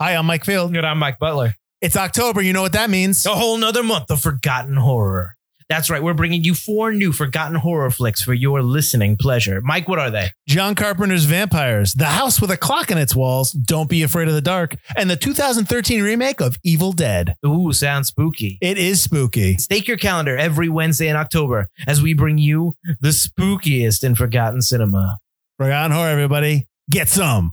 Hi, 0.00 0.12
I'm 0.12 0.24
Mike 0.24 0.46
Field. 0.46 0.74
And 0.74 0.86
I'm 0.86 0.96
Mike 0.96 1.18
Butler. 1.18 1.56
It's 1.82 1.94
October. 1.94 2.40
You 2.40 2.54
know 2.54 2.62
what 2.62 2.72
that 2.72 2.88
means. 2.88 3.26
A 3.26 3.34
whole 3.34 3.58
nother 3.58 3.82
month 3.82 4.10
of 4.10 4.22
forgotten 4.22 4.76
horror. 4.76 5.36
That's 5.68 5.90
right. 5.90 6.02
We're 6.02 6.14
bringing 6.14 6.42
you 6.42 6.54
four 6.54 6.90
new 6.90 7.12
forgotten 7.12 7.56
horror 7.56 7.90
flicks 7.90 8.22
for 8.22 8.32
your 8.32 8.62
listening 8.62 9.18
pleasure. 9.18 9.60
Mike, 9.60 9.88
what 9.88 9.98
are 9.98 10.10
they? 10.10 10.30
John 10.48 10.74
Carpenter's 10.74 11.26
Vampires, 11.26 11.92
The 11.92 12.06
House 12.06 12.40
with 12.40 12.50
a 12.50 12.56
Clock 12.56 12.90
in 12.90 12.96
its 12.96 13.14
Walls, 13.14 13.52
Don't 13.52 13.90
Be 13.90 14.02
Afraid 14.02 14.26
of 14.28 14.32
the 14.32 14.40
Dark, 14.40 14.74
and 14.96 15.10
the 15.10 15.16
2013 15.16 16.02
remake 16.02 16.40
of 16.40 16.56
Evil 16.64 16.92
Dead. 16.92 17.34
Ooh, 17.46 17.70
sounds 17.74 18.08
spooky. 18.08 18.56
It 18.62 18.78
is 18.78 19.02
spooky. 19.02 19.58
Stake 19.58 19.86
your 19.86 19.98
calendar 19.98 20.34
every 20.34 20.70
Wednesday 20.70 21.08
in 21.08 21.16
October 21.16 21.68
as 21.86 22.00
we 22.00 22.14
bring 22.14 22.38
you 22.38 22.72
the 23.02 23.10
spookiest 23.10 24.02
in 24.02 24.14
forgotten 24.14 24.62
cinema. 24.62 25.18
Forgotten 25.58 25.92
horror, 25.92 26.08
everybody. 26.08 26.68
Get 26.90 27.10
some. 27.10 27.52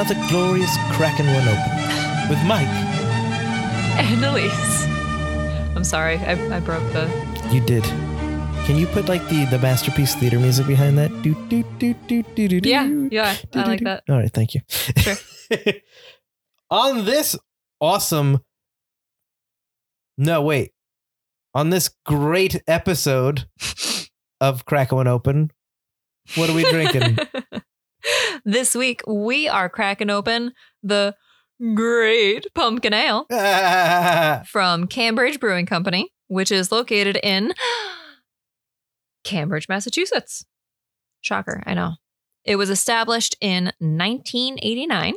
Another 0.00 0.28
glorious 0.30 0.74
Kraken 0.92 1.26
One 1.26 1.46
Open 1.46 2.30
with 2.30 2.42
Mike. 2.46 2.66
And 3.98 4.24
Elise. 4.24 4.86
I'm 5.76 5.84
sorry, 5.84 6.16
I, 6.16 6.56
I 6.56 6.60
broke 6.60 6.90
the. 6.94 7.06
You 7.52 7.60
did. 7.60 7.84
Can 8.64 8.76
you 8.76 8.86
put 8.86 9.08
like 9.08 9.28
the 9.28 9.44
the 9.44 9.58
masterpiece 9.58 10.14
theater 10.14 10.38
music 10.38 10.66
behind 10.66 10.96
that? 10.96 11.10
Do 11.20 11.34
do 11.50 11.62
do 11.78 11.92
do 12.08 12.22
do 12.22 12.48
do. 12.48 12.66
Yeah, 12.66 12.86
yeah, 13.10 13.36
do, 13.50 13.60
I 13.60 13.64
do, 13.64 13.70
like 13.70 13.78
do. 13.80 13.84
that. 13.84 14.04
All 14.08 14.16
right, 14.16 14.32
thank 14.32 14.54
you. 14.54 14.62
Sure. 14.96 15.16
On 16.70 17.04
this 17.04 17.36
awesome. 17.78 18.40
No, 20.16 20.40
wait. 20.40 20.72
On 21.52 21.68
this 21.68 21.90
great 22.06 22.62
episode 22.66 23.46
of 24.40 24.64
Crack 24.64 24.92
One 24.92 25.08
Open, 25.08 25.50
what 26.36 26.48
are 26.48 26.54
we 26.54 26.64
drinking? 26.64 27.18
this 28.44 28.74
week, 28.74 29.02
we 29.06 29.48
are 29.48 29.68
cracking 29.68 30.10
open 30.10 30.52
the 30.82 31.14
Great 31.74 32.46
Pumpkin 32.54 32.94
Ale 32.94 33.26
from 34.46 34.86
Cambridge 34.86 35.38
Brewing 35.38 35.66
Company, 35.66 36.10
which 36.28 36.50
is 36.50 36.72
located 36.72 37.18
in 37.22 37.52
Cambridge, 39.24 39.68
Massachusetts. 39.68 40.46
Shocker, 41.20 41.62
I 41.66 41.74
know. 41.74 41.94
It 42.44 42.56
was 42.56 42.70
established 42.70 43.36
in 43.40 43.72
1989 43.78 45.14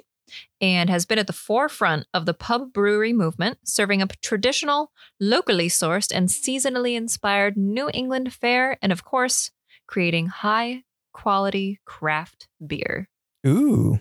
and 0.60 0.90
has 0.90 1.06
been 1.06 1.20
at 1.20 1.28
the 1.28 1.34
forefront 1.34 2.08
of 2.14 2.26
the 2.26 2.34
pub 2.34 2.74
brewery 2.74 3.14
movement, 3.14 3.60
serving 3.64 4.02
up 4.02 4.14
traditional, 4.22 4.92
locally 5.20 5.70
sourced, 5.70 6.12
and 6.14 6.28
seasonally 6.28 6.96
inspired 6.96 7.56
New 7.56 7.90
England 7.94 8.34
fare, 8.34 8.78
and 8.82 8.92
of 8.92 9.06
course, 9.06 9.52
creating 9.88 10.28
high 10.28 10.84
quality 11.14 11.80
craft 11.86 12.48
beer. 12.66 13.08
Ooh. 13.46 14.00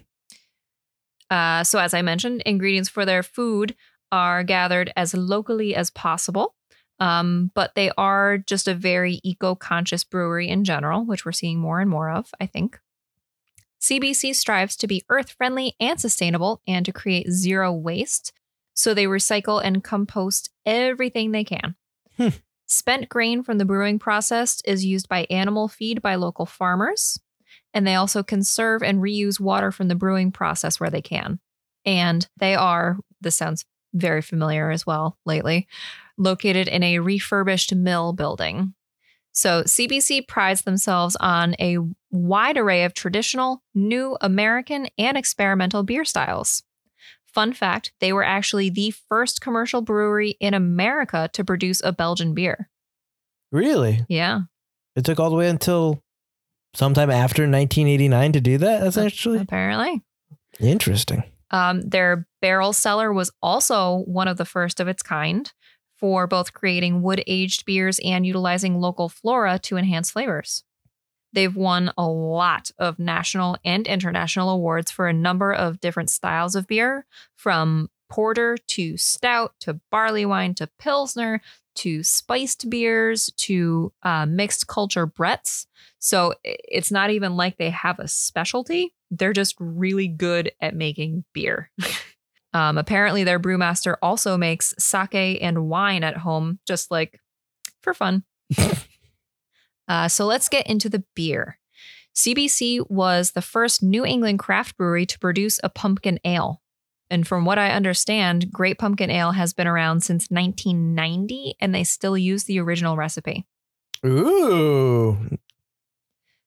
Uh, 1.31 1.65
so, 1.65 1.79
as 1.79 1.95
I 1.95 2.03
mentioned, 2.03 2.43
ingredients 2.45 2.89
for 2.89 3.05
their 3.05 3.23
food 3.23 3.75
are 4.11 4.45
gathered 4.45 4.93
as 4.97 5.15
locally 5.15 5.75
as 5.75 5.91
possible. 5.91 6.55
Um, 7.01 7.51
but 7.55 7.75
they 7.75 7.91
are 7.97 8.39
just 8.39 8.69
a 8.69 8.75
very 8.75 9.19
eco 9.25 9.55
conscious 9.55 10.05
brewery 10.05 10.49
in 10.49 10.63
general, 10.63 11.05
which 11.05 11.25
we're 11.25 11.33
seeing 11.33 11.59
more 11.59 11.81
and 11.81 11.91
more 11.91 12.11
of, 12.11 12.31
I 12.41 12.47
think. 12.47 12.79
CBC 13.81 14.37
strives 14.37 14.77
to 14.77 14.87
be 14.87 15.05
earth 15.09 15.33
friendly 15.33 15.75
and 15.81 16.01
sustainable 16.01 16.61
and 16.69 16.87
to 16.87 16.93
create 16.93 17.29
zero 17.31 17.73
waste. 17.73 18.33
So 18.75 18.95
they 18.95 19.07
recycle 19.07 19.61
and 19.63 19.83
compost 19.83 20.51
everything 20.65 21.33
they 21.33 21.43
can. 21.43 21.75
Hmm. 22.17 22.29
Spent 22.67 23.09
grain 23.09 23.43
from 23.43 23.59
the 23.59 23.65
brewing 23.65 23.99
process 23.99 24.63
is 24.65 24.85
used 24.85 25.09
by 25.09 25.27
animal 25.29 25.67
feed 25.67 26.01
by 26.01 26.15
local 26.15 26.47
farmers. 26.47 27.19
And 27.75 27.87
they 27.87 27.95
also 27.95 28.23
conserve 28.23 28.83
and 28.83 28.99
reuse 28.99 29.41
water 29.41 29.73
from 29.73 29.89
the 29.89 29.95
brewing 29.95 30.31
process 30.31 30.79
where 30.79 30.91
they 30.91 31.03
can. 31.03 31.41
And 31.85 32.29
they 32.37 32.55
are, 32.55 32.99
this 33.21 33.37
sounds 33.37 33.65
very 33.95 34.23
familiar 34.23 34.71
as 34.71 34.87
well 34.87 35.19
lately, 35.27 35.67
located 36.17 36.69
in 36.69 36.83
a 36.83 36.99
refurbished 36.99 37.75
mill 37.75 38.13
building. 38.13 38.75
So 39.33 39.63
CBC 39.63 40.29
prides 40.29 40.63
themselves 40.63 41.17
on 41.19 41.55
a 41.59 41.79
wide 42.11 42.59
array 42.59 42.85
of 42.85 42.93
traditional, 42.93 43.63
new 43.75 44.17
American, 44.21 44.89
and 44.99 45.17
experimental 45.17 45.83
beer 45.83 46.05
styles. 46.05 46.63
Fun 47.25 47.55
fact 47.55 47.93
they 48.01 48.13
were 48.13 48.25
actually 48.25 48.69
the 48.69 48.93
first 49.09 49.41
commercial 49.41 49.81
brewery 49.81 50.37
in 50.39 50.53
America 50.53 51.31
to 51.33 51.45
produce 51.45 51.81
a 51.83 51.93
Belgian 51.93 52.35
beer. 52.35 52.69
Really? 53.51 54.05
Yeah. 54.09 54.43
It 54.97 55.07
took 55.07 55.19
all 55.19 55.31
the 55.31 55.37
way 55.37 55.49
until 55.49 56.03
sometime 56.75 57.11
after 57.11 57.43
1989 57.43 58.33
to 58.33 58.41
do 58.41 58.59
that. 58.59 58.83
That's 58.83 58.99
actually 58.99 59.39
Apparently. 59.39 60.03
interesting. 60.61 61.25
Um, 61.51 61.83
their 61.83 62.27
barrel 62.41 62.73
cellar 62.73 63.13
was 63.13 63.31
also 63.43 63.99
one 64.07 64.29
of 64.29 64.39
the 64.39 64.45
first 64.45 64.81
of 64.81 64.89
its 64.89 65.03
kind 65.03 65.53
for 65.99 66.27
both 66.27 66.53
creating 66.53 67.03
wood 67.03 67.23
aged 67.27 67.65
beers 67.65 68.01
and 68.05 68.27
utilizing 68.27 68.81
local 68.81 69.09
flora 69.09 69.59
to 69.61 69.77
enhance 69.77 70.11
flavors. 70.11 70.65
They've 71.33 71.55
won 71.55 71.93
a 71.97 72.07
lot 72.07 72.71
of 72.79 72.99
national 72.99 73.57
and 73.65 73.87
international 73.87 74.51
awards 74.51 74.91
for 74.91 75.09
a 75.09 75.13
number 75.13 75.53
of 75.53 75.81
different 75.81 76.11
styles 76.11 76.55
of 76.55 76.67
beer, 76.67 77.07
from 77.37 77.91
porter 78.11 78.59
to 78.69 78.97
stout 78.99 79.55
to 79.61 79.81
barley 79.91 80.27
wine 80.27 80.55
to 80.55 80.69
pilsner 80.79 81.41
to 81.77 82.03
spiced 82.03 82.69
beers 82.69 83.31
to 83.37 83.93
uh, 84.03 84.27
mixed 84.27 84.67
culture 84.67 85.07
Bretts. 85.07 85.67
So 85.99 86.35
it's 86.45 86.91
not 86.91 87.11
even 87.11 87.37
like 87.37 87.59
they 87.59 87.71
have 87.71 87.99
a 87.99 88.09
specialty. 88.09 88.95
They're 89.11 89.33
just 89.33 89.55
really 89.59 90.09
good 90.09 90.53
at 90.61 90.75
making 90.75 91.25
beer. 91.33 91.71
um, 92.53 92.79
apparently, 92.79 93.25
their 93.25 93.41
brewmaster 93.41 93.97
also 94.03 94.37
makes 94.37 94.75
sake 94.79 95.39
and 95.41 95.69
wine 95.69 96.05
at 96.05 96.17
home, 96.17 96.59
just 96.67 96.91
like 96.91 97.21
for 97.83 97.95
fun. 97.95 98.25
uh, 99.89 100.09
so 100.09 100.27
let's 100.27 100.49
get 100.49 100.67
into 100.67 100.89
the 100.89 101.05
beer. 101.15 101.59
CBC 102.15 102.91
was 102.91 103.33
the 103.33 103.43
first 103.43 103.83
New 103.83 104.05
England 104.05 104.39
craft 104.39 104.77
brewery 104.77 105.07
to 105.07 105.19
produce 105.19 105.59
a 105.63 105.69
pumpkin 105.69 106.19
ale. 106.25 106.62
And 107.13 107.29
from 107.29 107.45
what 107.45 107.59
I 107.59 107.73
understand, 107.73 108.51
Great 108.51 108.79
Pumpkin 108.79 109.11
Ale 109.11 109.33
has 109.33 109.53
been 109.53 109.67
around 109.67 110.03
since 110.03 110.31
1990 110.31 111.57
and 111.61 111.75
they 111.75 111.85
still 111.85 112.17
use 112.17 112.45
the 112.45 112.59
original 112.59 112.97
recipe. 112.97 113.45
Ooh. 114.05 115.19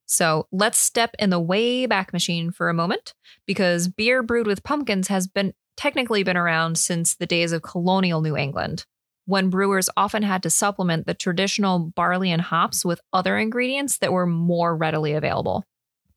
So 0.08 0.48
let's 0.52 0.80
step 0.80 1.16
in 1.20 1.30
the 1.30 1.40
way 1.40 1.86
back 1.86 2.12
machine 2.12 2.50
for 2.50 2.68
a 2.68 2.74
moment 2.74 3.14
because 3.46 3.88
beer 3.88 4.24
brewed 4.24 4.48
with 4.48 4.64
pumpkins 4.64 5.08
has 5.08 5.28
been 5.28 5.54
technically 5.78 6.24
been 6.24 6.36
around 6.36 6.80
since 6.80 7.14
the 7.14 7.28
days 7.28 7.52
of 7.52 7.62
colonial 7.62 8.22
New 8.22 8.36
England, 8.36 8.88
when 9.26 9.52
brewers 9.52 9.88
often 9.96 10.24
had 10.24 10.42
to 10.42 10.50
supplement 10.50 11.06
the 11.06 11.14
traditional 11.14 11.92
barley 11.96 12.32
and 12.32 12.42
hops 12.42 12.84
with 12.84 13.02
other 13.14 13.38
ingredients 13.38 14.00
that 14.00 14.12
were 14.12 14.26
more 14.26 14.76
readily 14.76 15.14
available. 15.14 15.64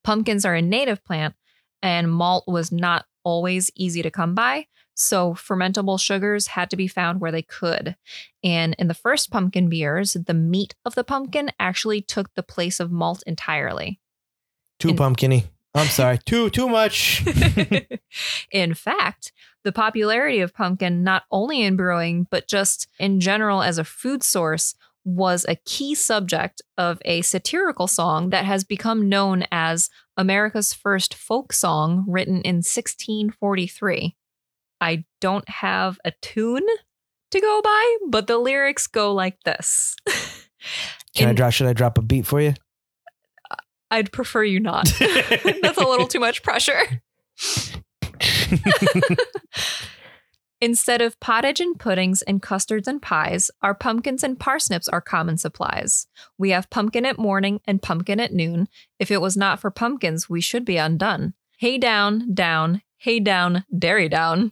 Pumpkins 0.04 0.46
are 0.46 0.54
a 0.54 0.62
native 0.62 1.04
plant, 1.04 1.34
and 1.82 2.10
malt 2.10 2.44
was 2.46 2.72
not 2.72 3.04
always 3.24 3.70
easy 3.74 4.02
to 4.02 4.10
come 4.10 4.34
by, 4.34 4.66
so 4.94 5.34
fermentable 5.34 6.00
sugars 6.00 6.48
had 6.48 6.70
to 6.70 6.76
be 6.76 6.88
found 6.88 7.20
where 7.20 7.32
they 7.32 7.42
could. 7.42 7.96
And 8.42 8.74
in 8.78 8.88
the 8.88 8.94
first 8.94 9.30
pumpkin 9.30 9.68
beers, 9.68 10.14
the 10.14 10.34
meat 10.34 10.74
of 10.84 10.94
the 10.94 11.04
pumpkin 11.04 11.50
actually 11.60 12.00
took 12.00 12.34
the 12.34 12.42
place 12.42 12.80
of 12.80 12.90
malt 12.90 13.22
entirely. 13.26 14.00
Too 14.78 14.90
In- 14.90 14.96
pumpkiny. 14.96 15.44
I'm 15.74 15.86
sorry. 15.88 16.18
Too 16.26 16.50
too 16.50 16.68
much. 16.68 17.24
In 18.50 18.74
fact, 18.74 19.32
the 19.64 19.72
popularity 19.72 20.40
of 20.40 20.54
pumpkin, 20.54 21.04
not 21.04 21.24
only 21.30 21.62
in 21.62 21.76
brewing, 21.76 22.26
but 22.30 22.48
just 22.48 22.88
in 22.98 23.20
general 23.20 23.62
as 23.62 23.76
a 23.78 23.84
food 23.84 24.22
source, 24.22 24.74
was 25.08 25.46
a 25.48 25.56
key 25.56 25.94
subject 25.94 26.60
of 26.76 26.98
a 27.04 27.22
satirical 27.22 27.86
song 27.86 28.28
that 28.30 28.44
has 28.44 28.62
become 28.62 29.08
known 29.08 29.44
as 29.50 29.88
America's 30.16 30.74
first 30.74 31.14
folk 31.14 31.52
song, 31.52 32.04
written 32.06 32.42
in 32.42 32.56
1643. 32.56 34.14
I 34.80 35.04
don't 35.20 35.48
have 35.48 35.98
a 36.04 36.12
tune 36.20 36.66
to 37.30 37.40
go 37.40 37.60
by, 37.62 37.96
but 38.08 38.26
the 38.26 38.36
lyrics 38.38 38.86
go 38.86 39.14
like 39.14 39.40
this. 39.44 39.96
Can 41.14 41.28
I 41.28 41.32
drop? 41.32 41.52
Should 41.52 41.68
I 41.68 41.72
drop 41.72 41.96
a 41.96 42.02
beat 42.02 42.26
for 42.26 42.40
you? 42.40 42.54
I'd 43.90 44.12
prefer 44.12 44.44
you 44.44 44.60
not. 44.60 44.88
That's 44.98 45.78
a 45.78 45.88
little 45.88 46.06
too 46.06 46.20
much 46.20 46.42
pressure. 46.42 47.00
Instead 50.60 51.00
of 51.00 51.18
pottage 51.20 51.60
and 51.60 51.78
puddings 51.78 52.20
and 52.22 52.42
custards 52.42 52.88
and 52.88 53.00
pies, 53.00 53.48
our 53.62 53.74
pumpkins 53.74 54.24
and 54.24 54.40
parsnips 54.40 54.88
are 54.88 55.00
common 55.00 55.38
supplies. 55.38 56.08
We 56.36 56.50
have 56.50 56.68
pumpkin 56.68 57.06
at 57.06 57.16
morning 57.16 57.60
and 57.64 57.80
pumpkin 57.80 58.18
at 58.18 58.32
noon. 58.32 58.66
If 58.98 59.12
it 59.12 59.20
was 59.20 59.36
not 59.36 59.60
for 59.60 59.70
pumpkins, 59.70 60.28
we 60.28 60.40
should 60.40 60.64
be 60.64 60.76
undone. 60.76 61.34
Hey 61.58 61.78
down, 61.78 62.34
down, 62.34 62.82
hey 62.96 63.20
down, 63.20 63.64
dairy 63.76 64.08
down. 64.08 64.50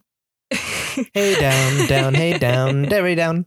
hey 0.51 1.35
down, 1.41 1.89
down, 1.89 2.15
hey 2.15 2.39
down, 2.39 2.83
dairy 2.83 3.17
down. 3.17 3.47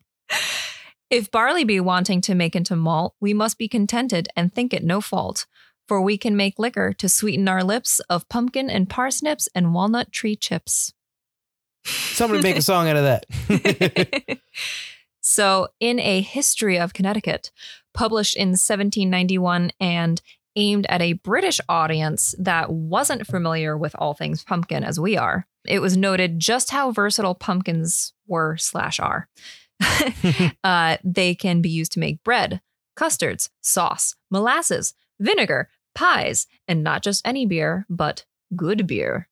If 1.09 1.31
barley 1.31 1.63
be 1.63 1.79
wanting 1.79 2.19
to 2.21 2.35
make 2.35 2.57
into 2.57 2.75
malt, 2.75 3.15
we 3.21 3.33
must 3.33 3.57
be 3.57 3.69
contented 3.69 4.27
and 4.35 4.53
think 4.53 4.73
it 4.73 4.83
no 4.83 4.99
fault. 4.99 5.45
For 5.87 6.01
we 6.01 6.17
can 6.17 6.35
make 6.35 6.59
liquor 6.59 6.93
to 6.93 7.07
sweeten 7.07 7.47
our 7.47 7.63
lips 7.63 8.01
of 8.09 8.27
pumpkin 8.27 8.69
and 8.69 8.89
parsnips 8.89 9.47
and 9.55 9.73
walnut 9.73 10.11
tree 10.11 10.35
chips. 10.35 10.93
Somebody 12.13 12.41
make 12.43 12.57
a 12.57 12.61
song 12.61 12.87
out 12.87 12.97
of 12.97 13.03
that. 13.03 14.39
so, 15.21 15.69
in 15.79 15.99
A 15.99 16.21
History 16.21 16.77
of 16.77 16.93
Connecticut, 16.93 17.51
published 17.93 18.35
in 18.35 18.49
1791 18.49 19.71
and 19.79 20.21
aimed 20.55 20.85
at 20.89 21.01
a 21.01 21.13
British 21.13 21.61
audience 21.69 22.35
that 22.37 22.69
wasn't 22.69 23.25
familiar 23.25 23.77
with 23.77 23.95
all 23.97 24.13
things 24.13 24.43
pumpkin 24.43 24.83
as 24.83 24.99
we 24.99 25.17
are, 25.17 25.45
it 25.65 25.79
was 25.79 25.95
noted 25.95 26.39
just 26.39 26.71
how 26.71 26.91
versatile 26.91 27.35
pumpkins 27.35 28.13
were 28.27 28.57
slash 28.57 28.99
are. 28.99 29.29
uh, 30.63 30.97
they 31.03 31.33
can 31.33 31.61
be 31.61 31.69
used 31.69 31.93
to 31.93 31.99
make 31.99 32.23
bread, 32.23 32.61
custards, 32.95 33.49
sauce, 33.61 34.15
molasses, 34.29 34.93
vinegar, 35.19 35.69
pies, 35.95 36.47
and 36.67 36.83
not 36.83 37.01
just 37.01 37.25
any 37.25 37.45
beer, 37.45 37.85
but 37.89 38.25
good 38.55 38.87
beer. 38.87 39.28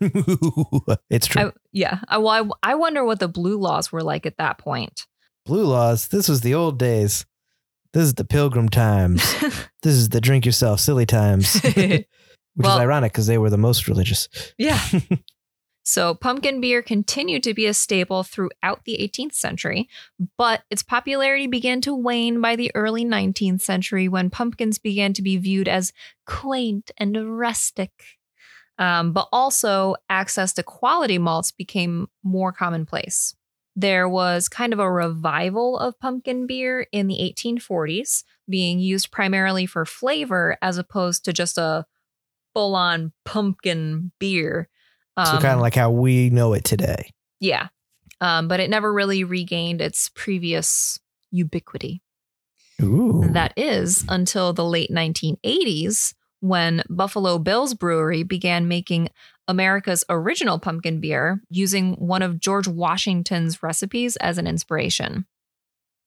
it's 1.10 1.26
true. 1.26 1.48
I, 1.48 1.52
yeah. 1.72 1.98
I, 2.08 2.18
well, 2.18 2.56
I, 2.62 2.72
I 2.72 2.74
wonder 2.74 3.04
what 3.04 3.20
the 3.20 3.28
blue 3.28 3.58
laws 3.58 3.92
were 3.92 4.02
like 4.02 4.26
at 4.26 4.38
that 4.38 4.58
point. 4.58 5.06
Blue 5.46 5.64
laws. 5.64 6.08
This 6.08 6.28
was 6.28 6.40
the 6.42 6.54
old 6.54 6.78
days. 6.78 7.26
This 7.92 8.04
is 8.04 8.14
the 8.14 8.24
pilgrim 8.24 8.68
times. 8.68 9.22
this 9.82 9.94
is 9.94 10.10
the 10.10 10.20
drink 10.20 10.46
yourself 10.46 10.80
silly 10.80 11.06
times. 11.06 11.60
Which 11.62 12.06
Well- 12.56 12.76
is 12.76 12.82
ironic 12.82 13.12
because 13.12 13.26
they 13.26 13.38
were 13.38 13.50
the 13.50 13.58
most 13.58 13.88
religious. 13.88 14.28
yeah. 14.58 14.80
So, 15.82 16.14
pumpkin 16.14 16.60
beer 16.60 16.82
continued 16.82 17.42
to 17.44 17.54
be 17.54 17.66
a 17.66 17.74
staple 17.74 18.22
throughout 18.22 18.84
the 18.84 18.98
18th 19.00 19.32
century, 19.32 19.88
but 20.36 20.62
its 20.70 20.82
popularity 20.84 21.46
began 21.48 21.80
to 21.80 21.94
wane 21.94 22.40
by 22.40 22.54
the 22.54 22.70
early 22.76 23.04
19th 23.04 23.62
century 23.62 24.06
when 24.06 24.30
pumpkins 24.30 24.78
began 24.78 25.14
to 25.14 25.22
be 25.22 25.36
viewed 25.38 25.66
as 25.66 25.92
quaint 26.26 26.90
and 26.98 27.38
rustic. 27.38 27.90
Um, 28.80 29.12
but 29.12 29.28
also, 29.30 29.94
access 30.08 30.54
to 30.54 30.62
quality 30.62 31.18
malts 31.18 31.52
became 31.52 32.08
more 32.24 32.50
commonplace. 32.50 33.36
There 33.76 34.08
was 34.08 34.48
kind 34.48 34.72
of 34.72 34.78
a 34.78 34.90
revival 34.90 35.78
of 35.78 36.00
pumpkin 36.00 36.46
beer 36.46 36.86
in 36.90 37.06
the 37.06 37.18
1840s, 37.18 38.24
being 38.48 38.80
used 38.80 39.12
primarily 39.12 39.66
for 39.66 39.84
flavor 39.84 40.56
as 40.62 40.78
opposed 40.78 41.24
to 41.26 41.32
just 41.32 41.56
a 41.58 41.84
full 42.54 42.74
on 42.74 43.12
pumpkin 43.24 44.10
beer. 44.18 44.68
so 45.24 45.34
Um, 45.34 45.42
kind 45.42 45.54
of 45.54 45.60
like 45.60 45.74
how 45.76 45.90
we 45.90 46.30
know 46.30 46.52
it 46.54 46.64
today. 46.64 47.12
yeah. 47.38 47.68
Um, 48.22 48.48
but 48.48 48.60
it 48.60 48.68
never 48.68 48.92
really 48.92 49.24
regained 49.24 49.80
its 49.80 50.10
previous 50.14 50.98
ubiquity. 51.30 52.02
Ooh. 52.82 53.24
That 53.32 53.54
is 53.56 54.04
until 54.08 54.52
the 54.52 54.64
late 54.64 54.90
1980s 54.90 56.12
when 56.40 56.82
Buffalo 56.88 57.38
Bill's 57.38 57.74
Brewery 57.74 58.22
began 58.22 58.66
making 58.68 59.08
America's 59.48 60.04
original 60.08 60.58
pumpkin 60.58 61.00
beer 61.00 61.42
using 61.50 61.94
one 61.94 62.22
of 62.22 62.38
George 62.40 62.68
Washington's 62.68 63.62
recipes 63.62 64.16
as 64.16 64.38
an 64.38 64.46
inspiration. 64.46 65.26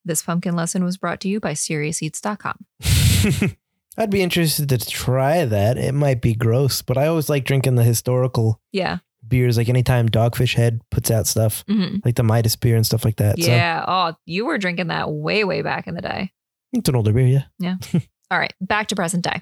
This 0.05 0.21
pumpkin 0.21 0.55
lesson 0.55 0.83
was 0.83 0.97
brought 0.97 1.19
to 1.21 1.29
you 1.29 1.39
by 1.39 1.53
SeriousEats.com. 1.53 2.65
I'd 3.97 4.09
be 4.09 4.21
interested 4.23 4.69
to 4.69 4.77
try 4.79 5.45
that. 5.45 5.77
It 5.77 5.93
might 5.93 6.21
be 6.21 6.33
gross, 6.33 6.81
but 6.81 6.97
I 6.97 7.07
always 7.07 7.29
like 7.29 7.45
drinking 7.45 7.75
the 7.75 7.83
historical 7.83 8.59
Yeah. 8.71 8.97
beers. 9.27 9.55
Like 9.57 9.69
anytime 9.69 10.09
Dogfish 10.09 10.55
Head 10.55 10.81
puts 10.89 11.11
out 11.11 11.27
stuff, 11.27 11.63
Mhm. 11.67 12.03
like 12.03 12.15
the 12.15 12.23
Midas 12.23 12.55
beer 12.55 12.75
and 12.75 12.85
stuff 12.85 13.05
like 13.05 13.17
that. 13.17 13.37
Yeah. 13.37 13.85
Oh, 13.87 14.13
you 14.25 14.45
were 14.45 14.57
drinking 14.57 14.87
that 14.87 15.11
way, 15.11 15.43
way 15.43 15.61
back 15.61 15.85
in 15.87 15.93
the 15.95 16.01
day. 16.01 16.31
It's 16.73 16.89
an 16.89 16.95
older 16.95 17.13
beer, 17.13 17.27
yeah. 17.27 17.43
yeah. 17.59 17.75
All 18.31 18.39
right, 18.39 18.53
back 18.59 18.87
to 18.87 18.95
present 18.95 19.23
day. 19.23 19.41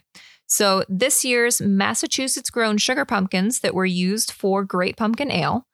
So, 0.51 0.83
this 0.89 1.23
year's 1.23 1.61
Massachusetts 1.61 2.49
grown 2.49 2.77
sugar 2.77 3.05
pumpkins 3.05 3.61
that 3.61 3.73
were 3.73 3.85
used 3.85 4.31
for 4.31 4.65
Great 4.65 4.97
Pumpkin 4.97 5.31
Ale, 5.31 5.65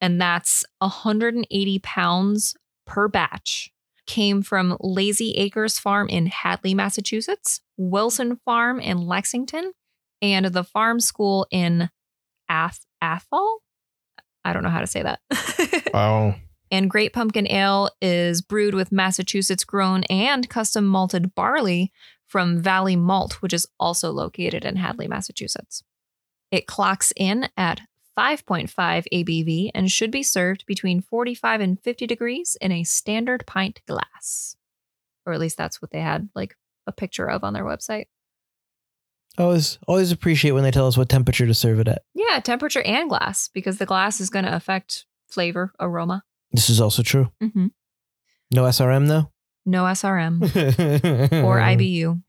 and 0.00 0.20
that's 0.20 0.64
180 0.78 1.80
pounds 1.80 2.54
per 2.86 3.08
batch, 3.08 3.72
came 4.06 4.40
from 4.40 4.76
Lazy 4.78 5.32
Acres 5.32 5.80
Farm 5.80 6.08
in 6.08 6.26
Hadley, 6.26 6.72
Massachusetts, 6.72 7.62
Wilson 7.76 8.38
Farm 8.44 8.78
in 8.78 8.98
Lexington, 8.98 9.72
and 10.22 10.46
the 10.46 10.62
Farm 10.62 11.00
School 11.00 11.48
in 11.50 11.90
Ath- 12.48 12.86
Athol. 13.02 13.58
I 14.44 14.52
don't 14.52 14.62
know 14.62 14.70
how 14.70 14.82
to 14.82 14.86
say 14.86 15.02
that. 15.02 15.18
Oh. 15.94 16.34
And 16.70 16.88
Great 16.88 17.12
Pumpkin 17.12 17.46
Ale 17.50 17.90
is 18.00 18.40
brewed 18.40 18.72
with 18.72 18.92
Massachusetts 18.92 19.62
grown 19.62 20.04
and 20.04 20.48
custom 20.48 20.86
malted 20.86 21.34
barley 21.34 21.92
from 22.32 22.58
Valley 22.62 22.96
Malt, 22.96 23.42
which 23.42 23.52
is 23.52 23.66
also 23.78 24.10
located 24.10 24.64
in 24.64 24.76
Hadley, 24.76 25.06
Massachusetts. 25.06 25.82
It 26.50 26.66
clocks 26.66 27.12
in 27.14 27.50
at 27.58 27.82
5.5 28.18 28.70
ABV 29.12 29.70
and 29.74 29.90
should 29.90 30.10
be 30.10 30.22
served 30.22 30.64
between 30.64 31.02
45 31.02 31.60
and 31.60 31.78
50 31.78 32.06
degrees 32.06 32.56
in 32.58 32.72
a 32.72 32.84
standard 32.84 33.44
pint 33.46 33.82
glass. 33.86 34.56
Or 35.26 35.34
at 35.34 35.40
least 35.40 35.58
that's 35.58 35.82
what 35.82 35.90
they 35.90 36.00
had 36.00 36.30
like 36.34 36.56
a 36.86 36.92
picture 36.92 37.28
of 37.28 37.44
on 37.44 37.52
their 37.52 37.64
website. 37.64 38.06
Always 39.36 39.78
always 39.86 40.10
appreciate 40.10 40.52
when 40.52 40.62
they 40.62 40.70
tell 40.70 40.86
us 40.86 40.96
what 40.96 41.10
temperature 41.10 41.46
to 41.46 41.54
serve 41.54 41.80
it 41.80 41.88
at. 41.88 42.02
Yeah, 42.14 42.40
temperature 42.40 42.82
and 42.82 43.10
glass 43.10 43.48
because 43.48 43.76
the 43.76 43.86
glass 43.86 44.20
is 44.20 44.30
going 44.30 44.44
to 44.46 44.54
affect 44.54 45.04
flavor, 45.28 45.72
aroma. 45.78 46.24
This 46.50 46.70
is 46.70 46.80
also 46.80 47.02
true. 47.02 47.30
hmm 47.40 47.66
No 48.50 48.64
SRM 48.64 49.08
though? 49.08 49.31
No 49.64 49.84
SRM. 49.84 50.42
or 51.44 51.58
IBU. 51.58 52.22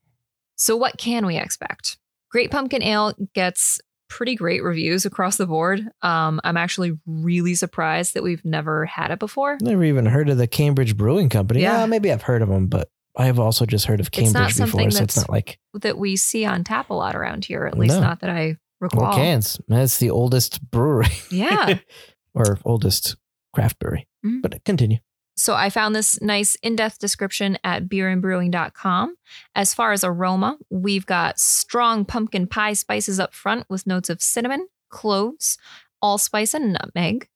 So, 0.55 0.75
what 0.77 0.97
can 0.97 1.25
we 1.25 1.37
expect? 1.37 1.97
Great 2.29 2.51
Pumpkin 2.51 2.83
Ale 2.83 3.13
gets 3.33 3.79
pretty 4.09 4.35
great 4.35 4.63
reviews 4.63 5.05
across 5.05 5.37
the 5.37 5.47
board. 5.47 5.81
Um, 6.03 6.39
I'm 6.43 6.57
actually 6.57 6.99
really 7.07 7.55
surprised 7.55 8.13
that 8.13 8.21
we've 8.23 8.43
never 8.45 8.85
had 8.85 9.09
it 9.11 9.19
before. 9.19 9.57
Never 9.61 9.83
even 9.83 10.05
heard 10.05 10.29
of 10.29 10.37
the 10.37 10.47
Cambridge 10.47 10.95
Brewing 10.95 11.29
Company. 11.29 11.61
Yeah. 11.61 11.79
Yeah, 11.79 11.85
maybe 11.87 12.11
I've 12.11 12.21
heard 12.21 12.41
of 12.43 12.49
them, 12.49 12.67
but 12.67 12.89
I 13.17 13.25
have 13.25 13.39
also 13.39 13.65
just 13.65 13.85
heard 13.85 13.99
of 13.99 14.11
Cambridge 14.11 14.57
before, 14.57 14.91
so 14.91 15.03
it's 15.03 15.17
not 15.17 15.29
like 15.29 15.59
That 15.73 15.97
we 15.97 16.15
see 16.15 16.45
on 16.45 16.63
tap 16.63 16.89
a 16.89 16.93
lot 16.93 17.15
around 17.15 17.45
here, 17.45 17.65
at 17.65 17.77
least 17.77 17.95
No. 17.95 18.01
not 18.01 18.19
that 18.21 18.29
I 18.29 18.57
well, 18.79 18.89
recall. 18.91 19.15
cans. 19.15 19.59
That's 19.67 19.97
the 19.97 20.09
oldest 20.11 20.61
brewery. 20.69 21.07
Yeah. 21.31 21.79
or 22.35 22.59
oldest 22.65 23.15
craft 23.53 23.79
brewery. 23.79 24.07
Mhm. 24.25 24.41
But 24.41 24.63
continue. 24.63 24.97
So 25.35 25.55
I 25.55 25.69
found 25.69 25.95
this 25.95 26.21
nice 26.21 26.55
in-depth 26.61 26.99
description 26.99 27.57
at 27.63 27.87
beerandbrewing.com. 27.87 29.15
As 29.55 29.73
far 29.73 29.91
as 29.91 30.03
aroma, 30.03 30.57
we've 30.69 31.05
got 31.05 31.39
strong 31.39 32.05
pumpkin 32.05 32.47
pie 32.47 32.73
spices 32.73 33.19
up 33.19 33.33
front 33.33 33.65
with 33.69 33.87
notes 33.87 34.09
of 34.09 34.21
cinnamon, 34.21 34.67
cloves, 34.89 35.57
allspice, 36.01 36.53
and 36.53 36.73
nutmeg. 36.73 37.27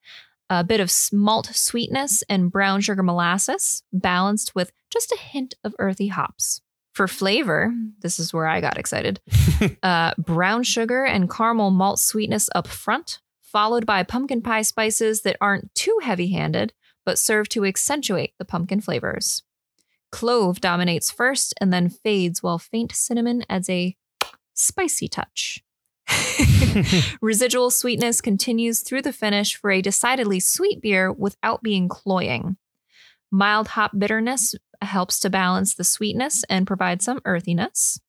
A 0.50 0.63
bit 0.63 0.80
of 0.80 0.94
malt 1.12 1.48
sweetness 1.48 2.24
and 2.30 2.51
brown 2.51 2.82
sugar 2.82 3.04
molasses, 3.04 3.84
balanced 3.92 4.56
with 4.56 4.72
just 4.89 5.12
a 5.12 5.18
hint 5.20 5.56
of 5.63 5.75
earthy 5.80 6.08
hops. 6.08 6.62
For 6.94 7.08
flavor, 7.08 7.74
this 8.00 8.18
is 8.18 8.34
where 8.34 8.48
I 8.48 8.62
got 8.62 8.77
excited. 8.77 9.20
uh, 9.84 10.13
brown 10.18 10.63
sugar 10.63 11.04
and 11.04 11.30
caramel 11.30 11.72
malt 11.72 12.00
sweetness 12.00 12.50
up 12.56 12.68
front, 12.68 13.20
followed 13.42 13.86
by 13.86 14.04
pumpkin 14.04 14.42
pie 14.42 14.62
spices 14.62 15.22
that 15.22 15.38
aren't 15.42 15.74
too 15.75 15.98
heavy 16.01 16.30
handed, 16.30 16.74
but 17.07 17.17
serve 17.17 17.47
to 17.47 17.63
accentuate 17.63 18.33
the 18.37 18.43
pumpkin 18.43 18.81
flavors. 18.81 19.41
Clove 20.11 20.59
dominates 20.59 21.09
first 21.09 21.53
and 21.61 21.71
then 21.71 21.87
fades, 21.89 22.43
while 22.43 22.59
faint 22.59 22.93
cinnamon 22.93 23.45
adds 23.49 23.69
a 23.69 23.95
spicy 24.53 25.07
touch. 25.07 25.63
Residual 27.21 27.71
sweetness 27.71 28.19
continues 28.19 28.81
through 28.81 29.03
the 29.03 29.13
finish 29.13 29.55
for 29.55 29.71
a 29.71 29.81
decidedly 29.81 30.41
sweet 30.41 30.81
beer 30.81 31.09
without 31.09 31.63
being 31.63 31.87
cloying. 31.87 32.57
Mild 33.31 33.69
hop 33.69 33.91
bitterness 33.97 34.53
helps 34.81 35.19
to 35.19 35.29
balance 35.29 35.74
the 35.74 35.84
sweetness 35.84 36.43
and 36.50 36.67
provide 36.67 37.01
some 37.01 37.22
earthiness. 37.25 38.00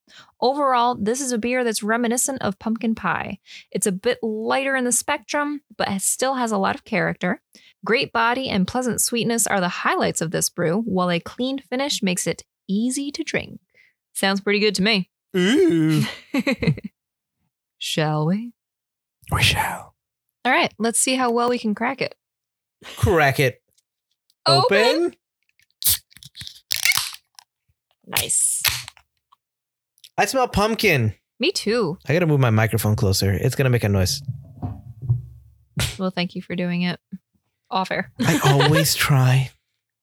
Overall, 0.41 0.95
this 0.95 1.21
is 1.21 1.33
a 1.33 1.39
beer 1.39 1.65
that's 1.65 1.83
reminiscent 1.83 2.41
of 2.43 2.59
pumpkin 2.59 2.95
pie. 2.95 3.39
It's 3.71 3.87
a 3.87 3.93
bit 3.93 4.19
lighter 4.23 4.77
in 4.77 4.85
the 4.85 4.93
spectrum, 4.93 5.63
but 5.77 6.01
still 6.01 6.35
has 6.35 6.53
a 6.53 6.59
lot 6.59 6.75
of 6.75 6.85
character. 6.85 7.43
Great 7.85 8.13
body 8.13 8.49
and 8.49 8.67
pleasant 8.67 9.01
sweetness 9.01 9.47
are 9.47 9.61
the 9.61 9.69
highlights 9.69 10.21
of 10.21 10.31
this 10.31 10.49
brew, 10.49 10.83
while 10.83 11.11
a 11.11 11.21
clean 11.21 11.59
finish 11.59 12.03
makes 12.03 12.27
it 12.27 12.45
easy 12.69 13.11
to 13.13 13.23
drink. 13.23 13.61
Sounds 14.15 14.41
pretty 14.41 14.59
good 14.59 14.75
to 14.77 14.83
me. 14.83 15.11
Ooh. 15.37 16.03
Shall 17.79 18.27
we? 18.27 18.53
We 19.31 19.43
shall. 19.43 19.95
All 20.45 20.53
right, 20.53 20.73
let's 20.79 20.99
see 20.99 21.15
how 21.15 21.31
well 21.31 21.51
we 21.51 21.59
can 21.59 21.75
crack 21.75 22.01
it. 22.01 22.15
Crack 22.97 23.39
it 23.39 23.63
open. 24.47 25.15
Nice. 28.09 28.63
I 30.17 30.25
smell 30.25 30.49
pumpkin. 30.49 31.15
Me 31.39 31.53
too. 31.53 31.99
I 32.09 32.13
gotta 32.13 32.27
move 32.27 32.41
my 32.41 32.51
microphone 32.51 32.97
closer. 32.97 33.33
It's 33.33 33.55
gonna 33.55 33.71
make 33.71 33.85
a 33.85 33.89
noise. 33.89 34.21
Well, 35.99 36.11
thank 36.11 36.35
you 36.35 36.43
for 36.43 36.57
doing 36.57 36.83
it. 36.83 36.99
Off 37.71 37.91
air. 37.91 38.11
I 38.21 38.41
always 38.65 38.95
try. 38.95 39.51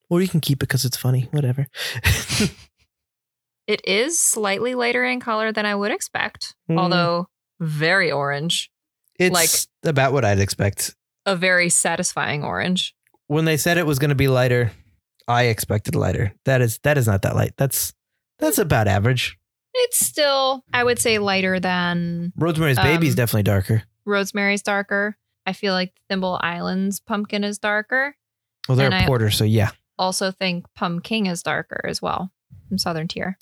Or 0.10 0.22
you 0.22 0.28
can 0.28 0.40
keep 0.40 0.58
it 0.60 0.68
because 0.70 0.86
it's 0.86 0.98
funny. 0.98 1.28
Whatever. 1.32 1.68
It 3.68 3.82
is 3.84 4.20
slightly 4.20 4.76
lighter 4.76 5.04
in 5.04 5.20
color 5.20 5.52
than 5.52 5.66
I 5.66 5.74
would 5.74 5.92
expect, 5.92 6.54
Mm. 6.70 6.80
although 6.80 7.30
very 7.60 8.12
orange. 8.12 8.70
It's 9.18 9.34
Like- 9.34 9.50
about 9.84 10.14
what 10.14 10.24
I'd 10.24 10.38
expect. 10.40 10.96
A 11.26 11.36
very 11.36 11.70
satisfying 11.70 12.44
orange. 12.44 12.94
When 13.26 13.46
they 13.46 13.58
said 13.58 13.80
it 13.80 13.88
was 13.88 13.98
gonna 13.98 14.14
be 14.14 14.28
lighter, 14.28 14.72
I 15.28 15.44
expected 15.46 15.96
lighter. 15.96 16.34
That 16.46 16.62
is 16.62 16.80
that 16.84 16.98
is 16.98 17.08
not 17.08 17.22
that 17.24 17.36
light. 17.36 17.54
That's 17.58 17.94
that's 18.40 18.58
about 18.58 18.88
average. 18.88 19.38
It's 19.78 20.00
still, 20.06 20.64
I 20.74 20.84
would 20.84 21.00
say, 21.00 21.18
lighter 21.20 21.60
than 21.60 22.32
Rosemary's 22.38 22.78
Baby 22.78 23.08
is 23.08 23.14
Um, 23.14 23.18
definitely 23.18 23.44
darker. 23.44 23.84
Rosemary's 24.06 24.62
darker. 24.62 25.18
I 25.46 25.54
feel 25.54 25.74
like 25.74 25.94
Thimble 26.10 26.40
Island's 26.42 27.00
pumpkin 27.00 27.44
is 27.44 27.58
darker. 27.60 28.16
Well, 28.70 28.78
they're 28.78 28.86
and 28.88 28.96
a 28.96 29.04
I- 29.04 29.06
porter, 29.06 29.30
so 29.30 29.44
yeah. 29.44 29.72
Also, 29.98 30.30
think 30.32 30.66
Pumking 30.78 31.28
is 31.28 31.42
darker 31.42 31.86
as 31.88 32.02
well 32.02 32.32
from 32.68 32.78
Southern 32.78 33.08
Tier. 33.08 33.38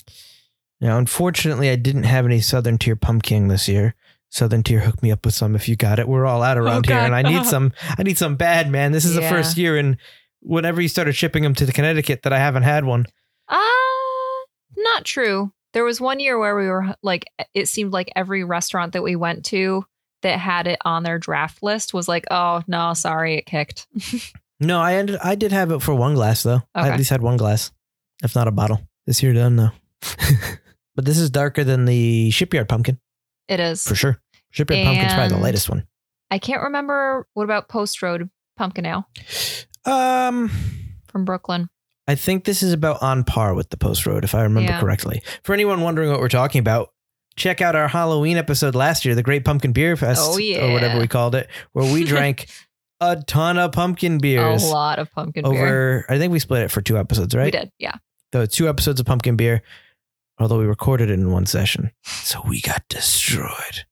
Now, 0.81 0.97
unfortunately, 0.97 1.69
I 1.69 1.75
didn't 1.75 2.03
have 2.03 2.25
any 2.25 2.41
Southern 2.41 2.77
Tier 2.77 2.95
pumpkin 2.95 3.47
this 3.47 3.67
year. 3.67 3.95
Southern 4.29 4.63
Tier 4.63 4.81
hooked 4.81 5.01
me 5.01 5.11
up 5.11 5.25
with 5.25 5.33
some 5.33 5.55
if 5.55 5.67
you 5.69 5.75
got 5.75 5.97
it. 5.99 6.07
We're 6.07 6.25
all 6.25 6.43
out 6.43 6.57
around 6.57 6.85
here, 6.87 6.97
and 6.97 7.15
I 7.15 7.21
need 7.21 7.45
some. 7.47 7.73
I 7.97 8.03
need 8.03 8.17
some 8.17 8.35
bad, 8.35 8.69
man. 8.69 8.91
This 8.91 9.05
is 9.05 9.15
the 9.15 9.21
first 9.21 9.57
year, 9.57 9.77
and 9.77 9.97
whenever 10.43 10.81
you 10.81 10.87
started 10.87 11.13
shipping 11.13 11.43
them 11.43 11.55
to 11.55 11.65
the 11.65 11.71
Connecticut, 11.73 12.21
that 12.23 12.33
I 12.33 12.39
haven't 12.39 12.63
had 12.63 12.85
one. 12.85 13.05
Uh, 13.47 13.57
not 14.77 15.05
true. 15.05 15.51
There 15.73 15.83
was 15.83 15.99
one 15.99 16.19
year 16.19 16.37
where 16.37 16.55
we 16.55 16.67
were 16.67 16.95
like, 17.01 17.25
it 17.53 17.67
seemed 17.67 17.91
like 17.93 18.11
every 18.15 18.43
restaurant 18.43 18.93
that 18.93 19.01
we 19.03 19.15
went 19.15 19.45
to 19.45 19.85
that 20.21 20.39
had 20.39 20.67
it 20.67 20.79
on 20.85 21.03
their 21.03 21.17
draft 21.19 21.63
list 21.63 21.93
was 21.93 22.07
like, 22.07 22.25
oh, 22.31 22.61
no, 22.67 22.93
sorry, 22.93 23.35
it 23.37 23.45
kicked. 23.45 23.87
No, 24.59 24.79
I 24.79 24.93
ended. 24.93 25.17
I 25.21 25.35
did 25.35 25.51
have 25.51 25.71
it 25.71 25.81
for 25.81 25.93
one 25.93 26.13
glass 26.13 26.43
though. 26.43 26.61
I 26.73 26.87
at 26.87 26.97
least 26.97 27.09
had 27.09 27.21
one 27.21 27.35
glass, 27.35 27.71
if 28.23 28.33
not 28.33 28.47
a 28.47 28.51
bottle. 28.51 28.79
This 29.05 29.21
year 29.21 29.33
done 29.33 29.57
though. 29.57 29.71
but 30.95 31.03
this 31.03 31.17
is 31.17 31.29
darker 31.29 31.65
than 31.65 31.83
the 31.83 32.29
shipyard 32.31 32.69
pumpkin 32.69 32.97
It 33.49 33.59
is. 33.59 33.83
for 33.83 33.95
sure. 33.95 34.21
Shipyard 34.51 34.85
pumpkin's 34.85 35.11
probably 35.13 35.29
the 35.29 35.33
And- 35.35 35.43
lightest 35.43 35.69
one. 35.69 35.85
I 36.31 36.37
can't 36.37 36.61
remember. 36.61 37.27
What 37.33 37.43
about 37.43 37.67
Post 37.67 38.01
Road 38.01 38.29
Pumpkin 38.55 38.85
Ale 38.85 39.05
Um, 39.85 40.51
from 41.07 41.25
Brooklyn? 41.25 41.69
I 42.07 42.15
think 42.15 42.43
this 42.43 42.61
is 42.63 42.73
about 42.73 43.01
on 43.01 43.23
par 43.23 43.53
with 43.53 43.69
the 43.69 43.77
Post 43.77 44.05
Road, 44.05 44.23
if 44.23 44.35
I 44.35 44.43
remember 44.43 44.71
Yeah. 44.71 44.79
correctly. 44.79 45.21
For 45.43 45.53
anyone 45.53 45.81
wondering 45.81 46.09
what 46.11 46.19
we're 46.19 46.27
talking 46.29 46.59
about, 46.59 46.91
check 47.37 47.61
out 47.61 47.75
our 47.75 47.87
Halloween 47.87 48.37
episode 48.37 48.75
last 48.75 49.05
year, 49.05 49.15
the 49.15 49.23
Great 49.23 49.45
Pumpkin 49.45 49.71
Beer 49.73 49.95
Fest, 49.95 50.21
Oh, 50.23 50.33
or 50.37 50.71
whatever 50.73 50.99
we 50.99 51.07
called 51.07 51.33
it, 51.35 51.49
where 51.71 51.91
we 51.91 52.03
drank 52.05 52.47
a 52.99 53.21
ton 53.25 53.57
of 53.57 53.71
pumpkin 53.71 54.17
beers. 54.17 54.63
A 54.63 54.67
lot 54.67 54.99
of 54.99 55.11
pumpkin 55.11 55.43
beer. 55.49 55.65
over. 55.65 56.05
I 56.09 56.17
think 56.17 56.31
we 56.33 56.39
split 56.39 56.63
it 56.63 56.71
for 56.71 56.81
two 56.81 56.97
episodes, 56.97 57.33
right? 57.35 57.45
We 57.45 57.51
did. 57.51 57.71
Yeah. 57.79 57.95
The 58.33 58.47
two 58.47 58.67
episodes 58.67 58.99
of 58.99 59.05
pumpkin 59.05 59.35
beer, 59.37 59.61
although 60.39 60.59
we 60.59 60.65
recorded 60.65 61.09
it 61.09 61.13
in 61.13 61.31
one 61.31 61.45
session, 61.45 61.91
so 62.03 62.41
we 62.47 62.59
got 62.61 62.83
destroyed. 62.89 63.85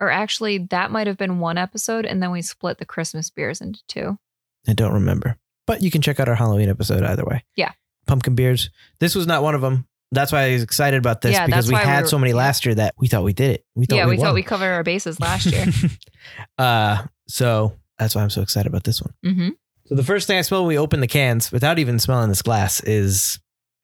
Or 0.00 0.10
actually, 0.10 0.58
that 0.70 0.90
might 0.90 1.06
have 1.06 1.16
been 1.16 1.38
one 1.40 1.58
episode, 1.58 2.06
and 2.06 2.22
then 2.22 2.30
we 2.30 2.42
split 2.42 2.78
the 2.78 2.84
Christmas 2.86 3.28
beers 3.30 3.60
into 3.60 3.80
two. 3.88 4.18
I 4.68 4.72
don't 4.72 4.92
remember, 4.94 5.36
but 5.66 5.82
you 5.82 5.90
can 5.90 6.02
check 6.02 6.20
out 6.20 6.28
our 6.28 6.34
Halloween 6.34 6.68
episode 6.68 7.02
either 7.02 7.24
way. 7.24 7.44
Yeah. 7.56 7.72
pumpkin 8.06 8.34
beers. 8.34 8.70
This 9.00 9.14
was 9.14 9.26
not 9.26 9.42
one 9.42 9.54
of 9.54 9.60
them. 9.60 9.86
That's 10.12 10.30
why 10.30 10.42
I 10.44 10.52
was 10.52 10.62
excited 10.62 10.98
about 10.98 11.20
this 11.20 11.32
Yeah, 11.32 11.46
because 11.46 11.66
that's 11.66 11.68
we 11.68 11.74
why 11.74 11.80
we 11.82 11.86
had 11.86 12.02
were- 12.02 12.08
so 12.08 12.18
many 12.18 12.32
last 12.32 12.64
year 12.64 12.74
that 12.76 12.94
we 12.96 13.08
thought 13.08 13.24
we 13.24 13.32
did 13.32 13.50
it. 13.50 13.64
We 13.74 13.86
thought 13.86 13.96
yeah, 13.96 14.04
we, 14.06 14.12
we, 14.12 14.18
won. 14.18 14.26
thought 14.26 14.34
we 14.34 14.42
covered 14.44 14.72
our 14.72 14.84
bases 14.84 15.18
last 15.18 15.46
year. 15.46 15.66
uh, 16.58 17.02
so 17.28 17.72
that's 17.98 18.14
why 18.14 18.22
I'm 18.22 18.30
so 18.30 18.42
excited 18.42 18.68
about 18.68 18.84
this 18.84 19.02
one. 19.02 19.14
mm-hmm. 19.24 19.48
So 19.86 19.94
the 19.94 20.04
first 20.04 20.26
thing 20.26 20.38
I 20.38 20.42
smell 20.42 20.62
when 20.62 20.68
we 20.68 20.78
open 20.78 21.00
the 21.00 21.06
cans, 21.06 21.50
without 21.52 21.78
even 21.78 21.98
smelling 21.98 22.28
this 22.28 22.42
glass, 22.42 22.80
is 22.82 23.38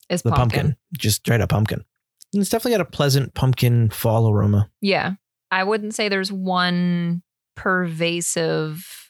Is 0.08 0.22
the 0.22 0.30
pumpkin. 0.30 0.60
pumpkin. 0.60 0.76
Just 0.98 1.16
straight 1.18 1.40
up 1.40 1.48
pumpkin. 1.50 1.84
And 2.32 2.40
it's 2.40 2.50
definitely 2.50 2.72
got 2.78 2.80
a 2.86 2.90
pleasant 2.90 3.34
pumpkin 3.34 3.88
fall 3.90 4.28
aroma. 4.28 4.68
Yeah. 4.80 5.12
I 5.50 5.64
wouldn't 5.64 5.94
say 5.94 6.08
there's 6.08 6.32
one 6.32 7.22
pervasive 7.56 9.01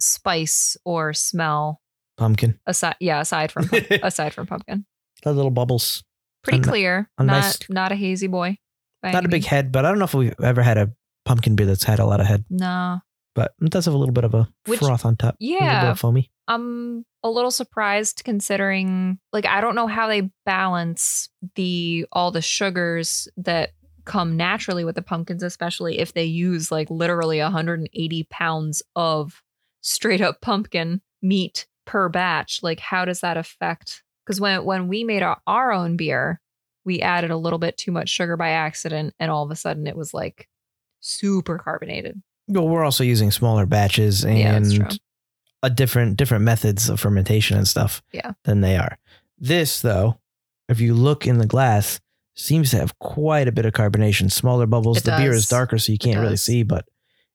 spice 0.00 0.76
or 0.84 1.12
smell 1.12 1.80
Pumpkin. 2.16 2.58
aside 2.66 2.96
yeah, 3.00 3.20
aside 3.20 3.52
from 3.52 3.68
pump- 3.68 3.86
aside 4.02 4.34
from 4.34 4.46
pumpkin. 4.46 4.84
The 5.22 5.32
little 5.32 5.50
bubbles. 5.50 6.02
Pretty 6.42 6.60
clear. 6.60 7.08
a 7.18 7.24
not 7.24 7.32
nice- 7.42 7.58
not 7.70 7.92
a 7.92 7.96
hazy 7.96 8.26
boy. 8.28 8.58
Not 9.02 9.24
a 9.24 9.28
big 9.28 9.44
head, 9.44 9.70
but 9.70 9.84
I 9.84 9.88
don't 9.90 9.98
know 9.98 10.04
if 10.06 10.14
we've 10.14 10.34
ever 10.42 10.62
had 10.62 10.78
a 10.78 10.90
pumpkin 11.24 11.54
beer 11.54 11.66
that's 11.66 11.84
had 11.84 12.00
a 12.00 12.06
lot 12.06 12.20
of 12.20 12.26
head. 12.26 12.44
No. 12.50 12.98
But 13.36 13.52
it 13.60 13.70
does 13.70 13.84
have 13.84 13.94
a 13.94 13.98
little 13.98 14.12
bit 14.14 14.24
of 14.24 14.34
a 14.34 14.48
Which- 14.66 14.80
froth 14.80 15.04
on 15.04 15.16
top. 15.16 15.36
A 15.40 15.44
little 15.44 15.58
bit 15.58 15.64
Yeah. 15.66 15.94
foamy. 15.94 16.30
I'm 16.48 17.04
a 17.22 17.30
little 17.30 17.50
surprised 17.50 18.22
considering 18.24 19.18
like 19.32 19.46
I 19.46 19.60
don't 19.60 19.74
know 19.74 19.86
how 19.86 20.08
they 20.08 20.30
balance 20.44 21.28
the 21.54 22.06
all 22.12 22.30
the 22.30 22.40
sugars 22.42 23.28
that 23.36 23.70
come 24.04 24.36
naturally 24.36 24.84
with 24.84 24.94
the 24.94 25.02
pumpkins, 25.02 25.42
especially 25.42 25.98
if 25.98 26.12
they 26.14 26.24
use 26.24 26.70
like 26.70 26.88
literally 26.90 27.40
180 27.40 28.26
pounds 28.30 28.82
of 28.94 29.42
straight 29.86 30.20
up 30.20 30.40
pumpkin 30.40 31.00
meat 31.22 31.66
per 31.84 32.08
batch. 32.08 32.60
Like 32.62 32.80
how 32.80 33.04
does 33.04 33.20
that 33.20 33.36
affect? 33.36 34.02
Because 34.24 34.40
when 34.40 34.64
when 34.64 34.88
we 34.88 35.04
made 35.04 35.22
our, 35.22 35.40
our 35.46 35.72
own 35.72 35.96
beer, 35.96 36.40
we 36.84 37.00
added 37.00 37.30
a 37.30 37.36
little 37.36 37.58
bit 37.58 37.76
too 37.76 37.92
much 37.92 38.08
sugar 38.08 38.36
by 38.36 38.50
accident, 38.50 39.14
and 39.20 39.30
all 39.30 39.44
of 39.44 39.50
a 39.50 39.56
sudden 39.56 39.86
it 39.86 39.96
was 39.96 40.12
like 40.12 40.48
super 41.00 41.58
carbonated. 41.58 42.20
Well, 42.48 42.68
we're 42.68 42.84
also 42.84 43.04
using 43.04 43.30
smaller 43.30 43.66
batches 43.66 44.24
Yeah, 44.24 44.56
and 44.56 44.98
a 45.62 45.70
different 45.70 46.16
different 46.16 46.44
methods 46.44 46.88
of 46.88 47.00
fermentation 47.00 47.56
and 47.56 47.66
stuff 47.68 48.02
Yeah. 48.12 48.32
than 48.44 48.60
they 48.60 48.76
are. 48.76 48.98
This 49.38 49.80
though, 49.80 50.18
if 50.68 50.80
you 50.80 50.94
look 50.94 51.26
in 51.26 51.38
the 51.38 51.46
glass, 51.46 52.00
seems 52.34 52.70
to 52.72 52.78
have 52.78 52.98
quite 52.98 53.48
a 53.48 53.52
bit 53.52 53.64
of 53.66 53.72
carbonation. 53.72 54.30
Smaller 54.32 54.66
bubbles. 54.66 54.98
It 54.98 55.04
the 55.04 55.16
beer 55.16 55.32
is 55.32 55.48
darker, 55.48 55.78
so 55.78 55.92
you 55.92 55.98
can't 55.98 56.20
really 56.20 56.36
see, 56.36 56.64
but 56.64 56.86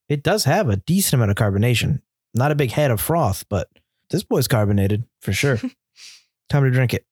it 0.08 0.22
does 0.22 0.44
have 0.44 0.68
a 0.68 0.76
decent 0.76 1.14
amount 1.14 1.30
of 1.30 1.36
carbonation. 1.36 2.02
Not 2.34 2.50
a 2.52 2.54
big 2.54 2.70
head 2.70 2.90
of 2.90 3.00
froth, 3.00 3.44
but 3.48 3.68
this 4.10 4.22
boy's 4.22 4.48
carbonated 4.48 5.04
for 5.20 5.32
sure. 5.32 5.56
Time 6.48 6.64
to 6.64 6.70
drink 6.70 6.94
it. 6.94 7.04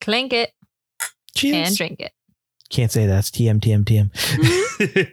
Clink 0.00 0.32
it 0.32 0.52
Cheers. 1.36 1.68
and 1.68 1.76
drink 1.76 2.00
it. 2.00 2.12
Can't 2.70 2.90
say 2.90 3.06
that's 3.06 3.30
TM 3.30 3.60
TM 3.60 3.84
TM. 3.84 5.12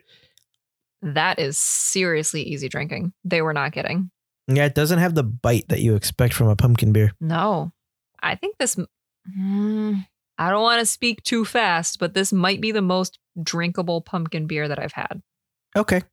That 1.04 1.40
is 1.40 1.58
seriously 1.58 2.44
easy 2.44 2.70
drinking. 2.70 3.14
They 3.24 3.42
were 3.42 3.54
not 3.54 3.72
kidding. 3.74 4.12
yeah, 4.48 4.66
it 4.66 4.76
doesn't 4.76 5.00
have 5.00 5.16
the 5.16 5.24
bite 5.24 5.68
that 5.70 5.80
you 5.82 5.96
expect 5.96 6.34
from 6.34 6.48
a 6.48 6.56
pumpkin 6.56 6.92
beer. 6.94 7.14
No, 7.20 7.72
I 8.22 8.36
think 8.36 8.58
this. 8.60 8.76
Mm, 9.40 10.06
I 10.38 10.50
don't 10.52 10.62
want 10.62 10.80
to 10.80 10.86
speak 10.86 11.24
too 11.24 11.44
fast, 11.46 11.98
but 12.00 12.14
this 12.14 12.32
might 12.32 12.62
be 12.62 12.72
the 12.72 12.82
most 12.84 13.18
drinkable 13.42 14.02
pumpkin 14.02 14.46
beer 14.46 14.68
that 14.68 14.78
I've 14.80 14.94
had. 14.94 15.22
Okay. 15.76 16.04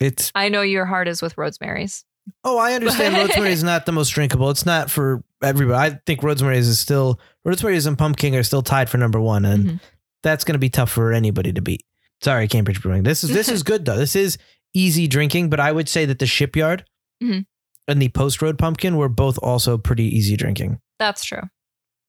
It's 0.00 0.30
I 0.34 0.48
know 0.48 0.62
your 0.62 0.84
heart 0.84 1.08
is 1.08 1.22
with 1.22 1.36
Rosemary's. 1.38 2.04
Oh, 2.44 2.58
I 2.58 2.74
understand 2.74 3.14
rosemary 3.14 3.52
is 3.52 3.62
not 3.64 3.86
the 3.86 3.92
most 3.92 4.10
drinkable. 4.10 4.50
It's 4.50 4.66
not 4.66 4.90
for 4.90 5.22
everybody. 5.42 5.94
I 5.94 5.98
think 6.06 6.22
rosemary 6.22 6.58
is 6.58 6.78
still 6.78 7.20
rosemary 7.44 7.76
and 7.78 7.96
pumpkin 7.98 8.34
are 8.34 8.42
still 8.42 8.62
tied 8.62 8.88
for 8.90 8.98
number 8.98 9.20
one, 9.20 9.44
and 9.44 9.64
Mhm. 9.64 9.80
that's 10.22 10.44
going 10.44 10.54
to 10.54 10.58
be 10.58 10.70
tough 10.70 10.90
for 10.90 11.12
anybody 11.12 11.52
to 11.52 11.60
beat. 11.62 11.84
Sorry, 12.22 12.48
Cambridge 12.48 12.80
Brewing. 12.82 13.02
This 13.02 13.22
is 13.24 13.30
this 13.30 13.48
is 13.48 13.62
good 13.70 13.84
though. 13.84 13.96
This 13.96 14.16
is 14.16 14.38
easy 14.74 15.06
drinking, 15.06 15.50
but 15.50 15.60
I 15.60 15.70
would 15.72 15.88
say 15.88 16.04
that 16.06 16.18
the 16.18 16.26
shipyard 16.26 16.84
Mhm. 17.22 17.46
and 17.88 18.02
the 18.02 18.08
post 18.08 18.42
road 18.42 18.58
pumpkin 18.58 18.96
were 18.96 19.08
both 19.08 19.38
also 19.38 19.78
pretty 19.78 20.04
easy 20.04 20.36
drinking. 20.36 20.80
That's 20.98 21.24
true. 21.24 21.42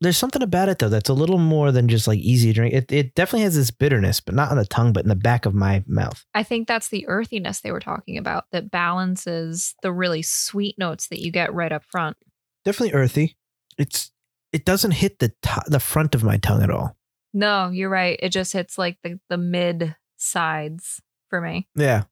There's 0.01 0.17
something 0.17 0.43
about 0.43 0.69
it 0.69 0.79
though 0.79 0.89
that's 0.89 1.09
a 1.09 1.13
little 1.13 1.39
more 1.39 1.71
than 1.71 1.87
just 1.87 2.07
like 2.07 2.19
easy 2.19 2.49
to 2.49 2.53
drink. 2.53 2.73
It 2.73 2.91
it 2.91 3.15
definitely 3.15 3.43
has 3.43 3.55
this 3.55 3.71
bitterness, 3.71 4.19
but 4.19 4.35
not 4.35 4.51
on 4.51 4.57
the 4.57 4.65
tongue, 4.65 4.93
but 4.93 5.03
in 5.03 5.09
the 5.09 5.15
back 5.15 5.45
of 5.45 5.53
my 5.53 5.83
mouth. 5.87 6.25
I 6.33 6.43
think 6.43 6.67
that's 6.67 6.89
the 6.89 7.07
earthiness 7.07 7.61
they 7.61 7.71
were 7.71 7.79
talking 7.79 8.17
about 8.17 8.45
that 8.51 8.71
balances 8.71 9.75
the 9.81 9.91
really 9.91 10.21
sweet 10.21 10.77
notes 10.77 11.07
that 11.07 11.21
you 11.21 11.31
get 11.31 11.53
right 11.53 11.71
up 11.71 11.83
front. 11.83 12.17
Definitely 12.63 12.93
earthy. 12.93 13.37
It's 13.77 14.11
it 14.51 14.65
doesn't 14.65 14.91
hit 14.91 15.19
the 15.19 15.33
to- 15.43 15.63
the 15.67 15.79
front 15.79 16.15
of 16.15 16.23
my 16.23 16.37
tongue 16.37 16.63
at 16.63 16.71
all. 16.71 16.95
No, 17.33 17.69
you're 17.69 17.89
right. 17.89 18.19
It 18.21 18.29
just 18.29 18.53
hits 18.53 18.77
like 18.77 18.97
the, 19.03 19.19
the 19.29 19.37
mid 19.37 19.95
sides 20.15 21.01
for 21.29 21.41
me. 21.41 21.67
Yeah. 21.75 22.03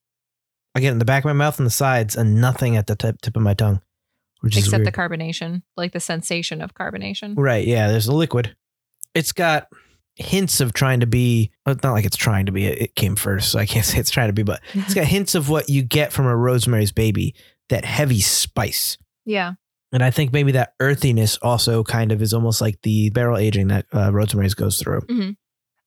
Again, 0.76 0.94
in 0.94 1.00
the 1.00 1.06
back 1.06 1.24
of 1.24 1.30
my 1.30 1.34
mouth 1.34 1.58
and 1.58 1.66
the 1.66 1.72
sides, 1.72 2.16
and 2.18 2.42
nothing 2.42 2.76
at 2.76 2.88
the 2.88 2.96
tip, 2.96 3.22
tip 3.22 3.38
of 3.38 3.42
my 3.42 3.54
tongue, 3.54 3.82
which 4.46 4.56
Except 4.58 4.86
the 4.86 4.92
carbonation, 4.92 5.64
like 5.76 5.92
the 5.92 6.00
sensation 6.00 6.62
of 6.62 6.74
carbonation. 6.76 7.34
right. 7.36 7.66
Yeah, 7.68 7.90
there's 7.90 8.08
a 8.08 8.14
liquid. 8.14 8.56
It's 9.14 9.32
got 9.34 9.68
hints 10.16 10.62
of 10.62 10.72
trying 10.72 11.00
to 11.02 11.08
be. 11.08 11.52
well, 11.66 11.74
It's 11.76 11.84
not 11.84 11.94
like 11.94 12.06
it's 12.06 12.16
trying 12.16 12.46
to 12.46 12.52
be. 12.52 12.66
It 12.68 12.96
came 12.96 13.16
first, 13.16 13.52
so 13.52 13.60
I 13.60 13.66
can't 13.66 13.86
say 13.86 13.98
it's 13.98 14.12
trying 14.12 14.30
to 14.30 14.34
be. 14.34 14.44
But 14.44 14.62
it's 14.74 14.94
got 14.94 15.06
hints 15.16 15.36
of 15.36 15.50
what 15.50 15.68
you 15.68 15.82
get 15.82 16.14
from 16.14 16.28
a 16.28 16.36
Rosemary's 16.38 16.92
Baby. 16.92 17.34
That 17.70 17.84
heavy 17.84 18.22
spice. 18.22 18.98
yeah. 19.26 19.54
And 19.92 20.04
I 20.04 20.12
think 20.12 20.34
maybe 20.34 20.52
that 20.54 20.74
earthiness 20.82 21.38
also 21.38 21.82
kind 21.84 22.12
of 22.12 22.22
is 22.22 22.34
almost 22.34 22.60
like 22.60 22.82
the 22.82 23.10
barrel 23.12 23.38
aging 23.38 23.68
that 23.70 23.86
uh, 23.94 24.12
Rosemary's 24.12 24.54
goes 24.54 24.78
through. 24.78 25.02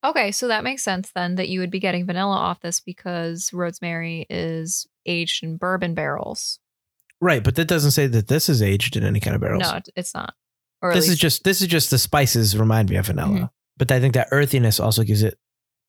Okay, 0.02 0.30
so 0.32 0.48
that 0.48 0.64
makes 0.64 0.82
sense 0.82 1.10
then 1.14 1.34
that 1.34 1.48
you 1.50 1.60
would 1.60 1.70
be 1.70 1.80
getting 1.80 2.06
vanilla 2.06 2.36
off 2.36 2.60
this 2.60 2.80
because 2.80 3.52
rosemary 3.52 4.24
is 4.30 4.86
aged 5.04 5.42
in 5.44 5.56
bourbon 5.58 5.92
barrels. 5.94 6.58
Right, 7.20 7.42
but 7.42 7.56
that 7.56 7.66
doesn't 7.66 7.90
say 7.92 8.06
that 8.06 8.28
this 8.28 8.48
is 8.48 8.62
aged 8.62 8.96
in 8.96 9.04
any 9.04 9.20
kind 9.20 9.34
of 9.34 9.40
barrels. 9.40 9.62
No, 9.62 9.80
it's 9.96 10.14
not. 10.14 10.34
Or 10.80 10.94
this 10.94 11.08
is 11.08 11.18
just 11.18 11.42
this 11.44 11.60
is 11.60 11.66
just 11.66 11.90
the 11.90 11.98
spices 11.98 12.56
remind 12.56 12.90
me 12.90 12.96
of 12.96 13.06
vanilla. 13.06 13.28
Mhm. 13.38 13.50
But 13.76 13.90
I 13.90 13.98
think 14.00 14.14
that 14.14 14.28
earthiness 14.30 14.78
also 14.78 15.02
gives 15.02 15.22
it 15.22 15.36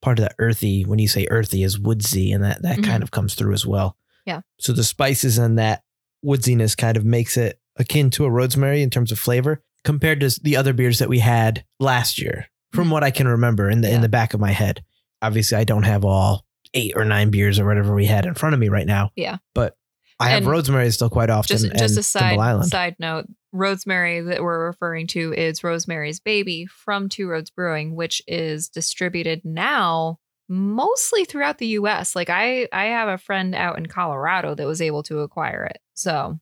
part 0.02 0.18
of 0.18 0.24
that 0.24 0.34
earthy. 0.40 0.84
When 0.84 0.98
you 0.98 1.06
say 1.08 1.26
earthy, 1.30 1.62
is 1.62 1.78
woodsy, 1.78 2.32
and 2.32 2.42
that 2.42 2.62
that 2.62 2.78
Mhm. 2.78 2.84
kind 2.84 3.02
of 3.02 3.10
comes 3.12 3.34
through 3.34 3.52
as 3.54 3.64
well. 3.64 3.96
Yeah. 4.26 4.40
So 4.58 4.72
the 4.72 4.82
spices 4.84 5.38
and 5.38 5.58
that 5.58 5.82
woodsiness 6.24 6.76
kind 6.76 6.96
of 6.96 7.04
makes 7.04 7.36
it 7.36 7.60
akin 7.76 8.10
to 8.10 8.24
a 8.24 8.30
rosemary 8.30 8.82
in 8.82 8.90
terms 8.90 9.12
of 9.12 9.18
flavor 9.18 9.62
compared 9.84 10.20
to 10.20 10.38
the 10.42 10.56
other 10.56 10.72
beers 10.72 10.98
that 10.98 11.08
we 11.08 11.20
had 11.20 11.64
last 11.78 12.18
year. 12.20 12.46
From 12.72 12.88
Mhm. 12.88 12.92
what 12.92 13.04
I 13.04 13.10
can 13.10 13.26
remember 13.28 13.70
in 13.70 13.80
the 13.80 13.90
in 13.92 14.00
the 14.00 14.08
back 14.08 14.34
of 14.34 14.40
my 14.40 14.52
head. 14.52 14.84
Obviously, 15.22 15.56
I 15.58 15.64
don't 15.64 15.82
have 15.84 16.04
all 16.04 16.44
eight 16.74 16.92
or 16.96 17.04
nine 17.04 17.30
beers 17.30 17.58
or 17.58 17.66
whatever 17.66 17.94
we 17.94 18.06
had 18.06 18.26
in 18.26 18.34
front 18.34 18.54
of 18.54 18.60
me 18.60 18.68
right 18.68 18.86
now. 18.86 19.10
Yeah. 19.16 19.38
But 19.54 19.76
I 20.20 20.28
have 20.30 20.38
And 20.42 20.46
rosemary 20.46 20.90
still 20.90 21.10
quite 21.10 21.30
often. 21.30 21.56
just 21.56 21.72
just 21.76 21.98
a 21.98 22.02
side 22.02 22.64
side 22.66 22.96
note 23.00 23.26
rosemary 23.52 24.20
that 24.20 24.42
we're 24.42 24.66
referring 24.66 25.06
to 25.08 25.32
is 25.32 25.64
rosemary's 25.64 26.20
baby 26.20 26.66
from 26.66 27.08
two 27.08 27.26
roads 27.28 27.50
brewing 27.50 27.96
which 27.96 28.22
is 28.28 28.68
distributed 28.68 29.40
now 29.44 30.18
mostly 30.48 31.24
throughout 31.24 31.58
the 31.58 31.66
us 31.68 32.14
like 32.14 32.30
i 32.30 32.68
i 32.72 32.84
have 32.84 33.08
a 33.08 33.18
friend 33.18 33.54
out 33.54 33.76
in 33.78 33.86
colorado 33.86 34.54
that 34.54 34.66
was 34.68 34.80
able 34.80 35.02
to 35.02 35.20
acquire 35.20 35.64
it 35.64 35.78
so 35.94 36.38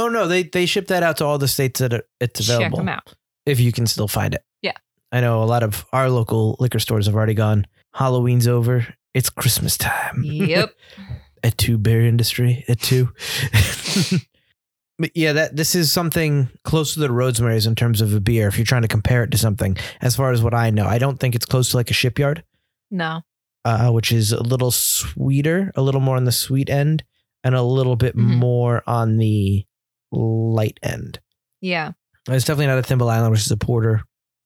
Oh 0.00 0.06
no, 0.08 0.28
they 0.28 0.44
they 0.44 0.64
ship 0.64 0.86
that 0.86 1.02
out 1.02 1.16
to 1.16 1.24
all 1.24 1.38
the 1.38 1.48
states 1.48 1.80
that 1.80 2.04
it's 2.20 2.38
available. 2.38 2.64
check 2.70 2.76
them 2.76 2.88
out 2.88 3.14
if 3.46 3.58
you 3.58 3.72
can 3.72 3.84
still 3.88 4.06
find 4.06 4.32
it. 4.32 4.42
Yeah. 4.62 4.76
I 5.10 5.20
know 5.20 5.42
a 5.42 5.44
lot 5.44 5.64
of 5.64 5.84
our 5.92 6.08
local 6.08 6.56
liquor 6.60 6.78
stores 6.78 7.06
have 7.06 7.16
already 7.16 7.34
gone. 7.34 7.66
Halloween's 7.94 8.46
over. 8.46 8.86
It's 9.12 9.28
Christmas 9.28 9.76
time. 9.76 10.22
yep 10.22 10.72
at 11.42 11.58
two 11.58 11.78
beer 11.78 12.04
industry 12.04 12.64
at 12.68 12.80
two. 12.80 13.12
but 14.98 15.10
yeah, 15.14 15.32
that 15.32 15.56
this 15.56 15.74
is 15.74 15.92
something 15.92 16.48
close 16.64 16.94
to 16.94 17.00
the 17.00 17.10
Rosemary's 17.12 17.66
in 17.66 17.74
terms 17.74 18.00
of 18.00 18.12
a 18.14 18.20
beer. 18.20 18.48
If 18.48 18.58
you're 18.58 18.64
trying 18.64 18.82
to 18.82 18.88
compare 18.88 19.22
it 19.22 19.30
to 19.30 19.38
something, 19.38 19.76
as 20.00 20.16
far 20.16 20.32
as 20.32 20.42
what 20.42 20.54
I 20.54 20.70
know, 20.70 20.86
I 20.86 20.98
don't 20.98 21.18
think 21.18 21.34
it's 21.34 21.46
close 21.46 21.70
to 21.70 21.76
like 21.76 21.90
a 21.90 21.94
shipyard, 21.94 22.44
no 22.90 23.22
uh, 23.64 23.90
which 23.90 24.12
is 24.12 24.32
a 24.32 24.42
little 24.42 24.70
sweeter, 24.70 25.72
a 25.76 25.82
little 25.82 26.00
more 26.00 26.16
on 26.16 26.24
the 26.24 26.32
sweet 26.32 26.70
end, 26.70 27.04
and 27.44 27.54
a 27.54 27.62
little 27.62 27.96
bit 27.96 28.16
Mhm. 28.16 28.36
more 28.38 28.82
on 28.86 29.18
the 29.18 29.64
light 30.10 30.78
end. 30.82 31.20
yeah 31.60 31.92
It's 32.28 32.44
definitely 32.44 32.66
not 32.68 32.78
a 32.78 32.82
Thimble 32.82 33.10
Island, 33.10 33.30
which 33.32 33.40
is 33.44 33.50
a 33.50 33.56
porter. 33.56 34.02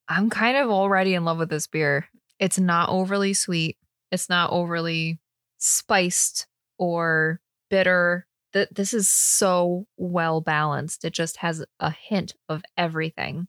i'm 0.08 0.28
kind 0.28 0.56
of 0.56 0.68
already 0.70 1.14
in 1.14 1.24
love 1.24 1.38
with 1.38 1.48
this 1.50 1.66
beer 1.68 2.08
it's 2.40 2.58
not 2.58 2.88
overly 2.88 3.32
sweet 3.32 3.78
it's 4.10 4.28
not 4.28 4.50
overly 4.50 5.20
spiced 5.58 6.48
or 6.82 7.40
bitter 7.70 8.26
Th- 8.52 8.68
this 8.70 8.92
is 8.92 9.08
so 9.08 9.86
well 9.96 10.40
balanced 10.40 11.04
it 11.04 11.12
just 11.12 11.38
has 11.38 11.64
a 11.80 11.90
hint 11.90 12.34
of 12.48 12.62
everything 12.76 13.46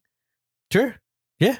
Sure. 0.72 0.94
Yeah. 1.38 1.56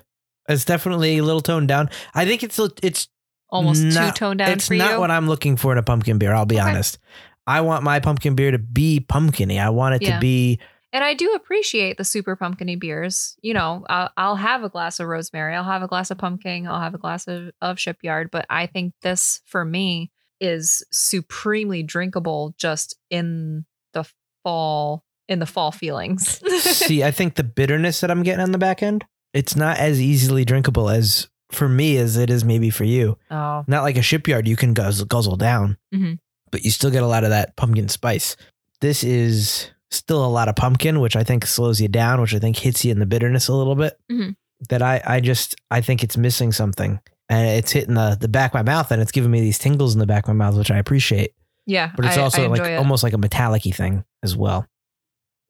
It's 0.49 0.65
definitely 0.65 1.19
a 1.19 1.23
little 1.25 1.41
toned 1.41 1.69
down. 1.69 1.89
I 2.15 2.25
think 2.25 2.43
it's 2.43 2.59
it's 2.83 3.09
almost 3.51 3.83
not- 3.83 4.15
too 4.15 4.19
toned 4.19 4.39
down 4.39 4.51
it's 4.53 4.71
not 4.71 4.93
you. 4.95 5.01
what 5.01 5.11
I'm 5.11 5.29
looking 5.29 5.57
for 5.57 5.73
in 5.73 5.79
a 5.79 5.83
pumpkin 5.83 6.19
beer, 6.19 6.33
I'll 6.35 6.47
be 6.47 6.57
Okay. 6.61 6.69
honest. 6.71 6.99
I 7.47 7.61
want 7.61 7.85
my 7.85 8.01
pumpkin 8.01 8.35
beer 8.35 8.51
to 8.51 8.59
be 8.59 9.01
pumpkiny. 9.01 9.59
I 9.59 9.69
want 9.71 9.97
it 9.97 10.03
Yeah. 10.03 10.15
to 10.15 10.21
be 10.21 10.59
and 10.93 11.03
I 11.05 11.15
do 11.15 11.35
appreciate 11.35 11.97
the 11.97 12.05
super 12.05 12.37
pumpkiny 12.37 12.77
beers. 12.77 13.37
You 13.43 13.53
know, 13.53 13.85
I'll, 13.91 14.11
I'll 14.17 14.37
have 14.37 14.63
a 14.65 14.69
glass 14.69 15.01
of 15.01 15.09
rosemary, 15.09 15.55
I'll 15.55 15.65
have 15.65 15.83
a 15.83 15.89
glass 15.89 16.11
of 16.13 16.19
pumpkin, 16.19 16.67
I'll 16.69 16.81
have 16.81 16.95
a 16.95 16.99
glass 16.99 17.27
of, 17.27 17.51
of 17.61 17.79
shipyard. 17.81 18.31
But 18.31 18.47
I 18.49 18.67
think 18.67 18.95
this 19.03 19.43
for 19.45 19.65
me 19.65 20.11
is 20.45 20.85
supremely 20.93 21.83
drinkable 21.83 22.55
just 22.59 22.97
in 23.11 23.65
the 23.95 24.05
fall, 24.43 25.05
in 25.29 25.39
the 25.39 25.47
fall 25.47 25.73
feelings. 25.73 26.41
see, 26.63 27.03
I 27.03 27.11
think 27.11 27.35
the 27.35 27.45
bitterness 27.45 28.01
that 28.01 28.11
I'm 28.11 28.23
getting 28.23 28.43
on 28.43 28.53
the 28.53 28.59
back 28.59 28.83
end, 28.83 29.05
it's 29.33 29.57
not 29.57 29.79
as 29.79 30.01
easily 30.01 30.45
drinkable 30.45 30.91
as 30.91 31.29
for 31.51 31.69
me 31.69 31.97
as 31.97 32.17
it 32.17 32.31
is 32.31 32.45
maybe 32.45 32.71
for 32.71 32.85
you. 32.85 33.17
oh, 33.31 33.65
Not 33.67 33.83
like 33.83 33.97
a 33.97 34.03
shipyard 34.03 34.47
you 34.49 34.57
can 34.57 34.75
guzzle, 34.75 35.07
guzzle 35.07 35.37
down, 35.37 35.79
Mhm. 35.95 36.19
but 36.51 36.65
you 36.65 36.71
still 36.71 36.91
get 36.91 37.03
a 37.03 37.07
lot 37.07 37.25
of 37.25 37.31
that 37.31 37.57
pumpkin 37.57 37.89
spice. 37.89 38.37
This 38.81 39.05
is 39.05 39.71
still 39.91 40.25
a 40.25 40.27
lot 40.29 40.49
of 40.49 40.57
pumpkin, 40.57 41.01
which 41.01 41.15
I 41.17 41.23
think 41.23 41.47
slows 41.47 41.81
you 41.81 41.89
down, 41.89 42.21
which 42.21 42.35
I 42.35 42.39
think 42.41 42.57
hits 42.57 42.85
you 42.85 42.91
in 42.91 42.99
the 42.99 43.07
bitterness 43.07 43.49
a 43.49 43.55
little 43.55 43.77
bit. 43.77 43.97
Mhm. 44.11 44.35
That 44.69 44.83
I, 44.83 45.01
I 45.07 45.21
just, 45.21 45.55
I 45.71 45.81
think 45.81 46.03
it's 46.03 46.17
missing 46.17 46.51
something. 46.53 47.01
And 47.29 47.49
it's 47.59 47.73
hitting 47.73 47.95
the, 47.95 48.17
the 48.21 48.29
back 48.29 48.51
of 48.51 48.55
my 48.55 48.63
mouth 48.63 48.91
and 48.91 49.01
it's 49.01 49.13
giving 49.13 49.31
me 49.31 49.41
these 49.41 49.59
tingles 49.59 49.95
in 49.95 49.99
the 50.01 50.07
back 50.07 50.25
of 50.25 50.29
my 50.35 50.45
mouth, 50.45 50.57
which 50.59 50.71
I 50.71 50.77
appreciate. 50.79 51.33
yeah. 51.67 51.91
But 51.97 52.05
it's 52.07 52.19
I- 52.19 52.23
also 52.23 52.45
I 52.45 52.47
like 52.49 52.61
it. 52.63 52.77
almost 52.77 53.03
like 53.03 53.13
a 53.15 53.19
metallic 53.19 53.63
thing 53.63 54.05
as 54.23 54.37
well. 54.37 54.67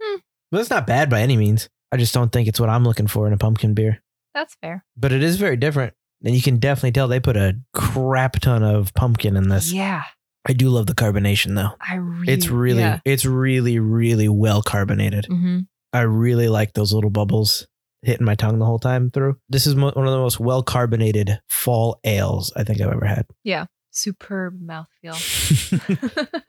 Hmm. 0.03 0.19
But 0.51 0.61
it's 0.61 0.71
not 0.71 0.87
bad 0.87 1.11
by 1.11 1.21
any 1.23 1.37
means. 1.37 1.69
I 1.93 1.97
just 1.97 2.15
don't 2.15 2.31
think 2.33 2.49
it's 2.49 2.61
what 2.61 2.69
I'm 2.71 2.85
looking 2.85 3.07
for 3.09 3.27
in 3.27 3.33
a 3.33 3.37
pumpkin 3.39 3.75
beer. 3.75 4.03
That's 4.35 4.57
fair. 4.63 4.85
But 4.97 5.13
it 5.13 5.23
is 5.23 5.37
very 5.37 5.57
different. 5.57 5.95
And 6.25 6.35
you 6.35 6.43
can 6.43 6.59
definitely 6.59 6.93
tell 6.93 7.07
they 7.09 7.21
put 7.21 7.37
a 7.37 7.57
crap 7.73 8.41
ton 8.41 8.63
of 8.63 8.95
pumpkin 8.95 9.37
in 9.37 9.49
this. 9.49 9.73
Yeah. 9.73 10.05
I 10.47 10.53
do 10.53 10.69
love 10.69 10.87
the 10.87 10.95
carbonation 10.95 11.55
though. 11.55 11.71
I 11.81 11.97
really, 11.97 12.33
It's 12.33 12.49
really, 12.49 12.81
yeah. 12.81 13.01
it's 13.05 13.25
really, 13.25 13.79
really 13.79 14.29
well 14.29 14.63
carbonated. 14.63 15.27
hmm 15.27 15.61
I 15.93 16.01
really 16.03 16.49
like 16.49 16.73
those 16.73 16.93
little 16.93 17.11
bubbles 17.11 17.67
hitting 18.05 18.25
my 18.27 18.35
tongue 18.35 18.59
the 18.59 18.65
whole 18.67 18.79
time 18.79 19.11
through. 19.11 19.37
This 19.49 19.67
is 19.67 19.75
mo- 19.75 19.93
one 19.93 20.07
of 20.07 20.13
the 20.13 20.19
most 20.19 20.39
well 20.41 20.63
carbonated 20.63 21.41
fall 21.49 21.99
ales 22.05 22.53
I 22.57 22.65
think 22.65 22.81
I've 22.81 22.93
ever 22.93 23.07
had. 23.07 23.27
Yeah. 23.43 23.67
Superb 23.91 24.61
mouthfeel. 24.61 25.15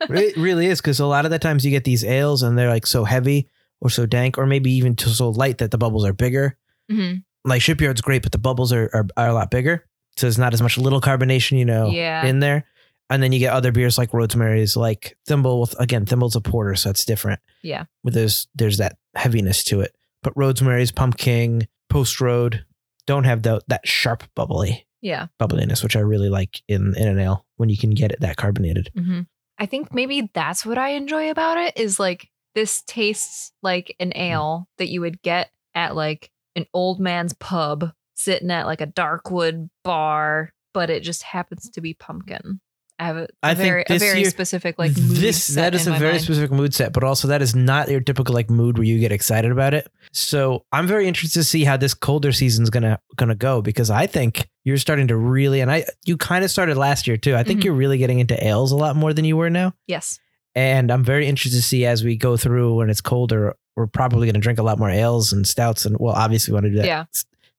it 0.10 0.36
really 0.36 0.66
is 0.66 0.80
because 0.80 1.00
a 1.00 1.06
lot 1.06 1.24
of 1.24 1.30
the 1.30 1.38
times 1.38 1.64
you 1.64 1.70
get 1.70 1.84
these 1.84 2.04
ales 2.04 2.42
and 2.42 2.58
they're 2.58 2.68
like 2.68 2.86
so 2.86 3.04
heavy 3.04 3.48
or 3.80 3.90
so 3.90 4.06
dank 4.06 4.38
or 4.38 4.46
maybe 4.46 4.70
even 4.72 4.96
so 4.98 5.30
light 5.30 5.58
that 5.58 5.70
the 5.70 5.78
bubbles 5.78 6.04
are 6.04 6.12
bigger. 6.12 6.56
hmm 6.90 7.14
Like 7.44 7.62
Shipyard's 7.62 8.00
great, 8.00 8.22
but 8.22 8.32
the 8.32 8.38
bubbles 8.38 8.72
are, 8.72 8.90
are, 8.92 9.06
are 9.16 9.28
a 9.28 9.32
lot 9.34 9.50
bigger. 9.50 9.86
So 10.16 10.26
there's 10.26 10.38
not 10.38 10.54
as 10.54 10.62
much 10.62 10.78
little 10.78 11.00
carbonation, 11.00 11.58
you 11.58 11.64
know, 11.66 11.88
Yeah. 11.90 12.24
in 12.26 12.40
there. 12.40 12.64
And 13.10 13.22
then 13.22 13.30
you 13.30 13.38
get 13.38 13.52
other 13.52 13.70
beers 13.70 13.98
like 13.98 14.12
Rosemary's, 14.12 14.76
like 14.76 15.16
Thimble. 15.26 15.60
With, 15.60 15.78
again, 15.78 16.06
Thimble's 16.06 16.34
a 16.34 16.40
porter, 16.40 16.74
so 16.74 16.90
it's 16.90 17.04
different. 17.04 17.38
Yeah. 17.62 17.84
But 18.02 18.14
there's 18.14 18.48
there's 18.56 18.78
that 18.78 18.96
heaviness 19.14 19.62
to 19.64 19.82
it. 19.82 19.94
But 20.22 20.32
Rosemary's, 20.36 20.92
Pumking, 20.92 21.66
Post 21.88 22.20
Road 22.20 22.64
don't 23.06 23.24
have 23.24 23.42
the, 23.42 23.60
that 23.68 23.86
sharp 23.86 24.24
bubbly 24.34 24.86
Yeah. 25.00 25.26
bubbliness, 25.40 25.82
which 25.82 25.96
I 25.96 26.00
really 26.00 26.28
like 26.28 26.62
in 26.68 26.94
in 26.96 27.06
an 27.08 27.18
ale 27.18 27.46
when 27.56 27.68
you 27.68 27.76
can 27.78 27.90
get 27.90 28.10
it 28.12 28.20
that 28.20 28.36
carbonated. 28.36 28.90
hmm 28.96 29.20
I 29.58 29.64
think 29.66 29.94
maybe 29.94 30.30
that's 30.34 30.66
what 30.66 30.76
I 30.76 30.90
enjoy 30.90 31.30
about 31.30 31.56
it 31.56 31.78
is 31.78 31.98
like 31.98 32.28
this 32.54 32.82
tastes 32.82 33.52
like 33.62 33.94
an 34.00 34.10
Mm. 34.10 34.20
ale 34.20 34.68
that 34.78 34.88
you 34.88 35.00
would 35.00 35.22
get 35.22 35.50
at 35.74 35.94
like 35.96 36.30
an 36.56 36.66
old 36.74 37.00
man's 37.00 37.32
pub 37.34 37.92
sitting 38.14 38.50
at 38.50 38.66
like 38.66 38.80
a 38.82 38.86
darkwood 38.86 39.68
bar, 39.84 40.52
but 40.74 40.90
it 40.90 41.02
just 41.02 41.22
happens 41.22 41.70
to 41.70 41.80
be 41.80 41.94
pumpkin. 41.94 42.60
I 42.98 43.04
have 43.04 43.16
a, 43.18 43.28
I 43.42 43.52
a 43.52 43.54
think 43.54 43.68
very 43.68 43.84
a 43.90 43.98
very 43.98 44.20
year- 44.22 44.30
specific 44.30 44.78
like 44.78 44.96
mood 44.96 45.16
this 45.16 45.44
set 45.44 45.72
that 45.72 45.74
is 45.74 45.86
a 45.86 45.92
very 45.92 46.12
mind. 46.12 46.22
specific 46.24 46.50
mood 46.50 46.72
set, 46.74 46.92
but 46.94 47.04
also 47.04 47.28
that 47.28 47.42
is 47.42 47.54
not 47.54 47.90
your 47.90 48.00
typical 48.00 48.34
like 48.34 48.48
mood 48.48 48.78
where 48.78 48.86
you 48.86 48.98
get 48.98 49.12
excited 49.12 49.50
about 49.52 49.74
it. 49.74 49.86
So 50.12 50.64
I'm 50.72 50.86
very 50.86 51.06
interested 51.06 51.40
to 51.40 51.44
see 51.44 51.64
how 51.64 51.76
this 51.76 51.92
colder 51.92 52.32
season's 52.32 52.70
gonna 52.70 52.98
gonna 53.16 53.34
go 53.34 53.60
because 53.60 53.90
I 53.90 54.06
think 54.06 54.48
you're 54.64 54.78
starting 54.78 55.08
to 55.08 55.16
really 55.16 55.60
and 55.60 55.70
I 55.70 55.84
you 56.06 56.16
kind 56.16 56.42
of 56.44 56.50
started 56.50 56.76
last 56.78 57.06
year 57.06 57.16
too. 57.18 57.36
I 57.36 57.42
think 57.42 57.60
Mhm. 57.60 57.64
you're 57.64 57.74
really 57.74 57.98
getting 57.98 58.18
into 58.18 58.42
ales 58.46 58.72
a 58.72 58.76
lot 58.76 58.96
more 58.96 59.12
than 59.12 59.24
you 59.26 59.36
were 59.36 59.50
now. 59.50 59.74
Yes. 59.86 60.18
And 60.54 60.90
I'm 60.90 61.04
very 61.04 61.26
interested 61.26 61.58
to 61.58 61.62
see 61.62 61.84
as 61.84 62.02
we 62.02 62.16
go 62.16 62.38
through 62.38 62.76
when 62.76 62.88
it's 62.88 63.02
colder, 63.02 63.56
we're 63.76 63.86
probably 63.88 64.26
gonna 64.26 64.38
drink 64.38 64.58
a 64.58 64.62
lot 64.62 64.78
more 64.78 64.88
ales 64.88 65.34
and 65.34 65.46
stouts 65.46 65.84
and 65.84 65.96
well, 66.00 66.14
obviously 66.14 66.52
we 66.52 66.54
want 66.54 66.64
to 66.64 66.70
do 66.70 66.76
that 66.78 66.86
Yeah. 66.86 67.04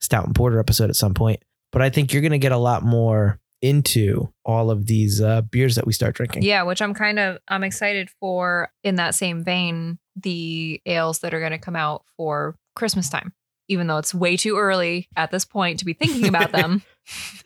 stout 0.02 0.26
and 0.26 0.34
porter 0.34 0.60
episode 0.60 0.89
at 0.89 0.95
some 0.95 1.13
point. 1.13 1.43
But 1.71 1.84
I 1.84 1.91
think 1.91 2.12
you're 2.12 2.21
going 2.23 2.32
to 2.32 2.38
get 2.39 2.54
a 2.54 2.58
lot 2.58 2.82
more 2.82 3.39
into 3.61 4.31
all 4.45 4.69
of 4.71 4.85
these 4.85 5.21
uh, 5.21 5.41
beers 5.41 5.75
that 5.75 5.87
we 5.87 5.93
start 5.93 6.15
drinking. 6.15 6.43
Yeah, 6.43 6.63
which 6.63 6.81
I'm 6.81 6.93
kind 6.93 7.17
of 7.19 7.37
I'm 7.47 7.63
excited 7.63 8.09
for 8.19 8.69
in 8.83 8.95
that 8.95 9.15
same 9.15 9.43
vein, 9.43 9.97
the 10.15 10.81
ales 10.85 11.19
that 11.19 11.33
are 11.33 11.39
going 11.39 11.51
to 11.53 11.57
come 11.57 11.75
out 11.75 12.03
for 12.17 12.55
Christmas 12.75 13.09
time. 13.09 13.33
Even 13.69 13.87
though 13.87 13.97
it's 13.97 14.13
way 14.15 14.37
too 14.37 14.57
early 14.57 15.09
at 15.17 15.29
this 15.31 15.43
point 15.43 15.79
to 15.79 15.85
be 15.85 15.93
thinking 15.93 16.27
about 16.27 16.51
them. 16.53 16.83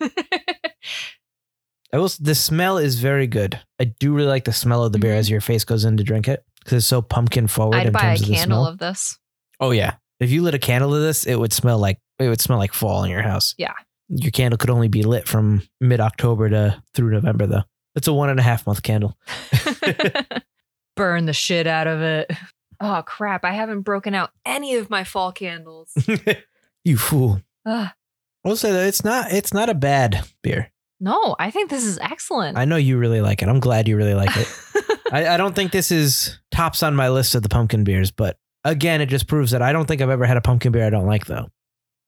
I 1.92 1.98
will. 1.98 2.10
The 2.20 2.34
smell 2.34 2.78
is 2.78 2.98
very 3.00 3.26
good. 3.26 3.60
I 3.78 3.84
do 3.84 4.14
really 4.14 4.28
like 4.28 4.44
the 4.44 4.52
smell 4.52 4.84
of 4.84 4.92
the 4.92 4.98
beer 4.98 5.14
Mhm. 5.14 5.18
as 5.18 5.30
your 5.30 5.40
face 5.40 5.64
goes 5.64 5.84
in 5.84 5.96
to 5.98 6.04
drink 6.04 6.26
it 6.28 6.44
because 6.60 6.74
it's 6.78 6.86
so 6.86 7.02
pumpkin 7.02 7.48
forward 7.48 7.76
in 7.80 7.88
I'd 7.88 7.92
buy 7.92 8.10
a 8.10 8.14
of 8.14 8.20
the 8.20 8.26
candle 8.26 8.62
smell. 8.62 8.66
of 8.66 8.78
this. 8.78 9.18
oh 9.60 9.72
yeah, 9.72 9.94
if 10.20 10.30
you 10.30 10.42
lit 10.42 10.54
a 10.54 10.58
candle 10.58 10.92
to 10.92 11.00
this, 11.00 11.26
it 11.26 11.34
would 11.36 11.52
smell 11.52 11.78
like 11.78 11.98
it 12.18 12.28
would 12.28 12.40
smell 12.40 12.58
like 12.58 12.72
fall 12.72 13.04
in 13.04 13.10
your 13.10 13.22
house. 13.22 13.54
Yeah. 13.58 13.72
Your 14.14 14.30
candle 14.30 14.58
could 14.58 14.70
only 14.70 14.88
be 14.88 15.02
lit 15.02 15.26
from 15.26 15.62
mid 15.80 16.00
October 16.00 16.48
to 16.48 16.82
through 16.94 17.10
November 17.12 17.46
though. 17.46 17.62
It's 17.94 18.08
a 18.08 18.12
one 18.12 18.30
and 18.30 18.38
a 18.38 18.42
half 18.42 18.66
month 18.66 18.82
candle. 18.82 19.16
Burn 20.96 21.26
the 21.26 21.32
shit 21.32 21.66
out 21.66 21.86
of 21.86 22.00
it. 22.00 22.30
Oh 22.80 23.02
crap, 23.06 23.44
I 23.44 23.52
haven't 23.52 23.82
broken 23.82 24.14
out 24.14 24.30
any 24.44 24.76
of 24.76 24.90
my 24.90 25.04
fall 25.04 25.32
candles. 25.32 25.90
you 26.84 26.98
fool. 26.98 27.40
Ugh. 27.64 27.88
I'll 28.44 28.56
say 28.56 28.72
that 28.72 28.86
it's 28.86 29.04
not 29.04 29.32
it's 29.32 29.54
not 29.54 29.68
a 29.68 29.74
bad 29.74 30.24
beer. 30.42 30.70
No, 31.00 31.34
I 31.38 31.50
think 31.50 31.70
this 31.70 31.84
is 31.84 31.98
excellent. 31.98 32.56
I 32.58 32.64
know 32.64 32.76
you 32.76 32.98
really 32.98 33.20
like 33.20 33.42
it. 33.42 33.48
I'm 33.48 33.60
glad 33.60 33.88
you 33.88 33.96
really 33.96 34.14
like 34.14 34.30
it. 34.36 34.48
I, 35.12 35.28
I 35.34 35.36
don't 35.36 35.54
think 35.54 35.72
this 35.72 35.90
is 35.90 36.38
tops 36.50 36.82
on 36.82 36.94
my 36.94 37.08
list 37.08 37.34
of 37.34 37.42
the 37.42 37.48
pumpkin 37.48 37.82
beers, 37.84 38.10
but 38.10 38.36
again, 38.64 39.00
it 39.00 39.06
just 39.06 39.26
proves 39.26 39.50
that 39.50 39.62
I 39.62 39.72
don't 39.72 39.86
think 39.86 40.00
I've 40.00 40.10
ever 40.10 40.26
had 40.26 40.36
a 40.36 40.40
pumpkin 40.40 40.70
beer 40.72 40.86
I 40.86 40.90
don't 40.90 41.06
like 41.06 41.26
though. 41.26 41.48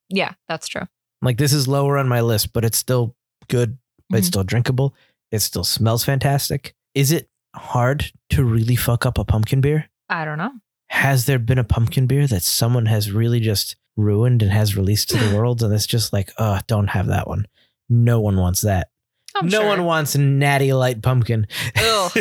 yeah, 0.08 0.34
that's 0.48 0.68
true. 0.68 0.86
Like 1.24 1.38
this 1.38 1.52
is 1.52 1.66
lower 1.66 1.98
on 1.98 2.08
my 2.08 2.20
list, 2.20 2.52
but 2.52 2.64
it's 2.64 2.78
still 2.78 3.16
good. 3.48 3.78
It's 4.12 4.26
Mhm. 4.26 4.30
still 4.30 4.44
drinkable. 4.44 4.94
It 5.32 5.40
still 5.40 5.64
smells 5.64 6.04
fantastic. 6.04 6.74
Is 6.94 7.10
it 7.10 7.28
hard 7.56 8.12
to 8.30 8.44
really 8.44 8.76
fuck 8.76 9.06
up 9.06 9.18
a 9.18 9.24
pumpkin 9.24 9.60
beer? 9.60 9.88
I 10.08 10.24
don't 10.24 10.38
know. 10.38 10.52
Has 10.90 11.24
there 11.26 11.38
been 11.38 11.58
a 11.58 11.64
pumpkin 11.64 12.06
beer 12.06 12.26
that 12.26 12.42
someone 12.42 12.87
has 12.87 13.10
really 13.10 13.40
just 13.40 13.76
ruined 13.96 14.42
and 14.42 14.52
has 14.52 14.76
released 14.76 15.08
to 15.10 15.16
the 15.16 15.34
world? 15.37 15.62
And 15.62 15.72
it's 15.72 15.87
just 15.87 16.12
like, 16.12 16.30
oh, 16.38 16.60
don't 16.66 16.88
have 16.88 17.06
that 17.06 17.26
one. 17.26 17.46
No 17.88 18.20
one 18.20 18.37
wants 18.37 18.60
that. 18.60 18.88
I'm 19.34 19.48
no 19.48 19.60
sure. 19.60 19.66
one 19.68 19.84
wants 19.84 20.14
natty 20.16 20.72
light 20.72 21.02
pumpkin. 21.02 21.46
Ugh. 21.76 22.12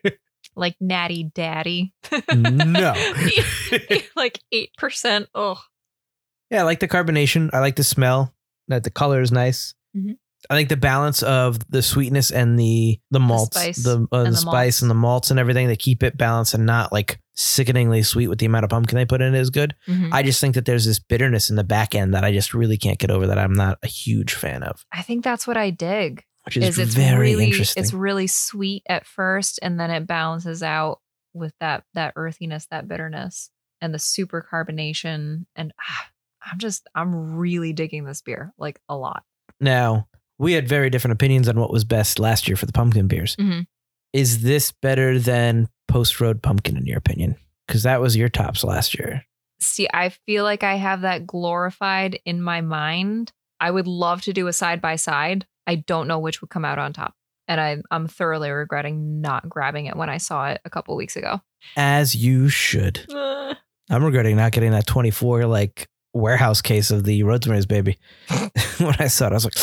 like 0.56 0.76
Natty 0.80 1.30
Daddy. 1.34 1.94
no. 2.34 2.94
like 4.16 4.40
8%. 4.52 5.26
Oh, 5.34 5.58
Yeah, 6.50 6.60
I 6.60 6.64
like 6.64 6.80
the 6.80 6.88
carbonation. 6.88 7.50
I 7.54 7.60
like 7.60 7.76
the 7.76 7.84
smell. 7.84 8.34
That 8.68 8.84
the 8.84 8.90
color 8.90 9.20
is 9.20 9.32
nice. 9.32 9.74
Mhm. 9.96 10.16
I 10.48 10.54
think 10.56 10.68
the 10.68 10.76
balance 10.76 11.22
of 11.24 11.58
the 11.68 11.82
sweetness 11.82 12.30
and 12.30 12.56
the 12.58 13.00
the 13.10 13.18
malts, 13.18 13.56
spice 13.56 13.82
the, 13.82 14.06
uh, 14.12 14.22
the, 14.22 14.24
and 14.26 14.32
the 14.34 14.36
spice 14.36 14.52
malts. 14.52 14.82
and 14.82 14.90
the 14.90 14.94
malts 14.94 15.30
and 15.32 15.40
everything. 15.40 15.66
They 15.66 15.76
keep 15.76 16.02
it 16.04 16.16
balanced 16.16 16.54
and 16.54 16.64
not 16.64 16.92
like 16.92 17.18
sickeningly 17.34 18.02
sweet 18.04 18.28
with 18.28 18.38
the 18.38 18.46
amount 18.46 18.64
of 18.64 18.70
pumpkin 18.70 18.96
they 18.96 19.04
put 19.04 19.20
in 19.20 19.34
is 19.34 19.50
good. 19.50 19.74
Mhm. 19.88 20.10
I 20.12 20.22
just 20.22 20.40
think 20.40 20.54
that 20.54 20.64
there's 20.64 20.84
this 20.84 20.98
bitterness 21.00 21.50
in 21.50 21.56
the 21.56 21.64
back 21.64 21.94
end 21.94 22.14
that 22.14 22.22
I 22.24 22.32
just 22.32 22.54
really 22.54 22.76
can't 22.76 22.98
get 22.98 23.10
over. 23.10 23.26
That 23.26 23.38
I'm 23.38 23.52
not 23.54 23.78
a 23.82 23.88
huge 23.88 24.34
fan 24.34 24.62
of, 24.62 24.84
I 24.92 25.02
think 25.02 25.24
that's 25.24 25.46
what 25.46 25.56
I 25.56 25.70
dig. 25.70 26.24
which 26.44 26.56
is, 26.56 26.64
Is 26.64 26.78
it's 26.78 26.94
very 26.94 27.32
really 27.32 27.46
interesting. 27.46 27.82
it's 27.82 27.92
really 27.92 28.26
sweet 28.26 28.82
at 28.88 29.04
first 29.06 29.58
and 29.60 29.78
then 29.78 29.90
it 29.90 30.06
balances 30.06 30.62
out 30.62 31.00
with 31.34 31.52
that 31.60 31.84
that 31.94 32.12
earthiness, 32.16 32.66
that 32.70 32.88
bitterness 32.88 33.50
and 33.82 33.92
the 33.92 33.98
super 33.98 34.46
carbonation 34.50 35.44
and 35.56 35.72
ah, 35.78 36.06
I'm 36.50 36.58
just 36.58 36.86
I'm 36.94 37.36
really 37.36 37.72
digging 37.72 38.04
this 38.04 38.22
beer 38.22 38.52
like 38.58 38.80
a 38.88 38.96
lot. 38.96 39.22
now 39.60 40.08
we 40.40 40.52
had 40.52 40.68
very 40.68 40.88
different 40.88 41.12
opinions 41.14 41.48
on 41.48 41.58
what 41.58 41.72
was 41.72 41.84
best 41.84 42.20
last 42.20 42.46
year 42.46 42.56
for 42.56 42.64
the 42.66 42.72
pumpkin 42.72 43.08
beers. 43.08 43.34
Mhm. 43.36 43.66
Is 44.12 44.42
this 44.42 44.70
better 44.70 45.18
than 45.18 45.68
Post 45.88 46.20
Road 46.20 46.42
Pumpkin 46.44 46.76
in 46.76 46.86
your 46.86 46.96
opinion? 46.98 47.34
Because 47.66 47.82
that 47.82 48.00
was 48.00 48.14
your 48.16 48.28
tops 48.28 48.62
last 48.62 48.96
year. 48.96 49.24
See, 49.60 49.88
I 49.92 50.10
feel 50.10 50.44
like 50.44 50.62
I 50.62 50.76
have 50.76 51.00
that 51.00 51.26
glorified 51.26 52.20
in 52.24 52.40
my 52.40 52.60
mind. 52.60 53.32
I 53.58 53.72
would 53.72 53.88
love 53.88 54.22
to 54.22 54.32
do 54.32 54.46
a 54.46 54.52
side 54.52 54.80
by 54.80 54.94
side. 54.94 55.44
I 55.66 55.74
don't 55.74 56.06
know 56.06 56.20
which 56.20 56.40
would 56.40 56.50
come 56.50 56.64
out 56.64 56.78
on 56.78 56.92
top. 56.92 57.14
And 57.48 57.60
I, 57.60 57.78
I'm 57.90 58.06
thoroughly 58.06 58.50
regretting 58.50 59.20
not 59.20 59.48
grabbing 59.48 59.86
it 59.86 59.96
when 59.96 60.08
I 60.08 60.18
saw 60.18 60.50
it 60.50 60.60
a 60.64 60.70
couple 60.70 60.94
weeks 60.94 61.16
ago. 61.16 61.40
As 61.76 62.14
you 62.14 62.48
should. 62.48 63.04
I'm 63.90 64.04
regretting 64.04 64.36
not 64.36 64.52
getting 64.52 64.70
that 64.70 64.86
24 64.86 65.46
like 65.46 65.88
warehouse 66.18 66.60
case 66.60 66.90
of 66.90 67.04
the 67.04 67.22
road 67.22 67.46
Rosemary's 67.46 67.66
Baby. 67.66 67.98
when 68.78 68.96
I 68.98 69.06
saw 69.06 69.26
it, 69.26 69.32
I 69.32 69.34
was 69.34 69.44
like, 69.44 69.56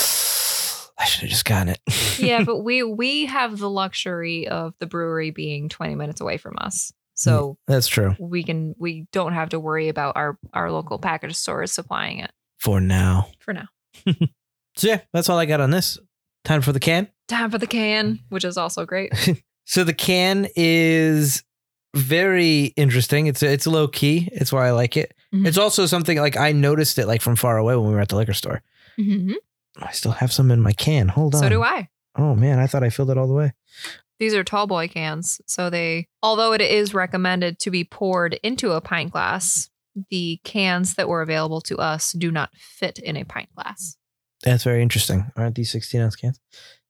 I 0.98 1.06
should 1.06 1.22
have 1.22 1.30
just 1.30 1.46
gotten 1.46 1.70
it. 1.70 2.20
yeah, 2.20 2.44
but 2.46 2.60
we 2.64 2.84
we 2.84 3.26
have 3.26 3.58
the 3.60 3.70
luxury 3.70 4.48
of 4.48 4.74
the 4.80 4.88
brewery 4.88 5.32
being 5.32 5.70
20 5.70 5.96
minutes 5.96 6.22
away 6.22 6.38
from 6.38 6.56
us. 6.60 6.94
So 7.18 7.54
mm, 7.54 7.58
that's 7.68 7.88
true 7.88 8.14
we 8.20 8.44
can 8.44 8.76
we 8.78 9.08
don't 9.14 9.34
have 9.34 9.50
to 9.50 9.60
worry 9.60 9.88
about 9.88 10.18
our 10.18 10.38
our 10.54 10.70
local 10.70 11.00
package 11.00 11.36
stores 11.36 11.72
supplying 11.72 12.20
it 12.20 12.32
for 12.58 12.82
now. 12.82 13.30
for 13.40 13.54
now. 13.54 13.68
So 14.78 14.88
yeah, 14.88 15.02
that's 15.14 15.30
all 15.30 15.38
I 15.38 15.46
got 15.46 15.62
on 15.62 15.72
this. 15.72 15.98
Time 16.44 16.62
for 16.62 16.74
the 16.74 16.80
can. 16.82 17.08
Time 17.30 17.50
for 17.50 17.58
the 17.58 17.68
can, 17.68 18.20
which 18.28 18.44
is 18.44 18.58
also 18.58 18.86
great. 18.86 19.14
So 19.66 19.84
the 19.84 19.94
can 19.94 20.48
is 20.56 21.44
very 21.96 22.66
interesting. 22.78 23.28
It's 23.28 23.42
it's 23.42 23.66
low 23.68 23.88
key. 23.88 24.30
It's 24.32 24.54
why 24.54 24.68
I 24.68 24.72
like 24.72 24.96
it. 24.96 25.14
Mhm. 25.36 25.48
It's 25.48 25.58
also 25.58 25.86
something 25.86 26.18
like 26.18 26.38
I 26.38 26.52
noticed 26.52 26.98
it 26.98 27.08
like 27.08 27.22
from 27.22 27.36
far 27.36 27.58
away 27.58 27.76
when 27.76 27.88
we 27.90 27.94
were 27.94 28.02
at 28.02 28.10
the 28.10 28.16
liquor 28.16 28.34
store. 28.34 28.62
Mhm. 29.00 29.34
I 29.78 29.92
still 29.92 30.14
have 30.14 30.32
some 30.32 30.52
in 30.52 30.62
my 30.62 30.72
can. 30.72 31.10
Hold 31.10 31.36
on. 31.36 31.42
So 31.42 31.50
do 31.50 31.64
I. 31.64 31.90
Oh 32.18 32.36
man, 32.36 32.60
I 32.60 32.68
thought 32.68 32.84
I 32.84 32.90
filled 32.90 33.10
it 33.12 33.18
all 33.18 33.28
the 33.28 33.34
way. 33.34 33.54
These 34.20 34.34
are 34.34 34.44
tall 34.44 34.68
boy 34.68 34.88
cans. 34.88 35.42
So 35.46 35.70
they, 35.70 36.08
although 36.24 36.54
it 36.54 36.62
is 36.62 36.94
recommended 36.94 37.60
to 37.60 37.72
be 37.72 37.84
poured 37.84 38.36
into 38.44 38.72
a 38.72 38.80
pint 38.80 39.12
glass, 39.12 39.70
the 40.10 40.40
cans 40.46 40.94
that 40.96 41.10
were 41.10 41.22
available 41.22 41.60
to 41.62 41.78
us 41.78 42.14
do 42.14 42.32
not 42.32 42.52
fit 42.56 42.98
in 43.00 43.18
a 43.18 43.26
pint 43.26 43.50
glass. 43.56 43.98
That's 44.44 44.64
very 44.64 44.82
interesting. 44.82 45.32
Aren't 45.36 45.56
these 45.56 45.72
16 45.72 46.00
ounce 46.02 46.16
cans? 46.16 46.40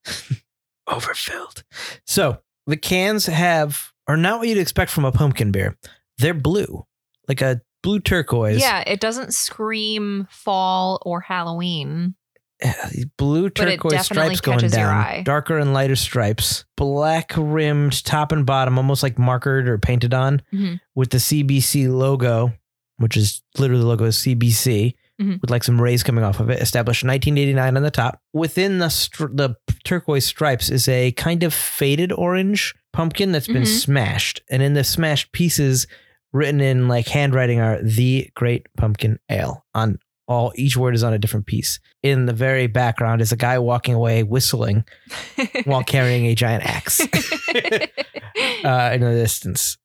Overfilled. 0.88 1.64
So 2.06 2.40
the 2.68 2.78
cans 2.78 3.26
have 3.26 3.92
are 4.08 4.18
not 4.18 4.40
what 4.40 4.48
you'd 4.48 4.60
expect 4.60 4.92
from 4.92 5.06
a 5.06 5.12
pumpkin 5.12 5.52
beer. 5.52 5.76
They're 6.20 6.34
blue, 6.36 6.86
like 7.28 7.42
a 7.42 7.62
blue 7.86 8.00
turquoise. 8.02 8.60
Yeah, 8.60 8.84
it 8.86 9.00
doesn't 9.00 9.34
scream 9.34 10.28
fall 10.30 11.02
or 11.06 11.22
Halloween. 11.22 12.16
Uh, 12.64 12.72
blue 13.18 13.50
turquoise 13.50 14.06
stripes 14.06 14.42
going 14.42 14.68
down. 14.70 15.24
Darker 15.24 15.58
and 15.58 15.74
lighter 15.74 15.96
stripes. 15.96 16.66
Black 16.78 17.34
rimmed 17.38 18.04
top 18.06 18.32
and 18.32 18.46
bottom, 18.46 18.78
almost 18.78 19.04
like 19.04 19.16
markered 19.18 19.68
or 19.68 19.78
painted 19.78 20.14
on, 20.14 20.42
Mhm. 20.54 20.80
with 20.96 21.10
the 21.10 21.20
CBC 21.20 21.88
logo, 21.90 22.54
which 22.98 23.18
is 23.18 23.42
literally 23.58 23.82
the 23.82 23.88
logo 23.88 24.06
is 24.06 24.18
CBC. 24.18 24.96
Mhm. 25.22 25.40
With 25.42 25.50
like 25.50 25.64
some 25.64 25.82
rays 25.82 26.04
coming 26.04 26.26
off 26.26 26.42
of 26.42 26.50
it, 26.50 26.62
established 26.62 27.04
in 27.04 27.08
1989 27.08 27.78
on 27.78 27.84
the 27.84 27.92
top. 27.92 28.20
Within 28.34 28.80
the 28.80 28.90
str- 28.90 29.28
the 29.34 29.56
turquoise 29.86 30.26
stripes 30.26 30.70
is 30.70 30.90
a 30.90 31.12
kind 31.14 31.44
of 31.44 31.54
faded 31.54 32.12
orange 32.12 32.74
pumpkin 32.92 33.32
that's 33.32 33.48
been 33.48 33.64
Mhm. 33.64 33.68
smashed, 33.80 34.42
and 34.50 34.62
in 34.62 34.74
the 34.74 34.84
smashed 34.84 35.32
pieces, 35.32 35.88
written 36.36 36.60
in 36.60 36.88
like 36.88 37.08
handwriting, 37.08 37.62
are 37.62 37.82
the 37.82 38.30
Great 38.36 38.68
Pumpkin 38.78 39.20
Ale 39.30 39.66
on 39.74 39.98
all. 40.28 40.52
Each 40.56 40.76
word 40.76 40.94
is 40.94 41.02
on 41.02 41.14
a 41.14 41.18
different 41.18 41.46
piece. 41.46 41.80
In 42.04 42.26
the 42.26 42.34
very 42.34 42.68
background 42.68 43.22
is 43.22 43.32
a 43.32 43.38
guy 43.38 43.58
walking 43.58 43.96
away 43.96 44.22
whistling 44.24 44.84
while 45.64 45.84
carrying 45.84 46.26
a 46.26 46.36
giant 46.36 46.66
axe 46.66 47.00
uh, 47.02 48.92
in 48.94 49.02
the 49.02 49.16
distance. 49.16 49.78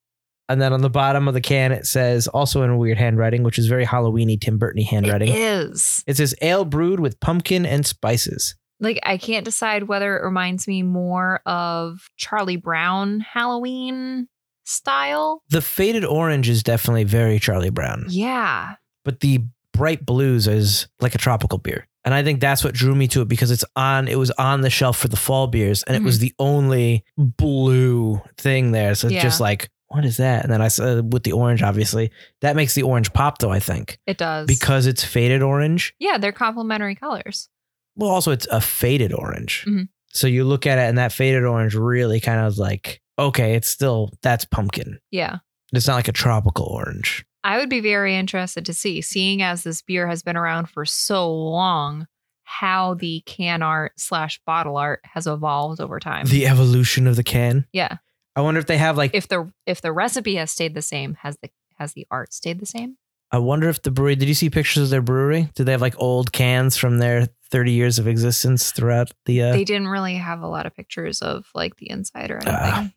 And 0.49 0.61
then 0.61 0.73
on 0.73 0.81
the 0.81 0.89
bottom 0.89 1.29
of 1.29 1.33
the 1.33 1.39
can, 1.39 1.71
it 1.71 1.87
says, 1.87 2.27
also 2.27 2.63
in 2.63 2.77
weird 2.77 2.97
handwriting, 2.97 3.43
which 3.43 3.57
is 3.57 3.67
very 3.67 3.85
Halloweeny, 3.85 4.39
Tim 4.39 4.57
Burton 4.57 4.83
handwriting. 4.83 5.29
It 5.29 5.37
is. 5.37 6.03
It 6.05 6.17
says 6.17 6.35
ale 6.41 6.65
brewed 6.65 6.99
with 6.99 7.21
pumpkin 7.21 7.65
and 7.65 7.85
spices. 7.85 8.55
Like 8.81 8.99
I 9.03 9.17
can't 9.17 9.45
decide 9.45 9.83
whether 9.83 10.17
it 10.17 10.25
reminds 10.25 10.67
me 10.67 10.83
more 10.83 11.39
of 11.45 12.09
Charlie 12.17 12.57
Brown 12.57 13.21
Halloween 13.21 14.27
style. 14.63 15.43
The 15.49 15.61
faded 15.61 16.05
orange 16.05 16.49
is 16.49 16.63
definitely 16.63 17.03
very 17.03 17.39
Charlie 17.39 17.69
Brown, 17.69 18.05
Yeah. 18.09 18.75
but 19.03 19.19
the 19.21 19.41
bright 19.73 20.05
blues 20.05 20.47
is 20.47 20.87
like 20.99 21.15
a 21.15 21.17
tropical 21.17 21.57
beer. 21.57 21.87
And 22.03 22.13
I 22.13 22.23
think 22.23 22.41
that's 22.41 22.63
what 22.63 22.73
drew 22.73 22.95
me 22.95 23.07
to 23.09 23.21
it 23.21 23.27
because 23.27 23.51
it's 23.51 23.63
on 23.75 24.07
it 24.07 24.17
was 24.17 24.31
on 24.31 24.61
the 24.61 24.69
shelf 24.71 24.97
for 24.97 25.07
the 25.07 25.15
fall 25.17 25.45
beers 25.47 25.83
and 25.83 25.95
it 25.95 26.01
was 26.01 26.17
the 26.19 26.33
only 26.39 27.05
blue 27.15 28.21
thing 28.37 28.71
there. 28.71 28.95
So 28.95 29.07
it's 29.07 29.15
Yeah. 29.15 29.21
just 29.23 29.39
like, 29.39 29.69
what 29.87 30.03
is 30.05 30.17
that? 30.17 30.43
And 30.43 30.51
then 30.51 30.61
I 30.61 30.67
said 30.69 31.13
with 31.13 31.23
the 31.23 31.33
orange, 31.33 31.61
obviously. 31.61 32.11
That 32.41 32.55
makes 32.55 32.73
the 32.73 32.83
orange 32.83 33.13
pop 33.13 33.37
though, 33.37 33.51
I 33.51 33.59
think. 33.59 33.99
It 34.07 34.17
does. 34.17 34.47
Because 34.47 34.87
it's 34.87 35.03
faded 35.03 35.41
orange. 35.43 35.93
yeah, 35.99 36.17
they're 36.17 36.31
complementary 36.31 36.95
colors. 36.95 37.49
Well, 37.95 38.09
also 38.09 38.31
it's 38.31 38.47
a 38.49 38.61
faded 38.61 39.13
orange. 39.13 39.65
Mhm. 39.67 39.89
So 40.13 40.27
you 40.27 40.43
look 40.43 40.65
at 40.65 40.77
it 40.79 40.89
and 40.89 40.97
that 40.97 41.11
faded 41.13 41.43
orange 41.45 41.75
really 41.75 42.19
kind 42.19 42.39
of 42.39 42.57
like, 42.57 42.99
okay, 43.19 43.55
it's 43.55 43.67
still 43.67 44.11
that's 44.21 44.45
pumpkin. 44.45 44.99
Yeah. 45.11 45.37
It's 45.73 45.87
not 45.87 45.95
like 45.95 46.07
a 46.07 46.13
tropical 46.13 46.65
orange. 46.65 47.25
I 47.43 47.57
would 47.57 47.69
be 47.69 47.79
very 47.79 48.15
interested 48.15 48.65
to 48.65 48.73
see, 48.73 49.01
seeing 49.01 49.41
as 49.41 49.63
this 49.63 49.81
beer 49.81 50.07
has 50.07 50.21
been 50.21 50.37
around 50.37 50.69
for 50.69 50.85
so 50.85 51.33
long, 51.33 52.07
how 52.43 52.93
the 52.95 53.21
can 53.25 53.63
art 53.63 53.93
slash 53.97 54.39
bottle 54.45 54.77
art 54.77 54.99
has 55.03 55.25
evolved 55.25 55.79
over 55.81 55.99
time. 55.99 56.27
The 56.27 56.45
evolution 56.47 57.07
of 57.07 57.15
the 57.15 57.23
can. 57.23 57.65
yeah. 57.71 57.97
I 58.33 58.39
wonder 58.41 58.59
if 58.61 58.65
they 58.65 58.77
have 58.77 58.95
like 58.95 59.11
If 59.13 59.27
the 59.27 59.51
if 59.65 59.81
the 59.81 59.91
recipe 59.91 60.35
has 60.35 60.51
stayed 60.51 60.73
the 60.73 60.81
same, 60.81 61.15
has 61.15 61.37
the 61.41 61.49
has 61.77 61.93
the 61.93 62.07
art 62.09 62.31
stayed 62.33 62.59
the 62.59 62.65
same? 62.65 62.97
I 63.29 63.39
wonder 63.39 63.67
if 63.69 63.81
the 63.81 63.91
brewery 63.91 64.15
did 64.15 64.27
you 64.29 64.33
see 64.33 64.49
pictures 64.49 64.83
of 64.83 64.89
their 64.89 65.01
brewery? 65.01 65.49
Did 65.55 65.65
they 65.65 65.73
have 65.73 65.81
like 65.81 65.95
old 65.99 66.31
cans 66.31 66.77
from 66.77 66.99
their 66.99 67.27
30 67.49 67.71
years 67.73 67.99
of 67.99 68.07
existence 68.07 68.71
throughout 68.71 69.11
the 69.25 69.41
uh 69.41 69.51
They 69.51 69.65
didn't 69.65 69.89
really 69.89 70.15
have 70.15 70.41
a 70.41 70.47
lot 70.47 70.65
of 70.65 70.73
pictures 70.75 71.21
of 71.21 71.45
like 71.53 71.75
the 71.77 71.89
inside 71.89 72.31
or 72.31 72.37
anything. 72.37 72.53
Ah, 72.55 72.89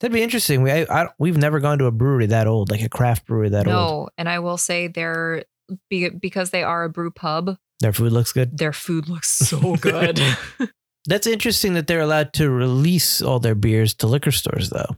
That'd 0.00 0.12
be 0.12 0.22
interesting. 0.22 0.62
We 0.62 0.70
I, 0.70 0.82
I, 0.82 1.08
we've 1.18 1.36
never 1.36 1.60
gone 1.60 1.78
to 1.78 1.86
a 1.86 1.90
brewery 1.90 2.26
that 2.26 2.46
old, 2.46 2.70
like 2.70 2.82
a 2.82 2.88
craft 2.88 3.26
brewery 3.26 3.48
that 3.50 3.66
no, 3.66 3.72
old. 3.78 3.90
No, 4.06 4.08
and 4.18 4.28
I 4.28 4.38
will 4.40 4.58
say 4.58 4.88
they're 4.88 5.44
be, 5.88 6.08
because 6.10 6.50
they 6.50 6.62
are 6.62 6.84
a 6.84 6.88
brew 6.90 7.10
pub, 7.10 7.56
Their 7.80 7.92
food 7.92 8.12
looks 8.12 8.32
good. 8.32 8.56
their 8.58 8.72
food 8.72 9.08
looks 9.08 9.30
so 9.30 9.76
good. 9.80 10.20
That's 11.06 11.26
interesting 11.26 11.74
that 11.74 11.86
they're 11.86 12.00
allowed 12.00 12.32
to 12.34 12.50
release 12.50 13.22
all 13.22 13.40
their 13.40 13.54
beers 13.54 13.94
to 13.96 14.06
liquor 14.06 14.32
stores 14.32 14.70
though. 14.70 14.96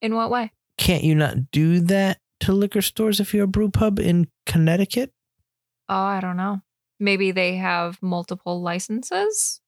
In 0.00 0.14
what 0.14 0.30
way? 0.30 0.50
Can't 0.78 1.04
you 1.04 1.14
not 1.14 1.50
do 1.50 1.80
that 1.80 2.18
to 2.40 2.52
liquor 2.52 2.82
stores 2.82 3.20
if 3.20 3.34
you're 3.34 3.44
a 3.44 3.48
brew 3.48 3.70
pub 3.70 3.98
in 3.98 4.28
Connecticut? 4.46 5.12
Oh, 5.88 5.94
I 5.94 6.20
don't 6.20 6.36
know. 6.36 6.60
Maybe 6.98 7.32
they 7.32 7.56
have 7.56 7.98
multiple 8.02 8.62
licenses. 8.62 9.60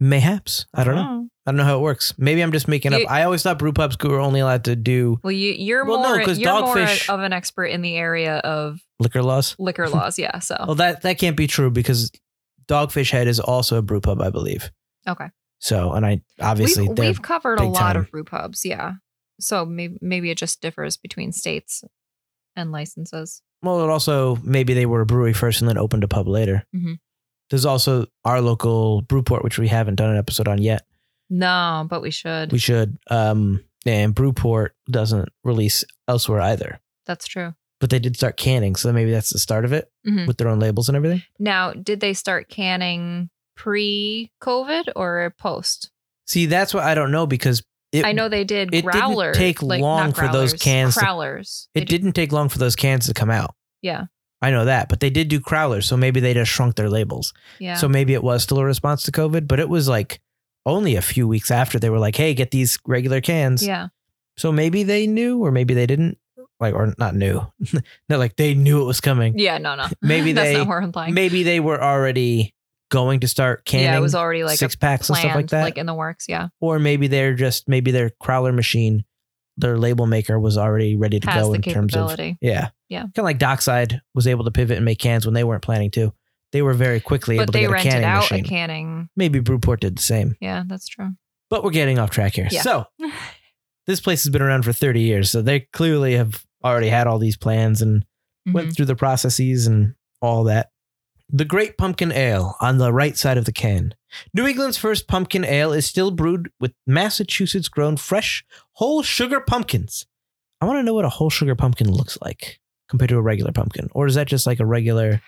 Mayhaps. 0.00 0.66
I 0.74 0.84
don't 0.84 0.94
know. 0.94 1.28
I 1.46 1.50
don't 1.52 1.56
know 1.56 1.64
how 1.64 1.78
it 1.78 1.82
works. 1.82 2.12
Maybe 2.18 2.42
I'm 2.42 2.52
just 2.52 2.66
making 2.68 2.92
You- 2.92 3.04
up. 3.04 3.10
I 3.10 3.22
always 3.22 3.42
thought 3.42 3.58
brew 3.58 3.72
pubs 3.72 3.96
were 4.02 4.18
only 4.20 4.40
allowed 4.40 4.64
to 4.64 4.74
do 4.76 5.18
Well, 5.22 5.32
you 5.32 5.52
you're 5.52 5.84
Well, 5.84 6.02
no, 6.02 6.08
more 6.16 6.24
'cause 6.24 6.38
you're 6.38 6.52
more 6.60 6.74
Dogfish- 6.76 7.08
of 7.08 7.20
an 7.20 7.32
expert 7.32 7.66
in 7.66 7.82
the 7.82 7.94
area 7.94 8.38
of 8.38 8.80
liquor 8.98 9.22
laws. 9.22 9.54
liquor 9.58 9.88
laws. 9.88 10.18
Yeah. 10.18 10.38
So 10.40 10.56
Well, 10.66 10.74
that 10.76 11.02
that 11.02 11.18
can't 11.18 11.36
be 11.36 11.46
true 11.46 11.70
because 11.70 12.10
Dogfish 12.68 13.10
Head 13.12 13.28
is 13.28 13.38
also 13.40 13.78
a 13.78 13.82
brew 13.82 14.00
pub, 14.00 14.20
I 14.20 14.30
believe. 14.30 14.70
okay, 15.08 15.28
So, 15.60 15.92
and 15.92 16.04
I 16.04 16.20
obviously 16.40 16.88
we've, 16.88 16.98
we've 16.98 17.22
covered 17.22 17.60
a 17.60 17.64
lot 17.64 17.92
time. 17.92 17.96
of 18.02 18.10
brew 18.10 18.24
pubs. 18.24 18.64
Yeah. 18.64 18.94
So 19.40 19.64
maybe 19.64 19.96
maybe 20.02 20.30
it 20.30 20.36
just 20.38 20.60
differs 20.60 20.96
between 20.96 21.30
states 21.32 21.84
and 22.56 22.72
licenses. 22.72 23.40
well, 23.62 23.82
it 23.84 23.88
also 23.90 24.36
maybe 24.42 24.74
they 24.74 24.84
were 24.86 25.00
a 25.02 25.06
brewery 25.06 25.32
first 25.32 25.60
and 25.60 25.68
then 25.68 25.78
opened 25.78 26.02
a 26.04 26.08
pub 26.08 26.26
later. 26.26 26.64
Mhm. 26.74 26.98
There's 27.50 27.64
also 27.66 28.06
our 28.24 28.40
local 28.40 29.02
Brewport, 29.02 29.44
which 29.44 29.58
we 29.58 29.68
haven't 29.68 29.94
done 29.96 30.10
an 30.10 30.16
episode 30.18 30.48
on 30.48 30.60
yet. 30.60 30.84
No, 31.30 31.86
but 31.88 32.02
we 32.02 32.10
should. 32.10 32.52
We 32.52 32.58
should. 32.58 32.98
Um, 33.10 33.64
and 33.84 34.14
Brewport 34.14 34.74
doesn't 34.90 35.28
release 35.44 35.84
elsewhere 36.08 36.40
either, 36.40 36.80
That's 37.04 37.26
true. 37.26 37.54
but 37.80 37.90
they 37.90 37.98
did 37.98 38.16
start 38.16 38.36
canning, 38.36 38.74
so 38.76 38.92
maybe 38.92 39.10
that's 39.12 39.30
the 39.30 39.38
start 39.38 39.64
of 39.64 39.72
it 39.72 39.90
Mhm. 40.06 40.26
with 40.26 40.38
their 40.38 40.48
own 40.48 40.58
labels 40.58 40.88
and 40.88 40.96
everything. 40.96 41.22
Now, 41.38 41.72
did 41.72 42.00
they 42.00 42.14
start 42.14 42.48
canning 42.48 43.30
pre-COVID 43.56 44.84
or 44.96 45.34
post? 45.38 45.90
See, 46.26 46.46
that's 46.46 46.74
what 46.74 46.84
I 46.84 46.94
don't 46.94 47.10
know 47.12 47.26
because 47.26 47.62
it, 47.92 48.04
I 48.04 48.12
know 48.12 48.28
they 48.28 48.44
did 48.44 48.68
it 48.68 48.82
didn't 48.82 48.90
growlers. 48.90 49.36
take 49.36 49.62
like, 49.62 49.80
long 49.80 50.12
for 50.12 50.22
those 50.28 50.50
growlers, 50.50 50.54
cans 50.54 50.94
to- 50.94 51.00
Crowlers. 51.00 51.68
They 51.74 51.82
it 51.82 51.88
did- 51.88 52.02
didn't 52.02 52.12
take 52.14 52.32
long 52.32 52.48
for 52.48 52.58
those 52.58 52.74
cans 52.76 53.06
to 53.06 53.14
come 53.14 53.30
out. 53.30 53.54
Yeah. 53.82 54.06
I 54.42 54.50
know 54.50 54.66
that, 54.66 54.88
but 54.88 55.00
they 55.00 55.10
did 55.10 55.28
do 55.28 55.40
crowlers, 55.40 55.84
so 55.84 55.96
maybe 55.96 56.20
they 56.20 56.34
just 56.34 56.50
shrunk 56.50 56.76
their 56.76 56.90
labels. 56.90 57.32
Yeah. 57.58 57.74
So 57.74 57.88
maybe 57.88 58.12
it 58.14 58.22
was 58.22 58.42
still 58.42 58.58
a 58.58 58.64
response 58.64 59.02
to 59.04 59.12
COVID, 59.12 59.48
but 59.48 59.60
it 59.60 59.68
was 59.68 59.88
like 59.88 60.20
only 60.66 60.96
a 60.96 61.02
few 61.02 61.26
weeks 61.26 61.50
after 61.50 61.78
they 61.78 61.88
were 61.90 61.98
like, 61.98 62.16
"Hey, 62.16 62.34
get 62.34 62.50
these 62.50 62.78
regular 62.86 63.20
cans." 63.20 63.66
yeah. 63.66 63.88
So 64.36 64.52
maybe 64.52 64.82
they 64.82 65.06
knew, 65.06 65.38
or 65.42 65.50
maybe 65.50 65.72
they 65.72 65.86
didn't, 65.86 66.18
like, 66.60 66.74
or 66.74 66.92
not 66.98 67.14
knew. 67.14 67.40
no, 68.10 68.18
like 68.18 68.36
they 68.36 68.52
knew 68.52 68.82
it 68.82 68.84
was 68.84 69.00
coming. 69.00 69.38
Yeah. 69.38 69.56
No. 69.56 69.74
No. 69.76 69.86
Maybe 70.02 70.32
That's 70.34 70.48
they- 70.50 70.58
not 70.58 70.68
what 70.68 70.76
I'm 70.76 70.84
implying. 70.84 71.14
Maybe 71.14 71.42
they 71.42 71.58
were 71.60 71.82
already 71.82 72.54
going 72.90 73.20
to 73.20 73.28
start 73.28 73.64
canning. 73.64 73.86
yeah, 73.86 73.96
it 73.96 74.00
was 74.02 74.14
already 74.14 74.44
like 74.44 74.58
six 74.58 74.76
packs 74.76 75.08
and 75.08 75.16
stuff 75.18 75.34
like 75.34 75.48
that. 75.48 75.62
like 75.62 75.78
in 75.78 75.86
the 75.86 75.94
works. 75.94 76.26
Yeah. 76.28 76.48
or 76.60 76.78
maybe 76.78 77.08
they're 77.08 77.34
just 77.34 77.66
maybe 77.68 77.90
their 77.90 78.10
crowler 78.22 78.54
machine, 78.54 79.04
their 79.56 79.78
label 79.78 80.06
maker 80.06 80.38
was 80.38 80.56
already 80.58 80.96
ready 80.96 81.18
to 81.18 81.30
Has 81.30 81.46
go 81.46 81.54
in 81.54 81.62
terms 81.62 81.96
of 81.96 82.16
yeah, 82.40 82.68
Yeah. 82.88 83.02
Kind 83.02 83.18
of 83.18 83.24
like 83.24 83.38
Dockside 83.38 84.00
was 84.14 84.26
able 84.26 84.44
to 84.44 84.50
pivot 84.50 84.76
and 84.76 84.84
make 84.84 84.98
cans 84.98 85.24
when 85.26 85.34
they 85.34 85.44
weren't 85.44 85.62
planning 85.62 85.90
to. 85.92 86.12
They 86.52 86.62
were 86.62 86.74
very 86.74 87.00
quickly 87.00 87.36
able 87.36 87.46
to 87.52 87.58
get 87.58 87.70
a 87.70 87.74
canning 87.76 88.04
out 88.04 88.30
machine. 88.30 88.44
a 88.44 88.48
canning. 88.48 89.08
maybe 89.16 89.40
Brewport 89.40 89.80
did 89.80 89.96
the 89.98 90.02
same. 90.02 90.36
Yeah, 90.40 90.62
that's 90.66 90.86
true. 90.88 91.10
But 91.50 91.64
we're 91.64 91.70
getting 91.70 91.98
off 91.98 92.10
track 92.10 92.34
here. 92.34 92.48
Yeah. 92.50 92.62
So 92.62 92.86
this 93.86 94.00
place 94.00 94.24
has 94.24 94.30
been 94.32 94.42
around 94.42 94.64
for 94.64 94.72
30 94.72 95.00
years, 95.00 95.30
so 95.30 95.42
they 95.42 95.60
clearly 95.60 96.14
have 96.16 96.44
already 96.64 96.88
had 96.88 97.06
all 97.06 97.18
these 97.18 97.36
plans 97.36 97.82
and 97.82 98.04
Mhm. 98.48 98.52
went 98.52 98.76
through 98.76 98.86
the 98.86 98.96
processes 98.96 99.66
and 99.66 99.94
all 100.22 100.44
that. 100.44 100.70
The 101.28 101.44
Great 101.44 101.76
Pumpkin 101.76 102.12
Ale 102.12 102.54
on 102.60 102.78
the 102.78 102.92
right 102.92 103.16
side 103.16 103.36
of 103.36 103.44
the 103.44 103.52
can. 103.52 103.94
New 104.32 104.46
England's 104.46 104.76
first 104.78 105.08
pumpkin 105.08 105.44
ale 105.44 105.72
is 105.72 105.84
still 105.84 106.12
brewed 106.12 106.50
with 106.60 106.72
Massachusetts 106.86 107.68
grown 107.68 107.96
fresh 107.96 108.44
whole 108.74 109.02
sugar 109.02 109.40
pumpkins. 109.40 110.06
I 110.60 110.66
want 110.66 110.78
to 110.78 110.82
know 110.84 110.94
what 110.94 111.04
a 111.04 111.08
whole 111.10 111.28
sugar 111.30 111.56
pumpkin 111.56 111.90
looks 111.90 112.16
like 112.22 112.60
compared 112.88 113.08
to 113.10 113.16
a 113.16 113.22
regular 113.22 113.52
pumpkin. 113.52 113.88
Or 113.92 114.06
is 114.06 114.14
that 114.14 114.26
just 114.26 114.46
like 114.46 114.60
a 114.60 114.66
regular? 114.66 115.20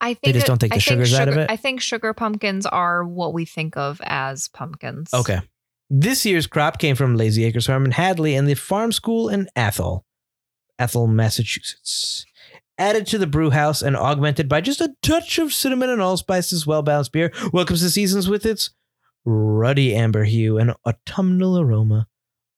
I 0.00 0.14
think 0.14 0.34
just 0.34 0.46
it- 0.46 0.48
don't 0.48 0.58
take 0.60 0.72
I 0.72 0.76
the 0.76 0.80
think 0.82 0.94
sugars 0.98 1.14
out 1.14 1.28
of 1.28 1.34
sugar- 1.34 1.44
it? 1.44 1.50
I 1.50 1.56
think 1.56 1.80
sugar 1.80 2.12
pumpkins 2.14 2.66
are 2.66 3.04
what 3.04 3.32
we 3.34 3.44
think 3.44 3.76
of 3.76 4.00
as 4.04 4.48
pumpkins. 4.48 5.12
Okay. 5.14 5.40
This 5.90 6.24
year's 6.24 6.46
crop 6.46 6.78
came 6.78 6.96
from 6.96 7.16
Lazy 7.16 7.44
Acres 7.44 7.66
Farm 7.66 7.84
in 7.84 7.90
Hadley 7.92 8.34
and 8.34 8.48
the 8.48 8.54
Farm 8.54 8.92
School 8.92 9.28
in 9.28 9.48
Athol, 9.54 10.04
Athol, 10.78 11.06
Massachusetts. 11.06 12.24
Added 12.78 13.06
to 13.08 13.18
the 13.18 13.26
brew 13.26 13.50
house 13.50 13.82
and 13.82 13.94
augmented 13.96 14.48
by 14.48 14.60
just 14.62 14.80
a 14.80 14.94
touch 15.02 15.38
of 15.38 15.52
cinnamon 15.52 15.90
and 15.90 16.00
allspice, 16.00 16.50
this 16.50 16.66
well 16.66 16.82
balanced 16.82 17.12
beer 17.12 17.30
welcomes 17.52 17.82
the 17.82 17.90
seasons 17.90 18.28
with 18.28 18.46
its 18.46 18.70
ruddy 19.24 19.94
amber 19.94 20.24
hue 20.24 20.56
and 20.58 20.74
autumnal 20.86 21.58
aroma. 21.60 22.08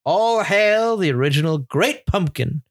All 0.05 0.45
hail 0.45 0.97
the 0.97 1.11
original 1.11 1.59
Great 1.59 2.07
Pumpkin. 2.07 2.63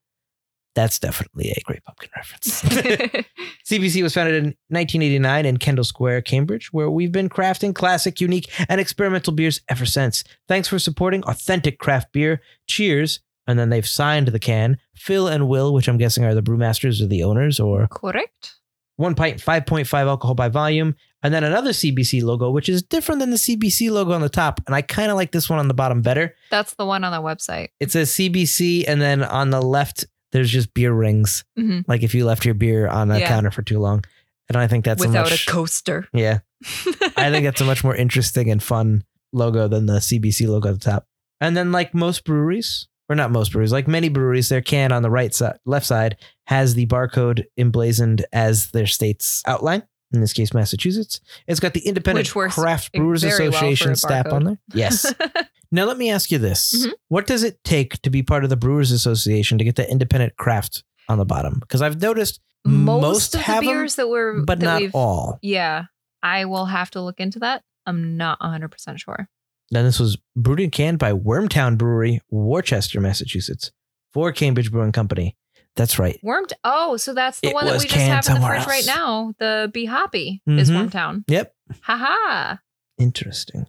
That's 0.76 0.98
definitely 0.98 1.52
a 1.52 1.62
Great 1.66 1.84
Pumpkin 1.84 2.10
reference. 2.16 2.62
CBC 3.66 4.02
was 4.02 4.14
founded 4.14 4.36
in 4.36 4.46
1989 4.70 5.46
in 5.46 5.58
Kendall 5.58 5.84
Square, 5.84 6.22
Cambridge, 6.24 6.74
where 6.74 6.90
we've 6.90 7.12
been 7.12 7.30
crafting 7.30 7.76
classic, 7.76 8.20
unique, 8.20 8.50
and 8.70 8.82
experimental 8.82 9.34
beers 9.34 9.62
ever 9.70 9.86
since. 9.86 10.24
Thanks 10.48 10.68
for 10.68 10.80
supporting 10.80 11.24
authentic 11.26 11.80
craft 11.80 12.12
beer. 12.12 12.42
Cheers. 12.68 13.20
And 13.46 13.60
then 13.60 13.70
they've 13.70 13.88
signed 13.88 14.30
the 14.30 14.40
can. 14.40 14.78
Phil 14.96 15.28
and 15.28 15.48
Will, 15.48 15.74
which 15.74 15.88
I'm 15.88 15.98
guessing 15.98 16.24
are 16.24 16.34
the 16.34 16.42
brewmasters 16.42 17.02
or 17.02 17.08
the 17.08 17.24
owners, 17.24 17.60
or 17.60 17.88
Correct. 17.88 18.56
one 18.96 19.16
pint, 19.16 19.40
5.5 19.40 19.94
alcohol 19.94 20.34
by 20.34 20.48
volume. 20.48 20.96
And 21.22 21.34
then 21.34 21.44
another 21.44 21.72
CBC 21.72 22.24
logo, 22.24 22.52
which 22.52 22.68
is 22.68 22.84
different 22.84 23.20
than 23.20 23.30
the 23.30 23.38
CBC 23.38 23.92
logo 23.92 24.12
on 24.12 24.22
the 24.22 24.30
top. 24.30 24.62
And 24.66 24.76
I 24.76 24.82
kind 24.82 25.12
of 25.12 25.16
like 25.16 25.32
this 25.32 25.50
one 25.50 25.60
on 25.60 25.68
the 25.68 25.74
bottom 25.74 26.02
better. 26.02 26.36
That's 26.50 26.74
the 26.76 26.86
one 26.86 27.04
on 27.04 27.12
the 27.12 27.22
website. 27.22 27.70
It 27.80 27.92
says 27.92 28.12
CBC, 28.12 28.86
and 28.88 29.02
then 29.02 29.24
on 29.24 29.50
the 29.50 29.62
left, 29.62 30.06
there's 30.34 30.52
just 30.52 30.74
beer 30.74 30.91
rings. 30.91 31.46
hmm 31.56 31.80
Like 31.88 32.04
if 32.04 32.13
you 32.13 32.26
left 32.26 32.43
your 32.43 32.54
beer 32.56 32.88
on 32.89 33.10
a 33.10 33.19
Yeah. 33.19 33.28
counter 33.30 33.52
for 33.52 33.62
too 33.62 33.80
long. 33.80 34.04
And 34.50 34.58
I 34.58 34.67
think 34.67 34.84
that's 34.84 35.02
a 35.02 35.08
Without 35.08 35.30
much, 35.30 35.48
a 35.48 35.52
coaster. 35.52 36.08
Yeah. 36.13 36.39
I 37.15 37.32
think 37.32 37.46
that's 37.46 37.62
a 37.62 37.65
much 37.65 37.84
more 37.84 37.96
interesting 37.96 38.52
and 38.52 38.62
fun 38.62 39.04
logo 39.32 39.67
than 39.69 39.86
the 39.86 40.00
CBC 40.00 40.48
logo 40.48 40.69
at 40.69 40.74
the 40.76 40.80
top. 40.91 41.08
And 41.39 41.56
then, 41.58 41.72
like 41.72 41.93
most 41.93 42.24
breweries, 42.26 42.88
or 43.10 43.15
not 43.15 43.32
most 43.32 43.52
breweries, 43.52 43.72
like 43.72 43.88
many 43.88 44.10
breweries, 44.10 44.50
their 44.50 44.62
can 44.62 44.91
on 44.91 45.02
the 45.02 45.10
right 45.10 45.34
side, 45.34 45.58
left 45.65 45.86
side 45.86 46.17
has 46.48 46.76
the 46.76 46.86
barcode 46.88 47.46
emblazoned 47.58 48.26
as 48.32 48.72
their 48.72 48.86
state's 48.88 49.41
outline. 49.48 49.84
In 50.13 50.21
this 50.21 50.32
case, 50.34 50.54
Massachusetts. 50.54 51.19
It's 51.47 51.60
got 51.60 51.73
the 51.73 51.80
Independent 51.82 52.30
Craft 52.30 52.93
Brewers 52.93 53.23
very 53.23 53.49
well 53.49 53.58
Association 53.58 53.95
stamp 53.95 54.32
on 54.32 54.43
there. 54.43 54.60
Yes. 54.73 55.12
now, 55.71 55.86
let 55.86 55.97
me 55.97 56.12
ask 56.12 56.32
you 56.32 56.38
this: 56.38 56.86
Mhm. 56.86 56.91
What 57.08 57.26
does 57.28 57.43
it 57.43 57.63
take 57.63 57.99
to 58.04 58.10
be 58.12 58.21
part 58.21 58.43
of 58.43 58.49
the 58.52 58.56
Brewers 58.58 58.91
Association 58.91 59.58
to 59.58 59.63
get 59.63 59.76
the 59.76 59.89
Independent 59.89 60.38
Craft 60.38 60.84
on 61.10 61.17
the 61.17 61.26
bottom? 61.26 61.58
Because 61.60 61.82
I've 61.82 61.99
noticed 62.02 62.39
Most, 62.63 63.02
most, 63.02 63.26
of 63.36 63.39
the 63.39 63.45
have 63.45 63.63
them, 63.63 63.73
beers 63.73 63.95
that 63.95 64.08
were, 64.08 64.43
but 64.45 64.60
that 64.60 64.65
not 64.65 64.82
we've- 64.82 64.91
all. 64.93 65.39
Yeah, 65.41 65.86
I 66.21 66.45
will 66.45 66.65
have 66.65 66.91
to 66.91 67.02
look 67.02 67.19
into 67.19 67.39
that. 67.39 67.63
I'm 67.88 68.15
not 68.15 68.39
100 68.39 68.69
percent 68.69 68.99
sure. 68.99 69.28
Then 69.71 69.86
this 69.86 69.99
was 69.99 70.17
brewed 70.36 70.60
and 70.60 70.71
canned 70.71 70.99
by 70.99 71.13
Wormtown 71.13 71.78
Brewery, 71.78 72.21
Worcester, 72.30 73.02
Massachusetts, 73.02 73.71
for 74.13 74.32
Cambridge 74.32 74.71
Brewing 74.71 74.91
Company. 74.91 75.36
That's 75.76 75.98
right. 75.98 76.20
Wormed. 76.22 76.54
Oh, 76.64 76.98
so 76.98 77.14
that's 77.14 77.40
the 77.40 77.48
It 77.50 77.54
one 77.56 77.66
that 77.66 77.80
we 77.80 77.86
just 77.88 77.96
have 77.96 78.28
in 78.28 78.42
the 78.42 78.48
fridge 78.48 78.68
right 78.68 78.86
now. 78.86 79.34
The 79.40 79.72
Be 79.74 79.86
Hoppy 79.86 80.42
is 80.46 80.70
Mhm. 80.70 80.90
Wormtown. 80.90 81.24
Yep. 81.28 81.54
Haha. 81.82 82.58
Interesting. 83.00 83.66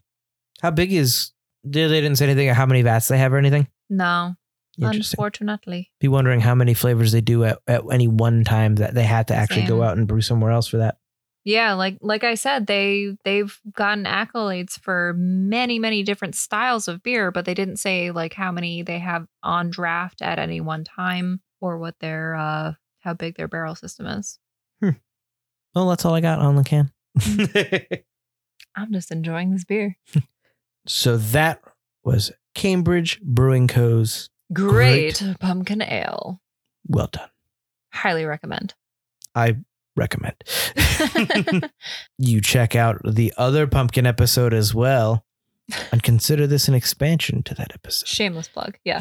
How 0.61 0.71
big 0.71 0.93
is? 0.93 1.33
They 1.65 1.87
they 1.87 2.01
didn't 2.03 2.17
say 2.17 2.27
anything 2.27 2.49
about 2.49 2.57
how 2.59 2.67
many 2.67 2.83
vats 2.83 3.09
they 3.09 3.17
have 3.19 3.33
or 3.33 3.39
anything. 3.39 3.69
No, 3.89 4.35
unfortunately. 4.79 5.91
Be 6.01 6.09
wondering 6.09 6.41
how 6.41 6.55
many 6.55 6.75
flavors 6.75 7.13
they 7.13 7.21
do 7.21 7.45
at, 7.45 7.59
at 7.67 7.83
any 7.91 8.09
one 8.09 8.45
time 8.45 8.77
that 8.77 8.95
they 8.95 9.05
had 9.05 9.29
to 9.29 9.35
actually 9.35 9.67
go 9.67 9.83
out 9.83 9.97
and 9.97 10.07
brew 10.07 10.21
somewhere 10.21 10.51
else 10.51 10.67
for 10.69 10.79
that. 10.79 10.99
Yeah, 11.45 11.75
like 11.75 11.99
like 12.01 12.25
I 12.25 12.35
said, 12.35 12.67
they 12.67 13.17
they've 13.25 13.55
gotten 13.75 14.05
accolades 14.05 14.79
for 14.79 15.15
many 15.17 15.79
many 15.79 16.03
different 16.03 16.35
styles 16.35 16.89
of 16.89 17.03
beer, 17.03 17.31
but 17.31 17.45
they 17.45 17.53
didn't 17.55 17.77
say 17.77 18.11
like 18.11 18.33
how 18.33 18.51
many 18.51 18.83
they 18.83 18.99
have 18.99 19.27
on 19.43 19.71
draft 19.71 20.23
at 20.23 20.39
any 20.39 20.61
one 20.63 20.85
time 20.85 21.41
or 21.65 21.79
what 21.79 21.99
their 22.01 22.35
uh 22.35 22.73
how 23.01 23.15
big 23.15 23.37
their 23.37 23.49
barrel 23.49 23.75
system 23.75 24.07
is. 24.07 24.39
Well, 25.75 25.89
that's 25.89 26.05
all 26.05 26.15
I 26.15 26.21
got 26.21 26.39
on 26.39 26.55
the 26.55 26.63
can. 26.63 26.93
I'm 28.77 28.93
just 28.93 29.11
enjoying 29.11 29.51
this 29.51 29.65
beer. 29.65 29.97
so 30.87 31.17
that 31.17 31.61
was 32.05 32.31
Cambridge 32.55 33.21
Brewing 33.23 33.67
Co.'s. 33.67 34.31
Great, 34.53 35.21
pumpkin 35.41 35.83
ale. 35.83 36.41
Well 36.87 37.09
done. 37.11 37.29
Highly 37.93 38.25
recommend. 38.25 38.75
I 39.35 39.57
recommend. 39.97 40.45
you 42.19 42.41
check 42.41 42.77
out 42.77 43.01
the 43.05 43.33
other 43.37 43.67
pumpkin 43.67 44.07
episode 44.07 44.55
as 44.55 44.75
well 44.75 45.25
and 45.91 46.05
consider 46.05 46.47
this 46.47 46.69
an 46.69 46.75
expansion 46.75 47.43
to 47.45 47.55
that 47.55 47.73
episode. 47.75 48.07
Shameless 48.07 48.47
plug. 48.47 48.77
Yeah. 48.85 49.01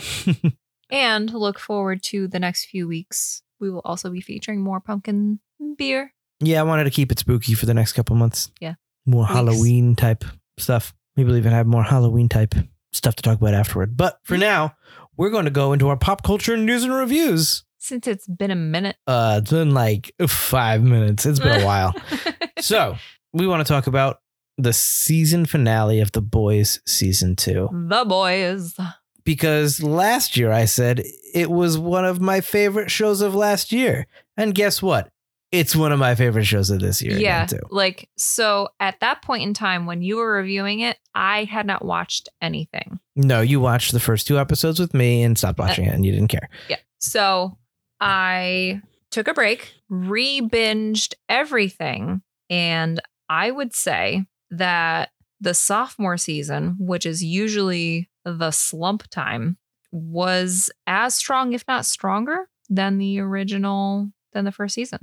And 0.93 1.34
look 1.34 1.60
forward 1.60 2.03
to 2.03 2.27
the 2.27 2.39
next 2.39 2.65
few 2.65 2.88
weeks. 2.88 3.41
We 3.60 3.69
will 3.71 3.82
also 3.84 4.10
be 4.10 4.21
featuring 4.21 4.62
more 4.62 4.79
pumpkin 4.79 5.39
beer. 5.77 6.13
Yeah, 6.39 6.60
I 6.60 6.63
wanted 6.63 6.84
to 6.86 6.89
keep 6.91 7.12
it 7.12 7.19
spooky 7.19 7.53
for 7.53 7.65
the 7.65 7.73
next 7.73 7.93
couple 7.93 8.15
months. 8.15 8.51
Yeah. 8.60 8.75
More 9.06 9.23
Weeks. 9.23 9.34
Halloween 9.34 9.95
type 9.95 10.23
stuff. 10.58 10.93
Maybe 11.15 11.27
we'll 11.27 11.38
even 11.38 11.51
have 11.51 11.67
more 11.67 11.84
Halloween 11.84 12.29
type 12.29 12.56
stuff 12.91 13.15
to 13.15 13.23
talk 13.23 13.38
about 13.39 13.53
afterward. 13.53 13.95
But 13.97 14.19
for 14.23 14.38
now, 14.38 14.75
we're 15.17 15.29
going 15.29 15.45
to 15.45 15.51
go 15.51 15.73
into 15.73 15.89
our 15.89 15.97
pop 15.97 16.23
culture 16.23 16.56
news 16.58 16.84
and 16.84 16.93
reviews. 16.93 17.63
Since 17.77 18.08
it's 18.08 18.27
been 18.27 18.51
a 18.51 18.56
minute. 18.56 18.95
Uh, 19.08 19.39
it's 19.41 19.51
been 19.51 19.73
like 19.73 20.13
five 20.27 20.84
minutes. 20.84 21.25
It's 21.25 21.39
been 21.39 21.62
a 21.62 21.65
while. 21.65 21.93
so 22.60 22.95
we 23.34 23.45
want 23.47 23.65
to 23.65 23.71
talk 23.71 23.88
about 23.88 24.19
the 24.58 24.73
season 24.73 25.45
finale 25.45 25.99
of 25.99 26.12
The 26.13 26.21
Boys 26.21 26.79
season 26.86 27.36
two. 27.36 27.69
the 27.89 28.06
boys. 28.06 28.77
Because 29.26 29.82
last 29.82 30.36
year 30.38 30.52
I 30.52 30.66
said 30.66 31.04
it 31.34 31.50
was 31.50 31.78
one 31.78 32.06
of 32.06 32.20
my 32.20 32.42
favorite 32.42 32.92
shows 32.92 33.22
of 33.22 33.34
last 33.36 33.72
year. 33.72 34.08
And 34.38 34.54
guess 34.54 34.82
what? 34.82 35.10
It's 35.52 35.76
one 35.76 35.92
of 35.92 36.00
my 36.00 36.16
favorite 36.16 36.46
shows 36.46 36.72
of 36.72 36.80
this 36.80 37.00
year. 37.02 37.16
yeah. 37.18 37.46
too. 37.46 37.60
Like, 37.70 38.10
so 38.18 38.70
at 38.80 39.00
that 39.02 39.22
point 39.22 39.44
in 39.44 39.54
time 39.54 39.86
when 39.86 40.02
you 40.02 40.18
were 40.18 40.34
reviewing 40.34 40.80
it, 40.80 40.98
I 41.14 41.44
had 41.44 41.68
not 41.68 41.86
watched 41.86 42.28
anything. 42.42 43.00
No, 43.16 43.42
you 43.42 43.60
watched 43.60 43.92
the 43.92 44.00
first 44.00 44.26
two 44.26 44.40
episodes 44.40 44.80
with 44.80 44.96
me 44.96 45.22
and 45.22 45.38
stopped 45.38 45.60
Uh, 45.60 45.64
watching 45.68 45.86
it 45.86 45.94
and 45.94 46.04
you 46.04 46.12
didn't 46.12 46.30
care. 46.30 46.50
Yeah. 46.70 46.78
So 47.00 47.58
I 48.02 48.82
took 49.12 49.28
a 49.28 49.34
break, 49.34 49.74
re 49.90 50.42
binged 50.42 51.14
everything. 51.30 52.24
And 52.50 53.00
I 53.30 53.52
would 53.52 53.76
say 53.76 54.26
that 54.50 55.10
the 55.40 55.54
sophomore 55.54 56.18
season, 56.18 56.76
which 56.80 57.06
is 57.06 57.24
usually 57.24 58.10
the 58.26 58.52
slump 58.52 59.04
time, 59.10 59.58
was 59.92 60.72
as 60.88 61.16
strong, 61.16 61.54
if 61.54 61.64
not 61.68 61.86
stronger, 61.86 62.50
than 62.70 62.98
the 62.98 63.20
original, 63.20 64.10
than 64.34 64.46
the 64.46 64.52
first 64.52 64.76
season. 64.76 65.00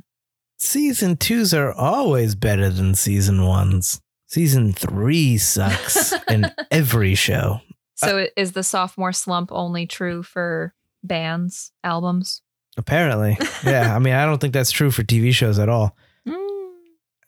Season 0.58 1.16
twos 1.16 1.54
are 1.54 1.72
always 1.72 2.34
better 2.34 2.68
than 2.68 2.94
season 2.94 3.46
ones. 3.46 4.00
Season 4.26 4.72
three 4.72 5.38
sucks 5.38 6.12
in 6.30 6.50
every 6.70 7.14
show. 7.14 7.60
So 7.96 8.26
is 8.36 8.52
the 8.52 8.62
sophomore 8.62 9.12
slump 9.12 9.50
only 9.52 9.86
true 9.86 10.22
for 10.22 10.74
bands, 11.02 11.72
albums? 11.84 12.42
Apparently. 12.76 13.36
Yeah. 13.64 13.94
I 13.94 13.98
mean, 13.98 14.14
I 14.14 14.24
don't 14.24 14.38
think 14.40 14.54
that's 14.54 14.70
true 14.70 14.90
for 14.90 15.02
TV 15.02 15.34
shows 15.34 15.58
at 15.58 15.68
all. 15.68 15.94
Mm, 16.26 16.70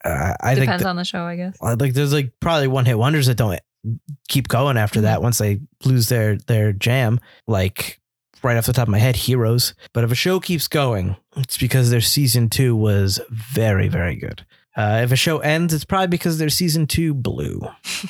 Uh, 0.03 0.33
I 0.41 0.55
think 0.55 0.65
depends 0.65 0.83
on 0.85 0.95
the 0.95 1.03
show, 1.03 1.23
I 1.25 1.35
guess. 1.35 1.55
Uh, 1.61 1.75
like 1.79 1.93
there's 1.93 2.11
like 2.11 2.33
probably 2.39 2.67
one 2.67 2.85
hit 2.85 2.97
wonders 2.97 3.27
that 3.27 3.37
don't 3.37 3.59
keep 4.27 4.47
going 4.47 4.77
after 4.77 5.01
that 5.01 5.21
once 5.21 5.37
they 5.37 5.59
lose 5.83 6.09
their 6.09 6.37
their 6.37 6.71
jam 6.73 7.19
like 7.47 7.99
right 8.41 8.57
off 8.57 8.65
the 8.65 8.73
top 8.73 8.87
of 8.87 8.91
my 8.91 8.99
head 8.99 9.15
heroes. 9.15 9.73
But 9.93 10.03
if 10.03 10.11
a 10.11 10.15
show 10.15 10.39
keeps 10.39 10.67
going 10.67 11.15
it's 11.35 11.57
because 11.57 11.89
their 11.89 12.01
season 12.01 12.49
two 12.49 12.75
was 12.75 13.19
very 13.29 13.87
very 13.87 14.15
good. 14.15 14.45
Uh, 14.75 15.01
if 15.03 15.11
a 15.11 15.15
show 15.15 15.39
ends 15.39 15.73
it's 15.73 15.85
probably 15.85 16.07
because 16.07 16.37
their 16.37 16.49
season 16.49 16.87
two 16.87 17.13
blew. 17.13 17.61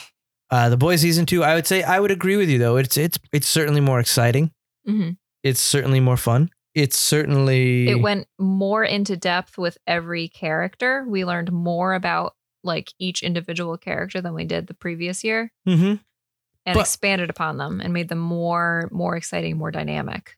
Uh, 0.51 0.69
the 0.69 0.77
boys 0.77 1.01
season 1.01 1.25
two 1.25 1.43
i 1.43 1.55
would 1.55 1.65
say 1.65 1.81
i 1.81 1.99
would 1.99 2.11
agree 2.11 2.37
with 2.37 2.47
you 2.47 2.59
though. 2.59 2.77
It's 2.77 2.95
it's 2.95 3.17
it's 3.31 3.47
certainly 3.47 3.81
more 3.81 3.99
exciting. 3.99 4.51
Hmm 4.85 5.11
it's 5.43 5.61
certainly 5.61 5.99
more 5.99 6.17
fun. 6.17 6.49
It's 6.73 6.97
certainly 6.97 7.87
it 7.87 8.01
went 8.01 8.27
more 8.39 8.83
into 8.83 9.15
depth 9.15 9.57
with 9.57 9.77
every 9.85 10.29
character. 10.29 11.05
We 11.07 11.23
learned 11.25 11.51
more 11.51 11.93
about 11.93 12.33
like 12.63 12.93
each 12.99 13.21
individual 13.23 13.77
character 13.77 14.21
than 14.21 14.33
we 14.33 14.45
did 14.45 14.67
the 14.67 14.73
previous 14.73 15.23
year 15.23 15.51
Mhm. 15.67 15.99
and 16.65 16.73
But- 16.75 16.81
expanded 16.81 17.29
upon 17.29 17.57
them 17.57 17.81
and 17.81 17.93
made 17.93 18.09
them 18.09 18.19
more 18.19 18.87
more 18.91 19.15
exciting, 19.15 19.57
more 19.57 19.71
dynamic. 19.71 20.37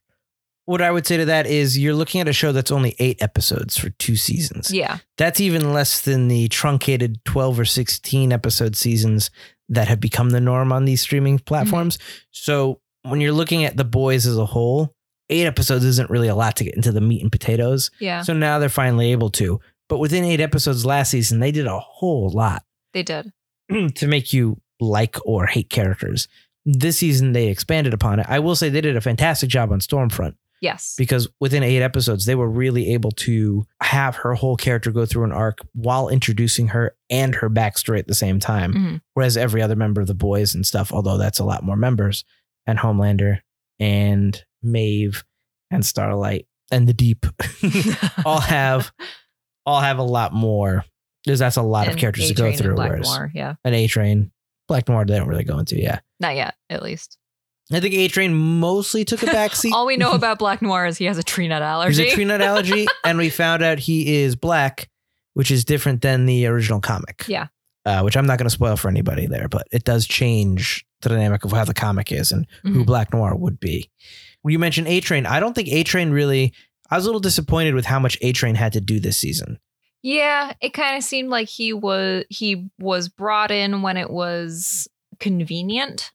what 0.67 0.81
i 0.81 0.89
would 0.89 1.05
say 1.05 1.15
to 1.17 1.25
that 1.25 1.45
is 1.45 1.77
you're 1.77 1.93
looking 1.93 2.19
at 2.19 2.27
a 2.27 2.33
show 2.33 2.51
that's 2.51 2.71
only 2.71 2.95
eight 2.97 3.21
episodes 3.21 3.77
for 3.77 3.91
two 3.91 4.15
seasons 4.15 4.71
Yeah. 4.73 4.97
That's 5.17 5.39
even 5.39 5.71
less 5.73 6.01
than 6.01 6.27
the 6.27 6.47
truncated 6.47 7.23
12 7.25 7.59
or 7.59 7.65
16 7.65 8.33
episode 8.33 8.75
seasons 8.75 9.29
that 9.69 9.87
have 9.87 9.99
become 9.99 10.31
the 10.31 10.41
norm 10.41 10.71
on 10.71 10.85
these 10.85 11.01
streaming 11.01 11.37
platforms. 11.37 11.99
So 12.31 12.81
when 13.03 13.21
you're 13.21 13.31
looking 13.31 13.63
at 13.63 13.77
the 13.77 13.83
boys 13.85 14.25
as 14.25 14.37
a 14.39 14.45
whole, 14.47 14.95
eight 15.29 15.45
episodes 15.45 15.85
isn't 15.85 16.09
really 16.09 16.27
a 16.29 16.35
lot 16.35 16.55
to 16.57 16.63
get 16.63 16.75
into 16.75 16.91
the 16.91 16.99
meat 17.01 17.21
and 17.21 17.31
potatoes. 17.31 17.91
Yeah. 17.99 18.23
So 18.23 18.33
now 18.33 18.57
they're 18.57 18.67
finally 18.69 19.11
able 19.11 19.29
to. 19.31 19.59
But 19.89 19.99
within 19.99 20.23
eight 20.23 20.41
episodes 20.41 20.85
last 20.85 21.11
season, 21.11 21.39
they 21.39 21.51
did 21.51 21.67
a 21.67 21.79
whole 21.79 22.29
lot 22.29 22.63
They 22.93 23.03
did. 23.03 23.31
to 23.95 24.07
make 24.07 24.33
you 24.33 24.59
like 24.79 25.15
or 25.25 25.45
hate 25.45 25.69
characters. 25.69 26.27
This 26.65 26.97
season, 26.97 27.33
they 27.33 27.47
expanded 27.47 27.93
upon 27.93 28.19
it. 28.19 28.25
I 28.27 28.39
will 28.39 28.55
say 28.55 28.69
they 28.69 28.81
did 28.81 28.97
a 28.97 29.01
fantastic 29.01 29.49
job 29.49 29.71
on 29.71 29.79
Stormfront 29.79 30.35
Yes. 30.61 30.95
because 30.97 31.27
within 31.39 31.61
eight 31.61 31.83
episodes, 31.83 32.25
they 32.25 32.33
were 32.33 32.49
really 32.49 32.93
able 32.93 33.11
to 33.11 33.65
have 33.81 34.15
her 34.17 34.33
whole 34.33 34.55
character 34.57 34.91
go 34.91 35.05
through 35.05 35.25
an 35.25 35.31
arc 35.31 35.59
while 35.73 36.09
introducing 36.09 36.69
her 36.69 36.95
and 37.09 37.35
her 37.35 37.49
backstory 37.51 37.99
at 37.99 38.07
the 38.07 38.15
same 38.15 38.39
time. 38.39 38.73
Mhm. 38.73 39.01
Whereas 39.13 39.37
every 39.37 39.61
other 39.61 39.75
member 39.75 40.01
of 40.01 40.07
the 40.07 40.15
boys 40.15 40.55
and 40.55 40.65
stuff, 40.65 40.91
although 40.91 41.17
that's 41.17 41.39
a 41.39 41.43
lot 41.45 41.63
more 41.63 41.77
members, 41.77 42.25
and 42.65 42.79
Homelander 42.79 43.41
and 43.79 44.43
Maeve 44.63 45.23
and 45.69 45.85
Starlight 45.85 46.47
and 46.71 46.87
the 46.87 46.93
Deep 46.93 47.27
all 48.25 48.39
have 48.39 48.91
all 49.65 49.81
have 49.81 49.97
a 49.97 50.03
lot 50.03 50.33
more. 50.33 50.85
Because 51.23 51.39
that's 51.39 51.57
a 51.57 51.63
lot 51.63 51.87
of 51.87 51.97
characters 51.97 52.27
to 52.27 52.35
go 52.35 52.43
A-Train 52.43 52.53
and 52.53 52.61
through. 52.61 52.75
Black 52.75 52.89
whereas 52.91 53.07
Noir, 53.07 53.31
yeah. 53.33 53.55
an 53.63 53.73
A 53.73 53.87
Train, 53.87 54.31
Black 54.67 54.87
Noir, 54.87 55.05
they 55.05 55.17
don't 55.17 55.27
really 55.27 55.43
go 55.43 55.57
into. 55.57 55.75
Yeah, 55.75 55.99
Not 56.19 56.35
yet, 56.35 56.53
at 56.69 56.83
least. 56.83 57.17
I 57.73 57.79
think 57.79 57.95
A 57.95 58.07
Train 58.07 58.35
mostly 58.35 59.03
took 59.05 59.23
a 59.23 59.25
backseat. 59.25 59.71
All 59.71 59.87
we 59.87 59.97
know 59.97 60.11
about 60.13 60.37
Black 60.37 60.61
Noir 60.61 60.85
is 60.85 60.99
he 60.99 61.05
has 61.05 61.17
a 61.17 61.23
tree 61.23 61.47
nut 61.47 61.63
allergy. 61.63 62.03
He's 62.03 62.11
a 62.11 62.15
tree 62.15 62.25
nut 62.25 62.41
allergy, 62.41 62.85
and 63.03 63.17
we 63.17 63.31
found 63.31 63.63
out 63.63 63.79
he 63.79 64.17
is 64.17 64.35
black, 64.35 64.87
which 65.33 65.49
is 65.49 65.65
different 65.65 66.03
than 66.03 66.27
the 66.27 66.45
original 66.45 66.79
comic. 66.79 67.23
Yeah. 67.27 67.47
Uh, 67.87 68.01
which 68.01 68.15
I'm 68.15 68.27
not 68.27 68.37
going 68.37 68.45
to 68.47 68.51
spoil 68.53 68.75
for 68.77 68.87
anybody 68.89 69.25
there, 69.25 69.47
but 69.47 69.67
it 69.71 69.83
does 69.83 70.05
change 70.07 70.85
the 71.01 71.09
dynamic 71.09 71.43
of 71.43 71.51
how 71.53 71.65
the 71.65 71.73
comic 71.73 72.11
is 72.11 72.31
and 72.31 72.45
who 72.61 72.83
Mhm. 72.83 72.85
Black 72.85 73.13
Noir 73.13 73.35
would 73.35 73.59
be. 73.59 73.89
When 74.43 74.51
you 74.51 74.59
mentioned 74.59 74.87
A 74.87 74.99
Train, 75.01 75.25
I 75.25 75.39
don't 75.39 75.55
think 75.55 75.69
A 75.69 75.83
Train 75.83 76.11
really. 76.11 76.53
I 76.89 76.95
was 76.97 77.05
a 77.05 77.07
little 77.07 77.19
disappointed 77.19 77.73
with 77.73 77.85
how 77.85 77.99
much 77.99 78.17
A 78.21 78.31
Train 78.31 78.55
had 78.55 78.73
to 78.73 78.81
do 78.81 78.99
this 78.99 79.17
season. 79.17 79.59
Yeah, 80.03 80.53
it 80.61 80.73
kind 80.73 80.97
of 80.97 81.03
seemed 81.03 81.29
like 81.29 81.47
he 81.49 81.73
was 81.73 82.25
he 82.29 82.69
was 82.79 83.09
brought 83.09 83.49
in 83.51 83.81
when 83.81 83.97
it 83.97 84.09
was 84.11 84.87
convenient 85.19 86.11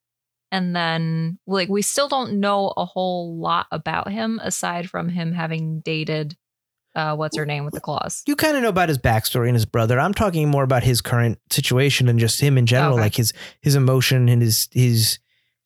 and 0.53 0.75
then 0.77 1.39
like 1.47 1.69
we 1.69 1.83
still 1.83 2.09
don't 2.09 2.39
know 2.41 2.73
a 2.77 2.85
whole 2.85 3.37
lot 3.37 3.67
about 3.73 4.11
him 4.13 4.41
aside 4.43 4.89
from 4.89 5.09
him 5.09 5.33
having 5.33 5.81
dated 5.81 6.37
uh 6.95 7.15
what's 7.17 7.37
her 7.37 7.47
name 7.47 7.65
with 7.65 7.75
the 7.75 7.81
claws. 7.81 8.23
You 8.27 8.37
kind 8.37 8.57
of 8.57 8.63
know 8.63 8.69
about 8.69 8.89
his 8.89 8.99
backstory 8.99 9.47
and 9.47 9.55
his 9.57 9.67
brother. 9.67 9.99
I'm 9.99 10.15
talking 10.15 10.49
more 10.49 10.63
about 10.65 10.83
his 10.83 11.01
current 11.01 11.39
situation 11.51 12.09
and 12.09 12.19
just 12.19 12.41
him 12.41 12.59
in 12.59 12.67
general, 12.67 12.95
Okay. 12.95 13.03
like 13.03 13.17
his 13.17 13.33
his 13.61 13.75
emotion 13.75 14.29
and 14.29 14.43
his 14.43 14.69
his 14.73 15.19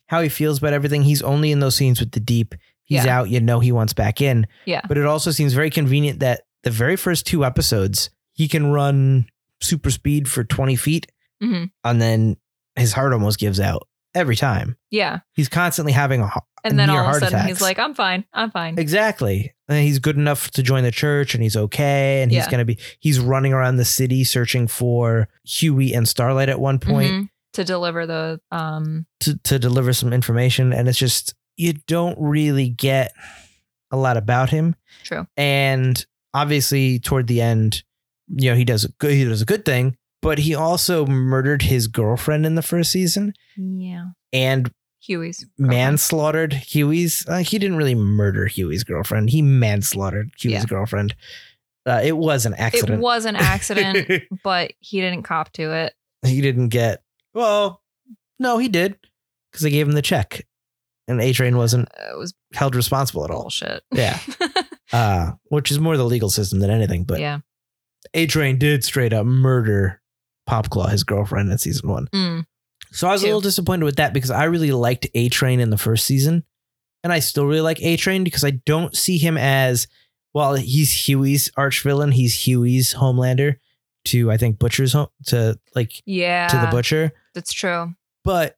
how 0.07 0.21
he 0.23 0.29
feels 0.29 0.59
about 0.59 0.73
everything. 0.75 1.03
He's 1.03 1.23
only 1.23 1.51
in 1.51 1.61
those 1.61 1.77
scenes 1.77 1.99
with 2.01 2.13
the 2.13 2.21
deep. 2.21 2.55
He's 2.85 3.05
Yeah. 3.05 3.19
out, 3.21 3.31
you 3.31 3.41
know 3.41 3.61
he 3.61 3.73
wants 3.73 3.93
back 3.93 4.21
in. 4.21 4.47
Yeah. 4.67 4.83
But 4.87 4.99
it 4.99 5.07
also 5.07 5.31
seems 5.31 5.53
very 5.55 5.71
convenient 5.71 6.21
that 6.21 6.43
the 6.63 6.71
very 6.71 6.97
first 6.97 7.27
two 7.27 7.45
episodes, 7.45 8.11
he 8.35 8.49
can 8.49 8.67
run 8.73 9.27
super 9.61 9.91
speed 9.91 10.29
for 10.29 10.45
20 10.45 10.77
feet 10.77 11.07
Mhm. 11.43 11.71
and 11.85 12.01
then 12.03 12.37
his 12.77 12.93
heart 12.93 13.13
almost 13.13 13.39
gives 13.39 13.59
out 13.61 13.87
every 14.15 14.37
time. 14.37 14.77
Yeah. 14.91 15.21
He's 15.33 15.49
constantly 15.49 15.93
having 15.93 16.21
a, 16.21 16.27
heart- 16.27 16.45
And 16.63 16.79
then 16.79 16.89
all 16.91 16.99
of 16.99 17.09
a 17.11 17.13
sudden 17.15 17.29
attacks. 17.29 17.49
he's 17.49 17.61
like, 17.61 17.79
I'm 17.79 17.95
fine. 17.95 18.25
I'm 18.33 18.51
fine. 18.51 18.79
Exactly. 18.79 19.55
And 19.69 19.83
he's 19.83 19.99
good 19.99 20.17
enough 20.17 20.51
to 20.53 20.63
join 20.63 20.83
the 20.85 20.91
church 20.91 21.35
and 21.35 21.43
he's 21.43 21.57
okay. 21.57 22.23
And 22.23 22.31
he's 22.31 22.45
Yeah. 22.45 22.51
going 22.51 22.59
to 22.59 22.65
be, 22.65 22.79
he's 23.01 23.19
running 23.19 23.53
around 23.53 23.77
the 23.77 23.85
city 23.85 24.25
searching 24.25 24.67
for 24.67 25.29
Hughie 25.45 25.95
and 25.95 26.07
Starlight 26.09 26.49
at 26.49 26.61
one 26.61 26.79
point 26.79 27.11
Mhm. 27.13 27.29
To 27.55 27.65
deliver 27.65 28.05
the 28.07 28.41
um 28.51 29.07
to, 29.21 29.37
to 29.45 29.59
deliver 29.61 29.93
some 29.93 30.13
information. 30.13 30.73
And 30.73 30.89
it's 30.89 30.99
just, 30.99 31.35
you 31.57 31.75
don't 31.87 32.17
really 32.21 32.69
get 32.69 33.13
a 33.91 33.97
lot 33.97 34.17
about 34.17 34.51
him. 34.51 34.75
true. 35.05 35.27
And 35.37 36.05
obviously, 36.33 36.99
toward 36.99 37.27
the 37.27 37.41
end, 37.41 37.83
you 38.29 38.51
know, 38.51 38.57
he 38.57 38.65
does 38.65 38.85
a 38.85 38.89
good, 38.99 39.13
he 39.13 39.25
does 39.25 39.43
a 39.43 39.47
good 39.47 39.65
thing, 39.65 39.97
but 40.23 40.39
he 40.39 40.55
also 40.55 41.07
murdered 41.07 41.63
his 41.63 41.87
girlfriend 41.87 42.45
in 42.47 42.55
the 42.55 42.63
first 42.63 42.91
season. 42.91 43.35
Yeah. 43.57 44.07
And 44.33 44.73
Hughie's 45.01 45.45
girlfriend. 45.45 45.69
manslaughtered 45.71 46.53
Hughie's. 46.55 47.25
Uh, 47.29 47.39
he 47.39 47.59
didn't 47.59 47.77
really 47.77 47.95
murder 47.95 48.47
Hughie's 48.47 48.83
girlfriend. 48.85 49.31
He 49.31 49.43
manslaughtered 49.43 50.31
Hughie's 50.39 50.63
Yeah. 50.63 50.65
girlfriend. 50.65 51.15
Uh, 51.87 52.01
it 52.03 52.17
was 52.17 52.47
an 52.47 52.55
accident. 52.55 52.99
It 52.99 53.03
was 53.03 53.27
an 53.27 53.37
accident, 53.37 54.23
but 54.43 54.73
he 54.81 55.01
didn't 55.03 55.23
cop 55.25 55.53
to 55.53 55.71
it. 55.75 55.95
he 56.25 56.41
didn't 56.41 56.71
get. 56.71 57.03
Well, 57.35 57.83
no, 58.39 58.57
he 58.57 58.69
did 58.69 58.97
because 59.53 59.63
they 59.63 59.71
gave 59.71 59.87
him 59.87 59.93
the 59.93 60.01
check, 60.03 60.47
and 61.09 61.21
A 61.21 61.33
Train 61.33 61.57
wasn't 61.57 61.89
It 62.11 62.19
was 62.19 62.35
held 62.55 62.75
responsible 62.75 63.25
at 63.25 63.31
all. 63.31 63.43
bullshit. 63.43 63.83
Yeah. 63.93 64.19
Uh, 64.93 65.33
which 65.47 65.73
is 65.73 65.81
more 65.81 65.97
the 65.97 66.05
legal 66.05 66.31
system 66.31 66.61
than 66.61 66.71
anything. 66.71 67.03
But 67.03 67.19
yeah. 67.19 67.41
A 68.13 68.27
Train 68.27 68.59
did 68.59 68.85
straight 68.85 69.13
up 69.13 69.27
murder 69.27 70.01
Popclaw, 70.49 70.91
his 70.91 71.03
girlfriend, 71.03 71.51
in 71.51 71.59
season 71.59 71.89
one. 71.89 72.07
Mm. 72.15 72.45
So 72.93 73.09
I 73.09 73.13
was 73.13 73.23
a 73.23 73.27
little 73.27 73.41
disappointed 73.41 73.87
with 73.87 73.97
that 73.97 74.13
because 74.13 74.31
I 74.31 74.45
really 74.45 74.71
liked 74.71 75.09
A 75.15 75.29
Train 75.31 75.59
in 75.59 75.71
the 75.71 75.79
first 75.79 76.07
season. 76.07 76.45
And 77.03 77.13
I 77.13 77.19
still 77.19 77.45
really 77.47 77.63
like 77.63 77.83
A 77.83 77.97
Train 77.97 78.23
because 78.23 78.45
I 78.45 78.51
don't 78.51 78.95
see 78.95 79.19
him 79.19 79.37
as 79.37 79.89
well, 80.33 80.55
he's 80.55 80.93
Hughie's 81.09 81.51
arch 81.57 81.83
villain. 81.83 82.13
He's 82.13 82.47
Hughie's 82.47 82.95
Homelander 82.95 83.57
to 84.07 84.31
I 84.31 84.37
think 84.37 84.59
Butcher's 84.61 84.93
home 84.93 85.09
to 85.27 85.59
like 85.75 86.03
Yeah. 86.07 86.47
to 86.49 86.59
the 86.59 86.69
Butcher. 86.69 87.11
That's 87.35 87.53
true. 87.53 87.95
But 88.23 88.57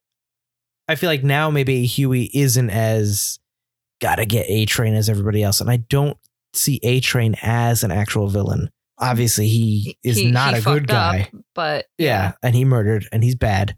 I 0.88 0.94
feel 0.94 1.08
like 1.10 1.24
now 1.24 1.50
maybe 1.50 1.84
Hughie 1.86 2.30
isn't 2.34 2.70
as 2.70 3.38
gotta 4.00 4.24
get 4.24 4.46
A 4.48 4.66
Train 4.66 4.94
as 4.94 5.08
everybody 5.08 5.42
else. 5.42 5.60
And 5.60 5.70
I 5.70 5.76
don't 5.78 6.16
see 6.52 6.78
A 6.82 7.00
Train 7.00 7.34
as 7.42 7.82
an 7.82 7.90
actual 7.90 8.28
villain. 8.28 8.70
Obviously, 8.98 9.48
he 9.48 9.98
is 10.02 10.16
He- 10.16 10.30
not 10.30 10.54
he 10.54 10.60
a 10.60 10.62
good 10.62 10.86
guy. 10.88 11.28
up, 11.32 11.40
but 11.54 11.86
Yeah. 11.98 12.32
And 12.42 12.54
he 12.54 12.64
murdered 12.64 13.06
and 13.12 13.22
he's 13.24 13.34
bad. 13.34 13.76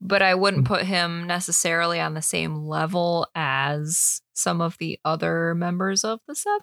but 0.00 0.22
I 0.22 0.36
wouldn't 0.36 0.62
Mm. 0.64 0.68
put 0.68 0.82
him 0.84 1.26
necessarily 1.26 1.98
on 2.00 2.14
the 2.14 2.22
same 2.22 2.54
level 2.54 3.26
as 3.34 4.20
some 4.32 4.60
of 4.60 4.76
the 4.78 4.96
other 5.04 5.56
members 5.56 6.04
of 6.04 6.20
the 6.28 6.36
Seven. 6.36 6.62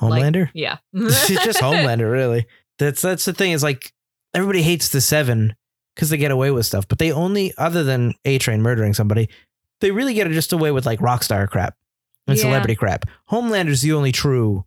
Like- 0.00 0.22
Homelander? 0.22 0.50
Yeah. 0.54 0.78
it's 0.94 1.28
just 1.44 1.58
Homelander, 1.62 2.10
really. 2.10 2.46
That's 2.78 3.02
that's 3.02 3.24
the 3.26 3.32
thing. 3.34 3.52
Is 3.52 3.62
like 3.62 3.92
everybody 4.34 4.62
hates 4.62 4.88
the 4.88 5.00
seven 5.02 5.56
because 5.96 6.10
they 6.10 6.16
get 6.18 6.30
away 6.30 6.50
with 6.52 6.66
stuff, 6.66 6.86
but 6.86 6.98
they 6.98 7.10
only, 7.10 7.52
other 7.58 7.82
than 7.82 8.12
A 8.24 8.38
Train 8.38 8.62
murdering 8.62 8.94
somebody, 8.94 9.28
they 9.80 9.90
really 9.90 10.14
get 10.14 10.30
just 10.30 10.52
away 10.52 10.70
with 10.70 10.86
like 10.86 11.00
rock 11.00 11.24
star 11.24 11.46
crap 11.48 11.74
and 12.28 12.36
Yeah. 12.36 12.42
celebrity 12.42 12.76
crap. 12.76 13.06
Homelander's 13.26 13.80
the 13.82 13.92
only 13.92 14.12
true 14.12 14.64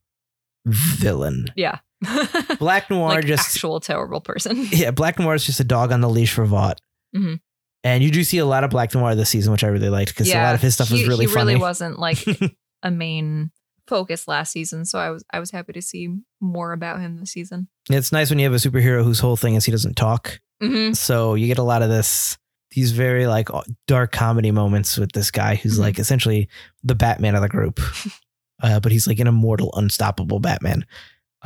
villain. 0.66 1.48
Yeah. 1.56 1.80
Black 2.60 2.90
Noir 2.90 3.10
like 3.10 3.26
just 3.26 3.56
actual 3.56 3.80
terrible 3.80 4.22
person. 4.22 4.68
yeah, 4.72 4.92
Black 4.92 5.20
Noir 5.20 5.36
is 5.36 5.46
just 5.46 5.60
a 5.60 5.64
dog 5.64 5.92
on 5.92 6.02
the 6.02 6.10
leash 6.10 6.34
for 6.34 6.46
Vought. 6.46 6.80
Mhm. 7.16 7.40
And 7.84 8.04
you 8.04 8.12
do 8.12 8.24
see 8.24 8.38
a 8.40 8.46
lot 8.46 8.64
of 8.64 8.70
Black 8.70 8.94
Noir 8.94 9.16
this 9.16 9.30
season, 9.30 9.52
which 9.52 9.64
I 9.64 9.68
really 9.68 9.90
liked 9.90 10.10
because 10.12 10.30
a 10.32 10.36
lot 10.36 10.56
of 10.56 10.62
his 10.62 10.74
stuff 10.76 10.90
he, 10.90 10.96
was 10.96 11.08
really 11.08 11.26
he 11.28 11.32
funny. 11.32 11.54
really 11.54 11.62
wasn't 11.62 11.98
like 12.00 12.26
a 12.84 12.92
main 12.92 13.52
focus 13.88 14.28
last 14.28 14.52
season, 14.52 14.86
so 14.86 15.00
I 15.00 15.10
was 15.10 15.24
I 15.32 15.40
was 15.40 15.52
happy 15.52 15.74
to 15.74 15.82
see 15.82 16.10
more 16.42 16.74
about 16.74 17.00
him 17.00 17.18
this 17.18 17.32
season. 17.32 17.70
It's 17.90 18.12
nice 18.12 18.30
when 18.30 18.38
you 18.40 18.46
have 18.46 18.54
a 18.54 18.58
superhero 18.58 19.04
whose 19.04 19.20
whole 19.20 19.38
thing 19.38 19.56
is 19.56 19.66
he 19.66 19.72
doesn't 19.72 19.96
talk. 19.96 20.40
Mm-hmm. 20.62 20.94
So 20.94 21.36
you 21.36 21.48
get 21.48 21.58
a 21.58 21.64
lot 21.64 21.82
of 21.82 21.90
this, 21.90 22.38
these 22.72 22.92
very 22.92 23.28
like 23.28 23.50
dark 23.88 24.12
comedy 24.12 24.52
moments 24.52 24.98
with 24.98 25.12
this 25.14 25.32
guy 25.32 25.56
who's 25.56 25.78
Mhm. 25.78 25.82
like 25.82 26.00
essentially 26.00 26.50
the 26.84 26.96
Batman 26.96 27.36
of 27.36 27.42
the 27.42 27.50
group, 27.50 27.80
uh, 28.64 28.80
but 28.80 28.92
he's 28.92 29.08
like 29.08 29.20
an 29.20 29.28
immortal, 29.28 29.74
unstoppable 29.76 30.40
Batman, 30.40 30.86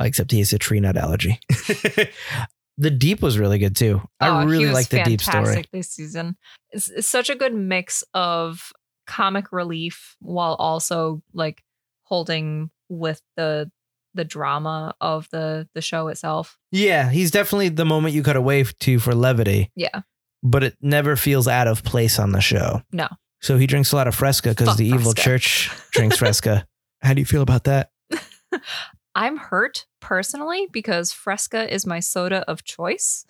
uh, 0.00 0.04
except 0.04 0.32
he 0.32 0.38
has 0.40 0.52
a 0.52 0.58
tree 0.58 0.80
nut 0.80 0.96
allergy. 0.96 1.38
the 2.76 2.90
Deep 2.90 3.22
was 3.22 3.38
really 3.38 3.58
good 3.58 3.76
too. 3.76 4.02
I 4.20 4.28
Oh, 4.28 4.40
he 4.40 4.46
really 4.46 4.72
like 4.72 4.88
the 4.88 5.02
Deep 5.04 5.20
story. 5.20 5.64
This 5.72 5.90
season, 5.90 6.36
it's, 6.70 6.90
it's 6.90 7.08
such 7.08 7.30
a 7.30 7.34
good 7.36 7.54
mix 7.54 8.02
of 8.14 8.72
comic 9.06 9.52
relief 9.52 10.16
while 10.20 10.54
also 10.54 11.22
like 11.32 11.62
holding 12.04 12.70
with 12.88 13.20
the 13.36 13.70
the 14.14 14.24
drama 14.24 14.94
of 15.00 15.28
the 15.30 15.68
the 15.74 15.80
show 15.82 16.08
itself. 16.08 16.58
Yeah, 16.70 17.10
he's 17.10 17.30
definitely 17.30 17.68
the 17.70 17.84
moment 17.84 18.14
you 18.14 18.22
cut 18.22 18.36
away 18.36 18.62
to 18.64 18.98
for 18.98 19.14
levity, 19.14 19.70
Yeah, 19.76 20.02
but 20.42 20.62
it 20.64 20.76
never 20.80 21.16
feels 21.16 21.46
out 21.48 21.66
of 21.68 21.82
place 21.84 22.18
on 22.18 22.32
the 22.32 22.40
show. 22.40 22.82
No. 22.92 23.08
So 23.40 23.58
he 23.58 23.66
drinks 23.66 23.92
a 23.92 23.96
lot 23.96 24.08
of 24.08 24.14
Fresca 24.14 24.50
because 24.50 24.76
the 24.76 24.86
evil 24.86 25.12
Fresca. 25.12 25.20
church 25.22 25.70
drinks 25.92 26.16
Fresca. 26.18 26.66
How 27.02 27.12
do 27.12 27.20
you 27.20 27.26
feel 27.26 27.42
about 27.42 27.64
that? 27.64 27.90
I'm 29.14 29.36
hurt 29.36 29.86
personally 30.00 30.66
because 30.72 31.12
Fresca 31.12 31.72
is 31.72 31.86
my 31.86 32.00
soda 32.00 32.44
of 32.48 32.64
choice. 32.64 33.24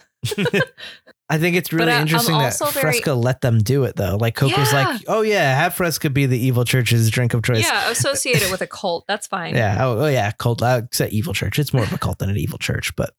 I 1.28 1.38
think 1.38 1.56
it's 1.56 1.72
really 1.72 1.90
I- 1.92 1.96
I'm 1.96 1.98
uh, 1.98 2.00
um, 2.02 2.06
interesting 2.08 2.38
that 2.38 2.58
very- 2.58 2.82
Fresca 2.82 3.14
let 3.14 3.40
them 3.40 3.58
do 3.58 3.84
it 3.84 3.96
though. 3.96 4.16
Like 4.20 4.40
was 4.40 4.50
Yeah. 4.50 4.70
like, 4.72 5.02
"Oh 5.08 5.22
yeah, 5.22 5.54
have 5.56 5.74
Fresca 5.74 6.10
be 6.10 6.26
the 6.26 6.38
evil 6.38 6.64
church's 6.64 7.08
drink 7.10 7.34
of 7.34 7.42
choice." 7.42 7.62
Yeah, 7.64 7.90
associate 7.90 8.42
it 8.42 8.50
with 8.50 8.60
a 8.60 8.66
cult. 8.66 9.04
That's 9.08 9.26
fine. 9.26 9.54
yeah. 9.54 9.78
Oh, 9.80 10.00
oh 10.00 10.06
yeah, 10.06 10.30
cult. 10.32 10.62
I 10.62 10.76
would 10.76 10.94
say 10.94 11.08
evil 11.08 11.32
church. 11.32 11.58
It's 11.58 11.72
more 11.72 11.82
of 11.82 11.92
a 11.92 11.98
cult 11.98 12.18
than 12.18 12.30
an 12.30 12.36
evil 12.36 12.58
church, 12.58 12.94
but 12.96 13.14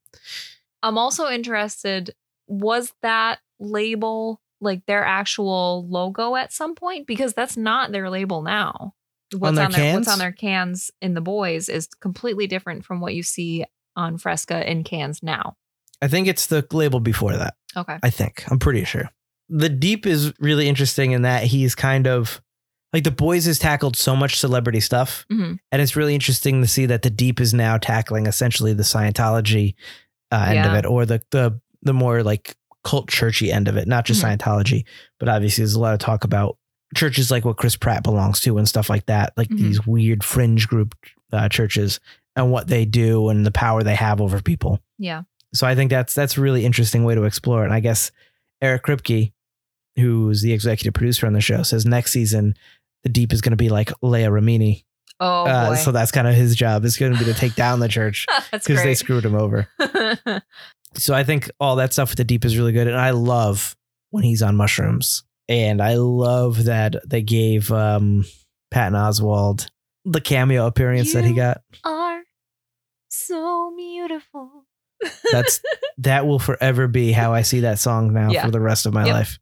I'm 0.83 0.97
also 0.97 1.27
interested. 1.29 2.13
Was 2.47 2.93
that 3.01 3.39
label 3.59 4.39
like 4.61 4.85
their 4.85 5.03
actual 5.03 5.87
logo 5.89 6.35
at 6.35 6.53
some 6.53 6.75
point? 6.75 7.07
Because 7.07 7.33
that's 7.33 7.57
not 7.57 7.91
their 7.91 8.09
label 8.09 8.41
now. 8.43 8.93
What's 9.35 9.55
their 9.57 9.65
on 9.65 9.71
their 9.71 9.95
what's 9.95 10.07
on 10.07 10.19
their 10.19 10.31
cans 10.31 10.91
in 11.01 11.15
the 11.15 11.21
boys 11.21 11.69
is 11.69 11.87
completely 11.87 12.45
different 12.45 12.85
from 12.85 13.01
what 13.01 13.15
you 13.15 13.23
see 13.23 13.65
on 13.95 14.17
Fresca 14.19 14.69
in 14.69 14.83
cans 14.83 15.23
now. 15.23 15.55
I 16.01 16.07
think 16.07 16.27
it's 16.27 16.47
the 16.47 16.65
label 16.71 16.99
before 16.99 17.35
that. 17.37 17.55
Okay. 17.75 17.97
I 18.03 18.09
think. 18.09 18.43
I'm 18.49 18.59
pretty 18.59 18.83
sure. 18.85 19.09
The 19.49 19.69
Deep 19.69 20.05
is 20.05 20.33
really 20.39 20.67
interesting 20.67 21.11
in 21.11 21.21
that 21.23 21.43
he's 21.43 21.75
kind 21.75 22.07
of 22.07 22.41
like 22.93 23.03
the 23.03 23.11
boys 23.11 23.45
has 23.45 23.59
tackled 23.59 23.95
so 23.97 24.15
much 24.15 24.39
celebrity 24.39 24.79
stuff. 24.79 25.25
Mhm. 25.31 25.59
And 25.71 25.81
it's 25.81 25.95
really 25.95 26.15
interesting 26.15 26.61
to 26.61 26.67
see 26.67 26.85
that 26.87 27.01
the 27.01 27.09
Deep 27.09 27.39
is 27.41 27.53
now 27.53 27.77
tackling 27.77 28.25
essentially 28.27 28.73
the 28.73 28.83
Scientology 28.83 29.75
uh, 30.31 30.45
end 30.49 30.65
of 30.65 30.73
it 30.73 30.85
or 30.85 31.05
the 31.05 31.21
the 31.31 31.59
the 31.83 31.93
more 31.93 32.23
like 32.23 32.55
cult 32.83 33.09
churchy 33.09 33.51
end 33.51 33.67
of 33.67 33.77
it, 33.77 33.87
not 33.87 34.05
just 34.05 34.23
Mhm. 34.23 34.37
Scientology, 34.37 34.85
but 35.19 35.29
obviously 35.29 35.61
there's 35.63 35.73
a 35.75 35.79
lot 35.79 35.93
of 35.93 35.99
talk 35.99 36.23
about 36.23 36.57
churches 36.95 37.29
like 37.31 37.45
what 37.45 37.57
Chris 37.57 37.75
Pratt 37.75 38.03
belongs 38.03 38.39
to 38.41 38.57
and 38.57 38.67
stuff 38.67 38.89
like 38.89 39.05
that, 39.07 39.33
like 39.37 39.49
Mhm. 39.49 39.57
these 39.57 39.85
weird 39.85 40.23
fringe 40.23 40.67
group 40.67 40.95
uh, 41.33 41.49
churches 41.49 41.99
and 42.35 42.51
what 42.51 42.67
they 42.67 42.85
do 42.85 43.29
and 43.29 43.45
the 43.45 43.51
power 43.51 43.83
they 43.83 43.95
have 43.95 44.21
over 44.21 44.41
people. 44.41 44.79
Yeah. 44.97 45.23
So 45.55 45.65
I 45.65 45.75
think 45.75 45.89
that's 45.89 46.13
that's 46.13 46.37
a 46.37 46.41
really 46.41 46.65
interesting 46.65 47.03
way 47.03 47.15
to 47.15 47.23
explore 47.23 47.61
it. 47.63 47.65
And 47.65 47.73
I 47.73 47.79
guess 47.79 48.11
Eric 48.61 48.83
Kripke, 48.83 49.31
who's 49.95 50.41
the 50.41 50.53
executive 50.53 50.93
producer 50.93 51.25
on 51.27 51.33
the 51.33 51.41
show, 51.41 51.63
says 51.63 51.85
next 51.85 52.11
season 52.11 52.55
the 53.03 53.09
Deep 53.09 53.33
is 53.33 53.41
going 53.41 53.51
to 53.51 53.57
be 53.57 53.69
like 53.69 53.91
Leah 54.01 54.29
Remini. 54.29 54.83
Oh 55.19 55.45
Uh, 55.45 55.75
so 55.75 55.91
that's 55.91 56.11
kind 56.11 56.27
of 56.27 56.33
his 56.35 56.55
job. 56.55 56.83
It's 56.83 56.97
going 56.97 57.13
to 57.13 57.19
be 57.19 57.25
to 57.25 57.33
take 57.33 57.55
down 57.55 57.79
the 57.79 57.87
church 57.87 58.25
because 58.51 58.83
they 58.83 58.95
screwed 58.95 59.23
him 59.25 59.35
over. 59.35 59.67
So 60.97 61.13
I 61.13 61.25
think 61.25 61.51
all 61.59 61.75
that 61.75 61.91
stuff 61.91 62.11
with 62.11 62.17
the 62.17 62.23
Deep 62.23 62.45
is 62.45 62.57
really 62.57 62.71
good, 62.71 62.87
and 62.87 62.95
I 62.95 63.09
love 63.09 63.75
when 64.11 64.23
he's 64.23 64.41
on 64.41 64.55
mushrooms, 64.55 65.23
and 65.49 65.81
I 65.81 65.95
love 65.95 66.63
that 66.65 66.95
they 67.05 67.21
gave 67.21 67.69
um, 67.71 68.23
Patton 68.71 68.93
Oswalt 68.93 69.69
the 70.05 70.21
cameo 70.21 70.67
appearance 70.67 71.11
that 71.13 71.25
he 71.25 71.31
You- 71.31 71.35
got. 71.35 71.61
Are 71.83 72.21
so 73.09 73.73
beautiful. 73.75 74.64
That's 75.31 75.61
that 75.99 76.25
will 76.27 76.39
forever 76.39 76.87
be 76.87 77.11
how 77.11 77.33
I 77.33 77.41
see 77.41 77.61
that 77.61 77.79
song 77.79 78.13
now 78.13 78.31
Yeah. 78.31 78.45
for 78.45 78.51
the 78.51 78.59
rest 78.59 78.85
of 78.85 78.93
my 78.93 79.05
Yep. 79.05 79.13
life. 79.13 79.39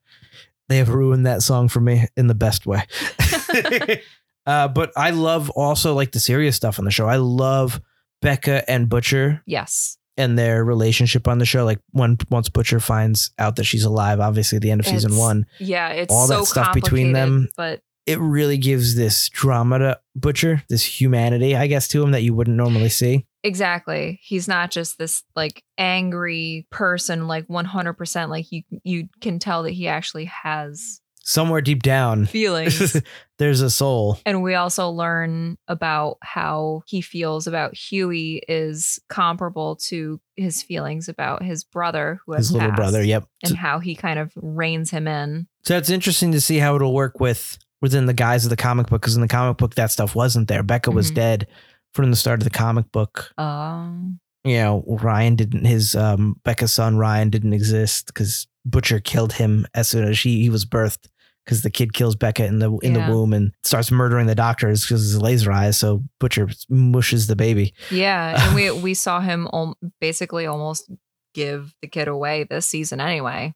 They 0.69 0.77
have 0.77 0.89
ruined 0.89 1.25
that 1.25 1.41
song 1.43 1.67
for 1.67 1.79
me 1.81 2.07
in 2.17 2.27
the 2.27 2.35
best 2.35 2.65
way. 2.65 2.83
uh, 4.45 4.67
but 4.69 4.91
I 4.95 5.11
love 5.11 5.49
also 5.51 5.93
like 5.93 6.11
the 6.11 6.19
serious 6.19 6.55
stuff 6.55 6.79
on 6.79 6.85
the 6.85 6.91
show. 6.91 7.07
I 7.07 7.17
love 7.17 7.81
Becca 8.21 8.69
and 8.69 8.87
Butcher 8.89 9.41
yes. 9.45 9.97
and 10.17 10.37
their 10.37 10.63
relationship 10.63 11.27
on 11.27 11.37
the 11.39 11.45
show. 11.45 11.65
Like 11.65 11.79
when 11.91 12.17
once 12.29 12.49
Butcher 12.49 12.79
finds 12.79 13.31
out 13.39 13.55
that 13.57 13.65
she's 13.65 13.83
alive, 13.83 14.19
obviously 14.19 14.55
at 14.57 14.61
the 14.61 14.71
end 14.71 14.81
of 14.81 14.87
season 14.87 15.17
one, 15.17 15.45
Yeah, 15.59 15.89
it's 15.89 16.13
All 16.13 16.27
that 16.27 16.45
stuff 16.45 16.73
between 16.73 17.11
them. 17.13 17.49
but 17.57 17.81
it 18.05 18.19
really 18.19 18.57
gives 18.57 18.95
this 18.95 19.29
drama 19.29 19.79
to 19.79 19.99
Butcher, 20.15 20.63
this 20.69 20.83
humanity, 21.01 21.55
I 21.55 21.67
guess, 21.67 21.87
to 21.89 22.01
him 22.03 22.11
that 22.11 22.23
you 22.23 22.33
wouldn't 22.33 22.57
normally 22.57 22.89
see. 22.89 23.25
Exactly. 23.43 24.19
He's 24.23 24.47
not 24.47 24.71
just 24.71 24.97
this 24.97 25.23
like 25.35 25.63
angry 25.77 26.65
person 26.71 27.27
like 27.27 27.47
100% 27.47 28.29
like 28.29 28.51
you 28.51 28.63
you 28.83 29.09
can 29.21 29.39
tell 29.39 29.63
that 29.63 29.71
he 29.71 29.87
actually 29.87 30.25
has 30.25 30.99
Somewhere 31.25 31.61
deep 31.61 31.83
down, 31.83 32.25
feelings. 32.25 33.01
there's 33.37 33.61
a 33.61 33.69
soul. 33.69 34.19
and 34.25 34.43
we 34.43 34.55
also 34.55 34.89
learn 34.89 35.57
about 35.69 36.17
how 36.21 36.81
he 36.85 36.99
feels 36.99 37.47
about 37.47 37.73
Hughie 37.77 38.41
is 38.49 38.99
comparable 39.07 39.77
to 39.87 40.19
his 40.35 40.61
feelings 40.61 41.07
about 41.07 41.41
his 41.41 41.63
brother 41.63 42.19
who 42.25 42.33
has 42.33 42.47
His 42.49 42.51
little 42.51 42.73
brother. 42.73 43.01
Yep. 43.01 43.25
and 43.45 43.55
how 43.55 43.79
he 43.79 43.95
kind 43.95 44.19
of 44.19 44.33
reins 44.35 44.89
him 44.91 45.07
in. 45.07 45.47
So 45.63 45.77
it's 45.77 45.89
interesting 45.89 46.33
to 46.33 46.41
see 46.41 46.57
how 46.57 46.75
it'll 46.75 46.93
work 46.93 47.21
with 47.21 47.57
within 47.81 48.05
the 48.05 48.13
guise 48.13 48.43
of 48.45 48.49
the 48.49 48.57
comic 48.57 48.87
book 48.87 49.01
because 49.01 49.15
in 49.15 49.21
the 49.21 49.27
comic 49.29 49.55
book 49.57 49.75
that 49.75 49.91
stuff 49.91 50.15
wasn't 50.15 50.49
there. 50.49 50.61
Becca 50.61 50.91
was 50.91 51.09
Mhm. 51.11 51.15
dead 51.15 51.47
from 51.93 52.09
the 52.11 52.17
start 52.17 52.39
of 52.39 52.43
the 52.43 52.49
comic 52.57 52.91
book. 52.91 53.31
Um 53.37 54.19
You 54.43 54.55
know, 54.57 54.83
Ryan 54.87 55.35
didn't. 55.35 55.65
His 55.65 55.95
um, 55.95 56.35
Becca's 56.43 56.73
son 56.73 56.97
Ryan 56.97 57.29
didn't 57.29 57.53
exist 57.53 58.07
because 58.07 58.47
Butcher 58.65 58.99
killed 58.99 59.33
him 59.33 59.65
as 59.73 59.87
soon 59.89 60.03
as 60.07 60.19
he 60.19 60.41
he 60.43 60.49
was 60.49 60.65
birthed 60.65 61.07
because 61.45 61.61
the 61.61 61.69
kid 61.69 61.93
kills 61.93 62.15
Becca 62.15 62.45
in 62.45 62.59
the 62.59 62.71
in 62.83 62.95
Yeah. 62.95 63.05
the 63.07 63.13
womb 63.13 63.33
and 63.33 63.51
starts 63.63 63.91
murdering 63.91 64.27
the 64.27 64.35
doctors 64.35 64.81
because 64.83 65.01
his 65.03 65.21
laser 65.21 65.51
eyes. 65.51 65.77
So 65.77 66.03
Butcher 66.19 66.49
mushes 66.69 67.27
the 67.27 67.35
baby. 67.35 67.73
Yeah, 67.91 68.35
and 68.47 68.55
we 68.55 68.71
we 68.71 68.93
saw 68.93 69.19
him 69.21 69.47
al- 69.53 69.77
basically 70.01 70.45
almost 70.45 70.89
give 71.33 71.73
the 71.81 71.87
kid 71.87 72.07
away 72.07 72.43
this 72.49 72.65
season 72.67 72.99
anyway. 73.01 73.53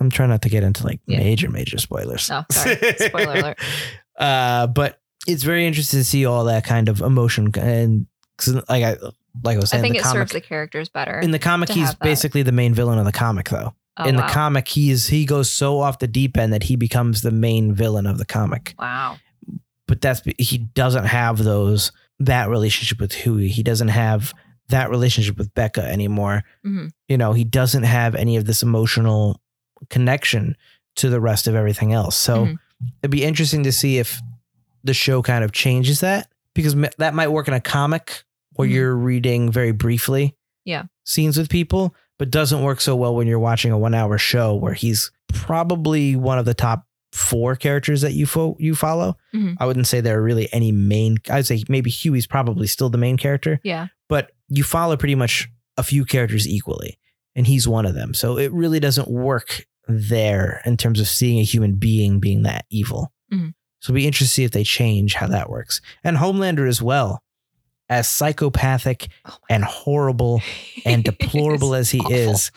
I'm 0.00 0.08
trying 0.10 0.30
not 0.30 0.42
to 0.42 0.48
get 0.48 0.62
into 0.64 0.84
like 0.86 1.00
Yeah. 1.06 1.18
major 1.18 1.50
major 1.50 1.78
spoilers. 1.78 2.30
Oh, 2.30 2.44
sorry. 2.50 2.76
Spoiler 2.98 3.34
alert. 3.34 3.58
Uh, 4.18 4.66
but 4.66 5.00
it's 5.26 5.42
very 5.42 5.66
interesting 5.66 6.00
to 6.00 6.04
see 6.04 6.26
all 6.26 6.44
that 6.44 6.64
kind 6.64 6.88
of 6.88 7.00
emotion 7.00 7.50
and 7.58 8.06
'cause 8.38 8.54
like 8.68 8.82
I 8.84 8.96
like 9.44 9.56
I 9.56 9.60
was 9.60 9.72
I 9.72 9.76
saying, 9.76 9.82
think 9.82 9.94
the 9.94 10.00
it 10.00 10.02
comic, 10.02 10.18
serves 10.20 10.32
the 10.32 10.40
characters 10.40 10.88
better. 10.88 11.18
in 11.20 11.30
the 11.30 11.38
comic 11.38 11.68
he's 11.70 11.94
basically 11.96 12.42
the 12.42 12.52
main 12.52 12.74
villain 12.74 12.98
of 12.98 13.04
the 13.04 13.12
comic 13.12 13.48
though. 13.48 13.74
Oh, 13.98 14.04
in 14.08 14.16
wow. 14.16 14.26
the 14.26 14.32
comic 14.32 14.68
he's 14.68 15.08
he 15.08 15.24
goes 15.26 15.50
so 15.50 15.80
off 15.80 15.98
the 15.98 16.06
deep 16.08 16.36
end 16.36 16.52
that 16.52 16.62
he 16.64 16.76
becomes 16.76 17.20
the 17.22 17.30
main 17.30 17.74
villain 17.74 18.06
of 18.06 18.18
the 18.18 18.24
comic. 18.24 18.74
Wow. 18.78 19.16
But 19.86 20.00
that's 20.00 20.22
he 20.38 20.58
doesn't 20.58 21.04
have 21.06 21.38
those 21.44 21.92
that 22.18 22.48
relationship 22.48 23.00
with 23.00 23.12
Hughie. 23.12 23.48
He 23.48 23.62
doesn't 23.62 23.88
have 23.88 24.32
that 24.68 24.88
relationship 24.90 25.36
with 25.36 25.52
Becca 25.54 25.82
anymore. 25.82 26.44
hmm 26.64 26.86
You 27.08 27.18
know, 27.18 27.32
he 27.32 27.44
doesn't 27.44 27.82
have 27.82 28.14
any 28.14 28.36
of 28.36 28.46
this 28.46 28.62
emotional 28.62 29.40
connection 29.90 30.56
to 30.96 31.10
the 31.10 31.20
rest 31.20 31.46
of 31.46 31.54
everything 31.54 31.92
else. 31.92 32.16
So 32.16 32.46
Mhm. 32.46 32.58
it'd 33.02 33.10
be 33.10 33.24
interesting 33.24 33.62
to 33.64 33.72
see 33.72 33.98
if 33.98 34.20
the 34.84 34.94
show 34.94 35.22
kind 35.22 35.44
of 35.44 35.52
changes 35.52 36.00
that 36.00 36.28
because 36.54 36.74
that 36.98 37.14
might 37.14 37.28
work 37.28 37.48
in 37.48 37.54
a 37.54 37.60
comic 37.60 38.24
where 38.54 38.68
Mhm. 38.68 38.72
you're 38.72 38.96
reading 38.96 39.50
very 39.50 39.72
briefly 39.72 40.36
Yeah. 40.64 40.84
scenes 41.04 41.36
with 41.38 41.48
people, 41.48 41.94
but 42.18 42.30
doesn't 42.30 42.62
work 42.62 42.80
so 42.80 42.94
well 42.96 43.14
when 43.14 43.26
you're 43.26 43.38
watching 43.38 43.72
a 43.72 43.78
one 43.78 43.94
hour 43.94 44.18
show 44.18 44.54
where 44.54 44.74
he's 44.74 45.10
probably 45.32 46.14
one 46.16 46.38
of 46.38 46.44
the 46.44 46.54
top 46.54 46.86
four 47.12 47.56
characters 47.56 48.00
that 48.00 48.12
you 48.14 48.24
fo- 48.26 48.56
you 48.58 48.74
follow. 48.74 49.16
Mhm. 49.34 49.56
I 49.60 49.66
wouldn't 49.66 49.86
say 49.86 50.00
there 50.00 50.18
are 50.18 50.22
really 50.22 50.48
any 50.52 50.72
main. 50.72 51.18
I'd 51.30 51.46
say 51.46 51.62
maybe 51.68 51.90
Hughie's 51.90 52.26
probably 52.26 52.66
still 52.66 52.88
the 52.88 52.96
main 52.98 53.16
character, 53.18 53.60
Yeah. 53.64 53.88
but 54.08 54.32
you 54.48 54.62
follow 54.64 54.96
pretty 54.96 55.14
much 55.14 55.48
a 55.76 55.82
few 55.82 56.04
characters 56.06 56.48
equally, 56.48 56.98
and 57.36 57.46
he's 57.46 57.68
one 57.68 57.84
of 57.86 57.94
them. 57.94 58.14
So 58.14 58.38
it 58.38 58.50
really 58.52 58.80
doesn't 58.80 59.08
work 59.10 59.66
there 59.88 60.62
in 60.64 60.76
terms 60.76 61.00
of 61.00 61.08
seeing 61.08 61.38
a 61.38 61.44
human 61.44 61.74
being 61.74 62.18
being 62.20 62.42
that 62.44 62.64
evil. 62.70 63.12
Mhm. 63.32 63.52
So 63.82 63.90
it'd 63.90 63.96
be 63.96 64.06
interesting 64.06 64.26
to 64.26 64.34
see 64.34 64.44
if 64.44 64.52
they 64.52 64.62
change 64.62 65.14
how 65.14 65.26
that 65.26 65.50
works. 65.50 65.80
And 66.04 66.16
Homelander 66.16 66.68
as 66.68 66.80
well, 66.80 67.20
as 67.88 68.08
psychopathic 68.08 69.08
Oh 69.26 69.36
and 69.50 69.64
horrible 69.64 70.40
and 70.86 71.02
deplorable 71.04 71.74
as 71.74 71.90
he 71.90 71.98
Awful. 71.98 72.12
is, 72.12 72.52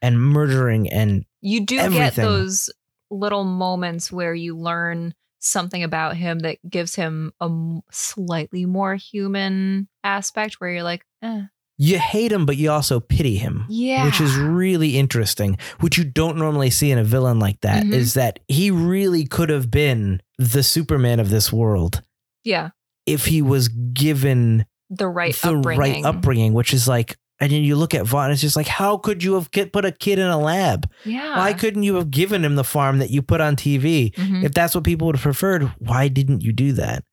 and 0.00 0.22
murdering 0.22 0.88
and 0.88 1.24
you 1.40 1.66
do 1.66 1.76
get 1.90 2.14
those 2.14 2.70
little 3.10 3.42
moments 3.44 4.12
where 4.12 4.32
you 4.32 4.56
learn 4.56 5.12
something 5.40 5.82
about 5.82 6.16
him 6.16 6.38
that 6.40 6.58
gives 6.68 6.94
him 6.94 7.32
a 7.40 7.50
slightly 7.90 8.64
more 8.64 8.94
human 8.94 9.88
aspect 10.04 10.60
where 10.60 10.70
you're 10.70 10.82
like, 10.84 11.04
eh, 11.22 11.42
you 11.82 11.98
hate 11.98 12.30
him, 12.30 12.44
but 12.44 12.58
you 12.58 12.70
also 12.70 13.00
pity 13.00 13.36
him. 13.36 13.64
yeah. 13.70 14.04
Which 14.04 14.20
is 14.20 14.36
really 14.36 14.98
interesting, 14.98 15.56
which 15.80 15.96
you 15.96 16.04
don't 16.04 16.36
normally 16.36 16.68
see 16.68 16.90
in 16.90 16.98
a 16.98 17.04
villain 17.04 17.38
like 17.38 17.58
that. 17.62 17.86
Is 17.86 18.10
Mhm. 18.10 18.14
that 18.14 18.38
he 18.48 18.70
really 18.70 19.24
could 19.24 19.48
have 19.48 19.70
been 19.70 20.20
the 20.38 20.62
Superman 20.62 21.20
of 21.20 21.30
this 21.30 21.50
world 21.50 22.02
yeah. 22.44 22.70
if 23.06 23.24
he 23.26 23.40
was 23.40 23.68
given 23.68 24.66
The 24.90 25.08
right 25.08 25.34
the 25.34 25.48
upbringing. 25.56 25.80
right 25.80 26.04
upbringing, 26.04 26.52
which 26.52 26.74
is 26.74 26.86
like, 26.86 27.16
and 27.40 27.50
then 27.50 27.62
you 27.62 27.74
look 27.76 27.94
at 27.94 28.04
Vought, 28.06 28.30
it's 28.30 28.42
just 28.42 28.56
like, 28.56 28.66
how 28.68 28.98
could 28.98 29.24
you 29.24 29.32
have 29.34 29.50
put 29.72 29.86
a 29.86 29.92
kid 29.92 30.18
in 30.18 30.26
a 30.26 30.38
lab? 30.38 30.86
Yeah. 31.06 31.38
Why 31.38 31.54
couldn't 31.54 31.84
you 31.84 31.94
have 31.94 32.10
given 32.10 32.44
him 32.44 32.56
the 32.56 32.64
farm 32.64 32.98
that 32.98 33.08
you 33.08 33.22
put 33.22 33.40
on 33.40 33.56
TV? 33.56 34.12
Mhm. 34.18 34.44
If 34.44 34.52
that's 34.52 34.74
what 34.74 34.84
people 34.84 35.06
would 35.06 35.16
have 35.16 35.22
preferred, 35.22 35.62
why 35.78 36.08
didn't 36.08 36.42
you 36.42 36.52
do 36.52 36.72
that? 36.74 37.04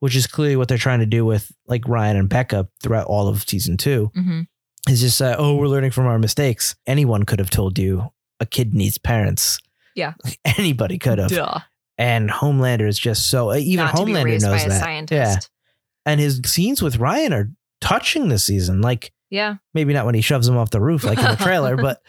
Which 0.00 0.14
is 0.14 0.26
clearly 0.26 0.56
what 0.56 0.68
they're 0.68 0.76
trying 0.78 1.00
to 1.00 1.06
do 1.06 1.24
with 1.24 1.50
like 1.66 1.86
Ryan 1.88 2.16
and 2.16 2.28
Becca 2.28 2.68
throughout 2.82 3.06
all 3.06 3.28
of 3.28 3.42
season 3.48 3.76
two. 3.76 4.10
Mhm. 4.16 4.46
Is 4.88 5.00
just 5.00 5.20
uh, 5.22 5.36
oh, 5.38 5.56
we're 5.56 5.68
learning 5.68 5.90
from 5.90 6.06
our 6.06 6.18
mistakes. 6.18 6.76
Anyone 6.86 7.24
could 7.24 7.38
have 7.38 7.50
told 7.50 7.78
you 7.78 8.12
a 8.38 8.46
kid 8.46 8.74
needs 8.74 8.98
parents. 8.98 9.58
Yeah. 9.94 10.12
Anybody 10.44 10.98
could 10.98 11.18
have. 11.18 11.30
Duh. 11.30 11.58
And 11.98 12.28
Homelander 12.30 12.86
is 12.86 12.98
just 12.98 13.28
so 13.30 13.50
uh, 13.50 13.56
even 13.56 13.86
Not 13.86 13.94
Homelander 13.94 14.40
knows 14.42 14.64
that. 14.64 14.80
scientist. 14.80 15.50
Yeah. 15.50 16.10
And 16.12 16.20
his 16.20 16.40
scenes 16.44 16.82
with 16.82 16.98
Ryan 16.98 17.32
are 17.32 17.50
touching 17.80 18.28
this 18.28 18.44
season. 18.44 18.82
Like 18.82 19.12
Yeah. 19.30 19.56
maybe 19.74 19.92
not 19.94 20.04
when 20.04 20.14
he 20.14 20.20
shoves 20.20 20.46
him 20.46 20.56
off 20.58 20.70
the 20.70 20.80
roof 20.80 21.02
like 21.04 21.18
in 21.18 21.24
the 21.24 21.36
trailer, 21.36 21.76
but 21.78 22.02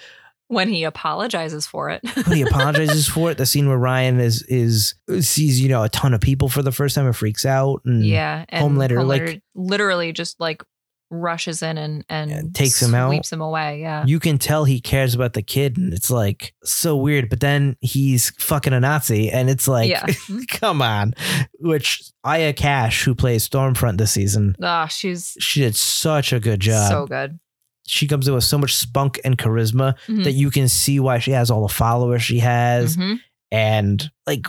When 0.49 0.69
he 0.69 0.83
apologizes 0.85 1.67
for 1.67 1.89
it. 1.89 2.01
when 2.25 2.37
he 2.37 2.41
apologizes 2.43 3.07
for 3.07 3.31
it. 3.31 3.37
The 3.37 3.45
scene 3.45 3.67
where 3.67 3.77
Ryan 3.77 4.19
is 4.19 4.43
is 4.43 4.95
sees 5.19 5.59
you 5.59 5.67
know 5.69 5.83
a 5.83 5.89
ton 5.89 6.13
of 6.13 6.21
people 6.21 6.47
for 6.49 6.61
the 6.61 6.71
first 6.71 6.95
time 6.95 7.05
and 7.05 7.15
freaks 7.15 7.45
out. 7.45 7.81
And 7.85 8.05
yeah. 8.05 8.45
And 8.49 8.77
Homelander, 8.77 9.05
like- 9.05 9.41
literally 9.55 10.13
just 10.13 10.39
like 10.39 10.63
rushes 11.09 11.63
in 11.63 11.77
and, 11.77 12.03
and 12.09 12.29
Yeah, 12.29 12.41
takes 12.53 12.81
him 12.81 12.93
out. 12.93 13.09
sweeps 13.09 13.31
him 13.31 13.39
away. 13.39 13.79
Yeah. 13.79 14.03
you 14.05 14.19
can 14.19 14.37
tell 14.37 14.65
he 14.65 14.81
cares 14.81 15.15
about 15.15 15.33
the 15.33 15.41
kid, 15.41 15.77
and 15.77 15.93
it's 15.93 16.11
like 16.11 16.53
so 16.65 16.97
weird. 16.97 17.29
But 17.29 17.39
then 17.39 17.77
he's 17.81 18.31
fucking 18.39 18.73
a 18.73 18.79
Nazi, 18.81 19.29
and 19.29 19.49
it's 19.49 19.67
like, 19.69 19.89
Yeah. 19.89 20.05
come 20.49 20.81
on. 20.81 21.13
Which 21.59 22.03
Aya 22.25 22.51
Cash, 22.53 23.03
who 23.03 23.15
plays 23.15 23.47
Stormfront 23.47 23.97
this 23.97 24.11
season, 24.11 24.55
Ah, 24.61 24.87
she's 24.87 25.35
she 25.39 25.61
did 25.61 25.75
such 25.75 26.33
a 26.33 26.39
good 26.39 26.59
job. 26.59 26.89
so 26.91 27.05
good. 27.05 27.39
She 27.87 28.07
comes 28.07 28.27
in 28.27 28.33
with 28.33 28.43
so 28.43 28.57
much 28.57 28.75
spunk 28.75 29.19
and 29.25 29.37
charisma 29.37 29.95
Mhm. 30.07 30.23
that 30.25 30.33
you 30.33 30.51
can 30.51 30.67
see 30.67 30.99
why 30.99 31.19
she 31.19 31.31
has 31.31 31.49
all 31.49 31.61
the 31.67 31.73
followers 31.73 32.21
she 32.21 32.39
has. 32.39 32.95
Mhm. 32.97 33.19
And 33.51 34.11
like, 34.27 34.45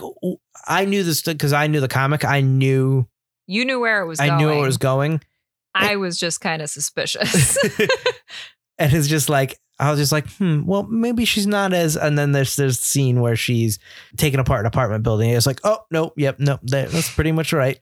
I 0.67 0.85
knew 0.85 1.03
this 1.03 1.21
because 1.21 1.53
I 1.53 1.67
knew 1.67 1.79
the 1.79 1.87
comic. 1.87 2.25
I 2.25 2.41
knew 2.41 3.07
You 3.47 3.65
knew 3.65 3.79
where 3.79 4.01
it 4.01 4.07
was 4.07 4.19
I 4.19 4.27
going. 4.27 4.37
knew 4.39 4.47
where 4.47 4.57
it 4.59 4.67
was 4.67 4.77
going. 4.77 5.21
I 5.73 5.95
was 5.95 6.17
just 6.19 6.41
kind 6.41 6.61
of 6.61 6.69
suspicious. 6.69 7.57
and 8.77 8.93
it's 8.93 9.07
just 9.07 9.29
like 9.29 9.57
I 9.81 9.89
was 9.91 9.99
just 10.01 10.11
like, 10.11 10.29
hmm, 10.31 10.65
well, 10.65 10.83
maybe 10.83 11.23
she's 11.23 11.47
not 11.47 11.71
as. 11.73 11.95
And 11.95 12.17
then 12.19 12.33
there's 12.33 12.57
this 12.57 12.81
scene 12.81 13.21
where 13.21 13.37
she's 13.37 13.79
taking 14.17 14.41
apart 14.41 14.59
an 14.59 14.65
apartment 14.65 15.03
building. 15.03 15.29
It's 15.29 15.45
like, 15.47 15.61
oh 15.63 15.79
no, 15.89 16.11
yep, 16.17 16.37
no, 16.37 16.59
that, 16.63 16.89
that's 16.89 17.09
pretty 17.09 17.31
much 17.31 17.53
right. 17.53 17.79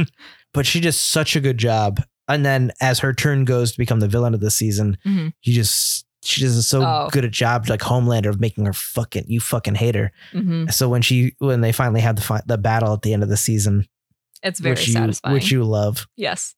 but 0.52 0.66
she 0.66 0.80
does 0.80 1.00
such 1.00 1.36
a 1.36 1.40
good 1.40 1.56
job. 1.58 2.02
And 2.28 2.44
then 2.44 2.72
as 2.80 2.98
her 3.00 3.12
turn 3.12 3.44
goes 3.44 3.72
to 3.72 3.78
become 3.78 4.00
the 4.00 4.08
villain 4.08 4.34
of 4.34 4.40
the 4.40 4.50
season, 4.50 4.98
Mhm. 5.06 5.32
you 5.42 5.52
just 5.54 6.04
she 6.22 6.40
does 6.40 6.56
a 6.56 6.62
so 6.62 6.82
Oh. 6.82 7.08
good 7.12 7.24
a 7.24 7.28
job, 7.28 7.68
like 7.68 7.80
Homelander, 7.80 8.26
of 8.30 8.40
making 8.40 8.64
her 8.66 8.72
fucking 8.72 9.26
you 9.28 9.38
fucking 9.38 9.76
hate 9.76 9.94
her. 9.94 10.10
Mhm. 10.32 10.72
So 10.72 10.88
when 10.88 11.00
she 11.02 11.34
when 11.38 11.60
they 11.60 11.70
finally 11.70 12.00
have 12.00 12.16
the 12.16 12.22
fi- 12.22 12.42
the 12.46 12.58
battle 12.58 12.92
at 12.94 13.02
the 13.02 13.12
end 13.12 13.22
of 13.22 13.28
the 13.28 13.36
season, 13.36 13.86
It's 14.42 14.58
very 14.58 14.72
which 14.72 14.88
you 14.88 14.92
satisfying. 14.94 15.34
which 15.34 15.50
you 15.52 15.62
love, 15.62 16.08
yes. 16.16 16.54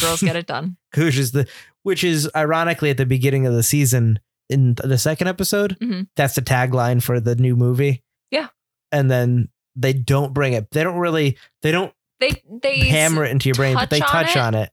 Girls 0.00 0.20
get 0.22 0.34
it 0.34 0.46
done. 0.46 0.78
which 0.96 1.16
is 1.16 1.30
the 1.32 1.46
which 1.84 2.02
is 2.02 2.28
ironically 2.34 2.90
at 2.90 2.96
the 2.96 3.06
beginning 3.06 3.46
of 3.46 3.52
the 3.54 3.62
season 3.62 4.18
in 4.48 4.74
the 4.82 4.98
second 4.98 5.28
episode 5.28 5.76
Mhm. 5.80 6.08
that's 6.16 6.34
the 6.34 6.42
tagline 6.42 7.00
for 7.02 7.20
the 7.20 7.36
new 7.36 7.54
movie 7.56 8.02
Yeah. 8.30 8.48
and 8.90 9.10
then 9.10 9.48
they 9.76 9.92
don't 9.92 10.32
bring 10.34 10.54
it 10.54 10.70
they 10.72 10.82
don't 10.82 10.98
really 10.98 11.36
they 11.62 11.70
don't 11.70 11.92
They 12.20 12.42
they 12.62 12.80
hammer 12.88 13.24
it 13.24 13.30
into 13.30 13.48
your 13.48 13.54
brain 13.54 13.74
but 13.74 13.90
they 13.90 14.00
touch 14.00 14.36
on 14.36 14.54
it, 14.54 14.56
on 14.56 14.62
it 14.64 14.70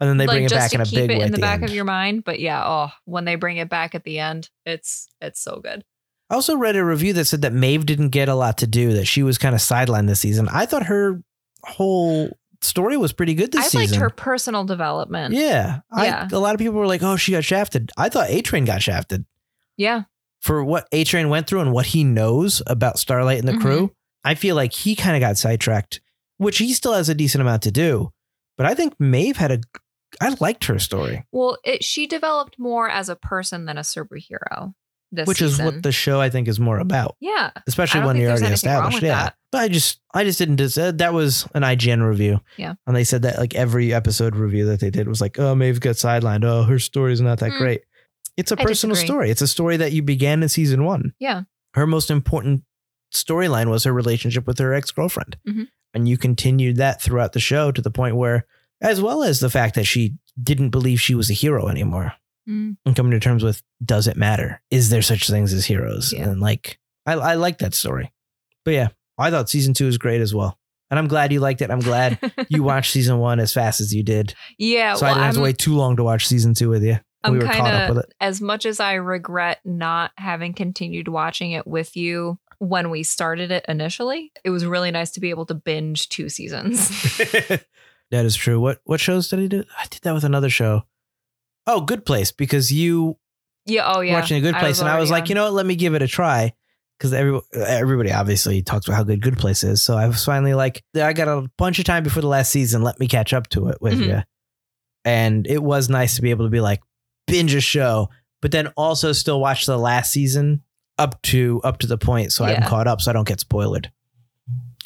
and 0.00 0.08
then 0.10 0.16
they 0.16 0.26
like 0.26 0.34
bring 0.36 0.44
it 0.44 0.50
back 0.50 0.72
in 0.74 0.80
a 0.80 0.84
big 0.84 1.10
it 1.10 1.18
way 1.18 1.24
in 1.24 1.30
the 1.30 1.36
the 1.36 1.40
back 1.40 1.60
end. 1.60 1.70
of 1.70 1.74
your 1.74 1.84
mind. 1.84 2.24
But 2.24 2.40
yeah, 2.40 2.62
oh, 2.66 2.90
when 3.04 3.24
they 3.24 3.36
bring 3.36 3.56
it 3.58 3.68
back 3.68 3.94
at 3.94 4.04
the 4.04 4.18
end, 4.18 4.50
it's 4.66 5.08
it's 5.20 5.40
so 5.40 5.60
good. 5.62 5.84
i 6.30 6.34
also 6.34 6.56
read 6.56 6.76
a 6.76 6.84
review 6.84 7.12
that 7.14 7.26
said 7.26 7.42
that 7.42 7.52
Maeve 7.52 7.86
didn't 7.86 8.08
get 8.10 8.28
a 8.28 8.34
lot 8.34 8.58
to 8.58 8.66
do 8.66 8.92
that 8.94 9.06
she 9.06 9.22
was 9.22 9.38
kind 9.38 9.54
of 9.54 9.60
sidelined 9.60 10.08
this 10.08 10.20
season 10.20 10.48
i 10.48 10.64
thought 10.66 10.84
her 10.86 11.22
whole 11.62 12.30
story 12.60 12.96
was 12.96 13.12
pretty 13.12 13.34
good 13.34 13.52
this 13.52 13.66
I 13.66 13.68
season 13.68 13.80
I 13.80 13.84
liked 13.90 13.94
her 14.00 14.10
personal 14.10 14.64
development. 14.64 15.34
yeah, 15.34 15.80
Yeah. 15.96 16.28
I, 16.30 16.34
a 16.34 16.38
lot 16.38 16.54
of 16.54 16.58
people 16.58 16.74
were 16.74 16.86
like 16.86 17.02
oh 17.02 17.16
she 17.16 17.32
got 17.32 17.44
shafted 17.44 17.90
i 17.98 18.08
thought 18.08 18.30
a-train 18.30 18.64
got 18.64 18.82
shafted 18.82 19.24
Yeah. 19.76 20.02
for 20.40 20.64
what 20.64 20.88
A 20.92 21.04
Train 21.04 21.28
went 21.28 21.46
through 21.46 21.60
and 21.60 21.72
what 21.72 21.86
he 21.86 22.04
knows 22.04 22.62
about 22.66 22.98
Starlight 22.98 23.38
and 23.38 23.48
the 23.48 23.52
Mhm. 23.52 23.60
crew, 23.60 23.92
I 24.24 24.34
feel 24.34 24.56
like 24.56 24.72
he 24.72 24.94
kind 24.96 25.16
of 25.16 25.20
got 25.20 25.36
sidetracked, 25.38 26.00
which 26.38 26.58
he 26.58 26.72
still 26.74 26.92
has 26.94 27.08
a 27.10 27.14
decent 27.14 27.42
amount 27.42 27.62
to 27.64 27.70
do. 27.70 28.10
But 28.56 28.66
I 28.66 28.74
think 28.74 28.94
Maeve 28.98 29.36
had 29.36 29.52
a, 29.52 29.60
I 30.20 30.34
liked 30.40 30.64
her 30.66 30.78
story, 30.78 31.24
Well, 31.32 31.58
it, 31.64 31.82
she 31.84 32.06
developed 32.06 32.58
more 32.58 32.88
as 32.88 33.08
a 33.08 33.16
person 33.16 33.64
than 33.66 33.78
a 33.78 33.82
superhero. 33.82 34.74
This 35.12 35.28
which 35.28 35.40
is 35.42 35.60
what 35.62 35.82
the 35.84 35.92
show 35.92 36.20
I 36.20 36.28
think 36.28 36.48
is 36.48 36.58
more 36.58 36.78
about, 36.80 37.14
yeah. 37.20 37.52
especially 37.68 38.00
when 38.00 38.16
you're 38.16 38.30
already 38.32 38.46
established. 38.52 39.00
Yeah, 39.00 39.14
that. 39.14 39.34
but 39.52 39.60
I 39.60 39.68
just, 39.68 40.00
I 40.12 40.24
just 40.24 40.38
didn't. 40.40 40.56
Dis- 40.56 40.76
uh, 40.76 40.90
that 40.92 41.12
was 41.14 41.46
an 41.54 41.62
IGN 41.62 42.04
review. 42.08 42.40
Yeah. 42.56 42.74
and 42.86 42.96
they 42.96 43.04
said 43.04 43.22
that 43.22 43.38
like 43.38 43.54
every 43.54 43.94
episode 43.94 44.34
review 44.34 44.66
that 44.66 44.80
they 44.80 44.90
did 44.90 45.06
was 45.06 45.20
like, 45.20 45.38
oh, 45.38 45.54
Maeve 45.54 45.78
got 45.78 45.94
sidelined. 45.96 46.44
Oh, 46.44 46.64
her 46.64 46.80
story's 46.80 47.20
not 47.20 47.38
that 47.38 47.52
Hmm. 47.52 47.58
great. 47.58 47.82
It's 48.36 48.50
a 48.50 48.60
I 48.60 48.64
personal 48.64 48.94
disagree. 48.94 49.06
story. 49.06 49.30
It's 49.30 49.42
a 49.42 49.46
story 49.46 49.76
that 49.76 49.92
you 49.92 50.02
began 50.02 50.42
in 50.42 50.48
season 50.48 50.82
one. 50.84 51.12
Yeah. 51.20 51.42
her 51.74 51.86
most 51.86 52.10
important 52.10 52.64
storyline 53.12 53.70
was 53.70 53.84
her 53.84 53.92
relationship 53.92 54.46
with 54.48 54.58
her 54.58 54.74
ex 54.74 54.90
girlfriend. 54.90 55.36
Mhm. 55.48 55.68
And 55.94 56.08
you 56.08 56.18
continued 56.18 56.76
that 56.78 57.00
throughout 57.00 57.32
the 57.34 57.40
show 57.40 57.70
to 57.70 57.80
the 57.80 57.90
point 57.90 58.16
where, 58.16 58.46
as 58.84 59.00
well 59.00 59.24
as 59.24 59.40
the 59.40 59.50
fact 59.50 59.74
that 59.74 59.84
she 59.84 60.14
didn't 60.40 60.70
believe 60.70 61.00
she 61.00 61.14
was 61.16 61.30
a 61.30 61.34
hero 61.34 61.66
anymore 61.68 62.12
Mm. 62.48 62.76
and 62.84 62.94
coming 62.94 63.12
to 63.12 63.20
terms 63.20 63.42
with, 63.42 63.62
does 63.82 64.06
it 64.06 64.18
matter? 64.18 64.60
Is 64.70 64.90
there 64.90 65.00
such 65.00 65.26
things 65.28 65.54
as 65.54 65.64
heroes? 65.64 66.12
Yeah. 66.12 66.28
And 66.28 66.40
like, 66.42 66.78
I, 67.06 67.14
I 67.14 67.34
like 67.36 67.58
that 67.58 67.72
story. 67.72 68.12
But 68.66 68.74
yeah, 68.74 68.88
I 69.16 69.30
thought 69.30 69.48
season 69.48 69.72
two 69.72 69.86
was 69.86 69.96
great 69.96 70.20
as 70.20 70.34
well. 70.34 70.58
And 70.90 70.98
I'm 70.98 71.08
glad 71.08 71.32
you 71.32 71.40
liked 71.40 71.62
it. 71.62 71.70
I'm 71.70 71.80
glad 71.80 72.18
you 72.50 72.62
watched 72.62 72.92
season 72.92 73.16
one 73.18 73.40
as 73.40 73.54
fast 73.54 73.80
as 73.80 73.94
you 73.94 74.02
did. 74.02 74.34
yeah, 74.58 74.92
So 74.92 75.06
I 75.06 75.08
well, 75.08 75.14
didn't 75.14 75.24
have 75.24 75.34
to 75.36 75.40
I'm, 75.40 75.44
wait 75.44 75.56
too 75.58 75.74
long 75.74 75.96
to 75.96 76.04
watch 76.04 76.26
season 76.28 76.52
two 76.52 76.68
with 76.68 76.82
you. 76.84 76.98
I'm 77.22 77.32
we 77.32 77.38
were 77.38 77.46
caught 77.46 77.72
up 77.72 77.88
with 77.94 78.04
it. 78.04 78.12
as 78.20 78.42
much 78.42 78.66
as 78.66 78.78
I 78.78 78.92
regret 78.94 79.60
not 79.64 80.10
having 80.18 80.52
continued 80.52 81.08
watching 81.08 81.52
it 81.52 81.66
with 81.66 81.96
you 81.96 82.38
when 82.58 82.90
we 82.90 83.02
started 83.04 83.50
it 83.50 83.64
initially. 83.66 84.32
It 84.44 84.50
was 84.50 84.66
really 84.66 84.90
nice 84.90 85.12
to 85.12 85.20
be 85.20 85.30
able 85.30 85.46
to 85.46 85.54
binge 85.54 86.10
two 86.10 86.28
seasons. 86.28 86.90
that 88.10 88.24
is 88.24 88.36
true. 88.36 88.60
What 88.60 88.80
what 88.84 89.00
shows 89.00 89.28
did 89.28 89.38
he 89.40 89.48
do? 89.48 89.64
I 89.78 89.86
did 89.90 90.02
that 90.02 90.14
with 90.14 90.24
another 90.24 90.50
show. 90.50 90.82
Oh, 91.66 91.80
Good 91.80 92.04
Place, 92.04 92.30
because 92.32 92.70
you 92.72 93.16
yeah. 93.66 93.90
Oh 93.92 94.00
yeah. 94.00 94.14
watching 94.14 94.36
a 94.36 94.40
Good 94.40 94.56
Place, 94.56 94.80
and 94.80 94.88
I 94.88 94.98
was 95.00 95.10
like, 95.10 95.28
you 95.28 95.34
know 95.34 95.44
what? 95.44 95.54
Let 95.54 95.66
me 95.66 95.76
give 95.76 95.94
it 95.94 96.02
a 96.02 96.08
try. 96.08 96.52
Because 96.98 97.12
every, 97.12 97.40
everybody 97.54 98.12
obviously 98.12 98.62
talks 98.62 98.86
about 98.86 98.96
how 98.96 99.02
good 99.02 99.20
Good 99.20 99.36
Place 99.36 99.64
is. 99.64 99.82
So 99.82 99.96
I 99.96 100.06
was 100.06 100.24
finally 100.24 100.54
like, 100.54 100.84
I 100.94 101.12
got 101.12 101.26
a 101.26 101.48
bunch 101.58 101.80
of 101.80 101.84
time 101.84 102.04
before 102.04 102.22
the 102.22 102.28
last 102.28 102.50
season. 102.52 102.82
Let 102.82 103.00
me 103.00 103.08
catch 103.08 103.32
up 103.32 103.48
to 103.48 103.66
it 103.68 103.78
with 103.80 103.94
Mhm. 103.98 104.06
you. 104.06 104.22
And 105.04 105.44
it 105.48 105.60
was 105.60 105.88
nice 105.88 106.14
to 106.16 106.22
be 106.22 106.30
able 106.30 106.46
to 106.46 106.50
be 106.50 106.60
like, 106.60 106.80
binge 107.26 107.52
a 107.52 107.60
show, 107.60 108.10
but 108.40 108.52
then 108.52 108.68
also 108.76 109.10
still 109.12 109.40
watch 109.40 109.66
the 109.66 109.76
last 109.76 110.12
season 110.12 110.62
up 110.96 111.20
to 111.22 111.60
up 111.64 111.78
to 111.78 111.88
the 111.88 111.98
point 111.98 112.32
so 112.32 112.44
I'm 112.44 112.62
caught 112.62 112.86
up 112.86 113.00
so 113.00 113.10
I 113.10 113.12
don't 113.14 113.26
get 113.26 113.40
spoiled, 113.40 113.90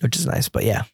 which 0.00 0.16
is 0.16 0.24
nice. 0.24 0.48
But 0.48 0.64
yeah, 0.64 0.84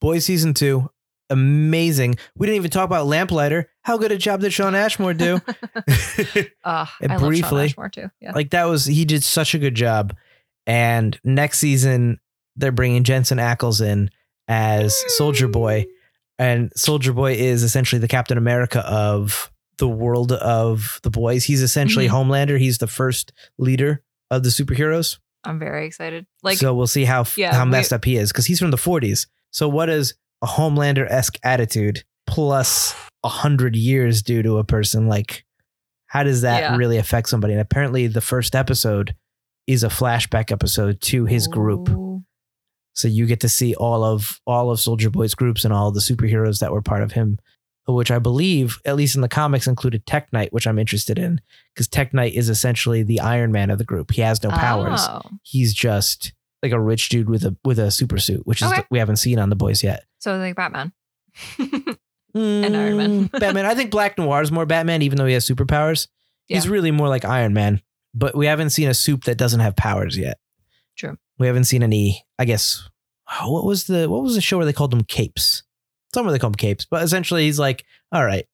Boys 0.00 0.24
season 0.24 0.54
two, 0.54 0.90
amazing. 1.32 2.16
We 2.36 2.46
didn't 2.46 2.56
even 2.56 2.70
talk 2.70 2.84
about 2.84 3.06
Lamplighter. 3.06 3.68
How 3.82 3.98
good 3.98 4.12
a 4.12 4.18
job 4.18 4.40
did 4.40 4.52
Shawn 4.52 4.74
Ashmore 4.74 5.14
do? 5.14 5.40
Uh, 6.64 6.86
I 7.00 7.06
love 7.16 7.20
briefly- 7.20 7.42
Shawn 7.42 7.60
Ashmore 7.60 7.88
too. 7.88 8.10
Yeah. 8.20 8.32
like 8.32 8.50
that 8.50 8.64
was 8.64 8.84
he 8.84 9.04
did 9.04 9.22
such 9.24 9.54
a 9.54 9.58
good 9.58 9.74
job. 9.74 10.14
And 10.66 11.18
next 11.24 11.58
season 11.58 12.20
they're 12.56 12.70
bringing 12.72 13.02
Jensen 13.04 13.38
Ackles 13.38 13.84
in 13.84 14.10
as 14.48 14.94
Soldier 15.16 15.48
Boy, 15.48 15.86
and 16.38 16.70
Soldier 16.76 17.12
Boy 17.12 17.32
is 17.34 17.62
essentially 17.62 17.98
the 17.98 18.08
Captain 18.08 18.36
America 18.38 18.80
of 18.86 19.50
the 19.78 19.88
world 19.88 20.32
of 20.32 21.00
the 21.02 21.10
boys. 21.10 21.44
He's 21.44 21.62
essentially 21.62 22.06
Mhm. 22.08 22.26
Homelander. 22.26 22.58
He's 22.58 22.78
the 22.78 22.86
first 22.86 23.32
leader 23.58 24.02
of 24.30 24.42
the 24.42 24.50
superheroes. 24.50 25.18
I'm 25.44 25.58
very 25.58 25.86
excited. 25.86 26.26
Like 26.42 26.58
so 26.58 26.74
we'll 26.74 26.86
see 26.86 27.04
how 27.04 27.24
Yeah, 27.36 27.54
how 27.54 27.64
we- 27.64 27.70
messed 27.70 27.92
up 27.92 28.04
he 28.04 28.16
is 28.16 28.30
because 28.30 28.46
he's 28.46 28.58
from 28.60 28.70
the 28.70 28.76
40s. 28.78 29.26
So 29.50 29.68
what 29.68 29.88
is 29.88 30.14
a 30.42 30.46
Homelander 30.46 31.06
esque 31.10 31.38
attitude 31.42 32.04
plus 32.26 32.94
a 33.24 33.28
hundred 33.28 33.76
years 33.76 34.22
due 34.22 34.42
to 34.42 34.58
a 34.58 34.64
person? 34.64 35.06
Like, 35.08 35.44
how 36.06 36.22
does 36.22 36.42
that 36.42 36.60
Yeah. 36.62 36.76
really 36.76 36.98
affect 36.98 37.28
somebody? 37.28 37.52
And 37.54 37.60
apparently, 37.62 38.06
the 38.06 38.20
first 38.20 38.54
episode 38.54 39.14
is 39.66 39.84
a 39.84 39.88
flashback 39.88 40.50
episode 40.50 41.00
to 41.00 41.24
his 41.24 41.46
group. 41.46 41.88
So 42.94 43.08
you 43.08 43.26
get 43.26 43.40
to 43.40 43.48
see 43.48 43.74
all 43.74 44.04
of 44.04 44.38
all 44.46 44.70
of 44.70 44.78
Soldier 44.80 45.08
Boy's 45.08 45.34
groups 45.34 45.64
and 45.64 45.72
all 45.72 45.90
the 45.92 46.00
superheroes 46.00 46.58
that 46.58 46.72
were 46.72 46.82
part 46.82 47.02
of 47.02 47.12
him, 47.12 47.38
which 47.86 48.10
I 48.10 48.18
believe, 48.18 48.78
at 48.84 48.96
least 48.96 49.14
in 49.14 49.22
the 49.22 49.28
comics, 49.28 49.66
included 49.66 50.04
Tek 50.04 50.30
Knight, 50.32 50.52
which 50.52 50.66
I'm 50.66 50.78
interested 50.78 51.18
in 51.18 51.40
because 51.74 51.88
Tek 51.88 52.12
Knight 52.12 52.34
is 52.34 52.48
essentially 52.50 53.02
the 53.02 53.20
Iron 53.20 53.50
Man 53.52 53.70
of 53.70 53.78
the 53.78 53.84
group. 53.84 54.10
He 54.10 54.20
has 54.20 54.42
no 54.42 54.50
powers 54.50 55.00
Oh. 55.08 55.22
he's 55.42 55.72
just 55.72 56.32
like 56.62 56.72
a 56.72 56.80
rich 56.80 57.08
dude 57.08 57.28
with 57.28 57.44
a 57.44 57.56
with 57.64 57.78
a 57.78 57.90
super 57.90 58.18
suit, 58.18 58.46
which 58.46 58.62
is 58.62 58.68
Okay. 58.70 58.84
we 58.90 58.98
haven't 58.98 59.16
seen 59.16 59.38
on 59.38 59.50
the 59.50 59.56
boys 59.56 59.82
yet. 59.82 60.04
So 60.18 60.36
like 60.36 60.56
Batman. 60.56 60.92
Mm, 62.34 62.64
and 62.64 62.76
Iron 62.76 62.96
Man. 62.96 63.26
Batman. 63.40 63.66
I 63.66 63.74
think 63.74 63.90
Black 63.90 64.16
Noir 64.16 64.40
is 64.40 64.50
more 64.50 64.64
Batman, 64.64 65.02
even 65.02 65.18
though 65.18 65.26
he 65.26 65.34
has 65.34 65.46
superpowers. 65.46 66.08
He's 66.46 66.66
really 66.68 66.90
more 66.90 67.08
like 67.08 67.26
Iron 67.26 67.52
Man. 67.52 67.82
But 68.14 68.34
we 68.34 68.46
haven't 68.46 68.70
seen 68.70 68.88
a 68.88 68.94
soup 68.94 69.24
that 69.24 69.36
doesn't 69.36 69.60
have 69.60 69.76
powers 69.76 70.16
yet. 70.16 70.38
True. 70.96 71.18
We 71.38 71.46
haven't 71.46 71.64
seen 71.64 71.82
any. 71.82 72.24
I 72.38 72.46
guess 72.46 72.88
oh, 73.40 73.52
what 73.52 73.64
was 73.66 73.84
the 73.84 74.08
what 74.08 74.22
was 74.22 74.34
the 74.34 74.40
show 74.40 74.56
where 74.56 74.64
they 74.64 74.72
called 74.72 74.92
them 74.92 75.04
capes? 75.04 75.62
Somewhere 76.14 76.32
they 76.32 76.38
call 76.38 76.48
them 76.50 76.54
capes, 76.56 76.86
but 76.86 77.02
essentially 77.02 77.44
he's 77.44 77.58
like, 77.58 77.84
all 78.12 78.24
right, 78.24 78.46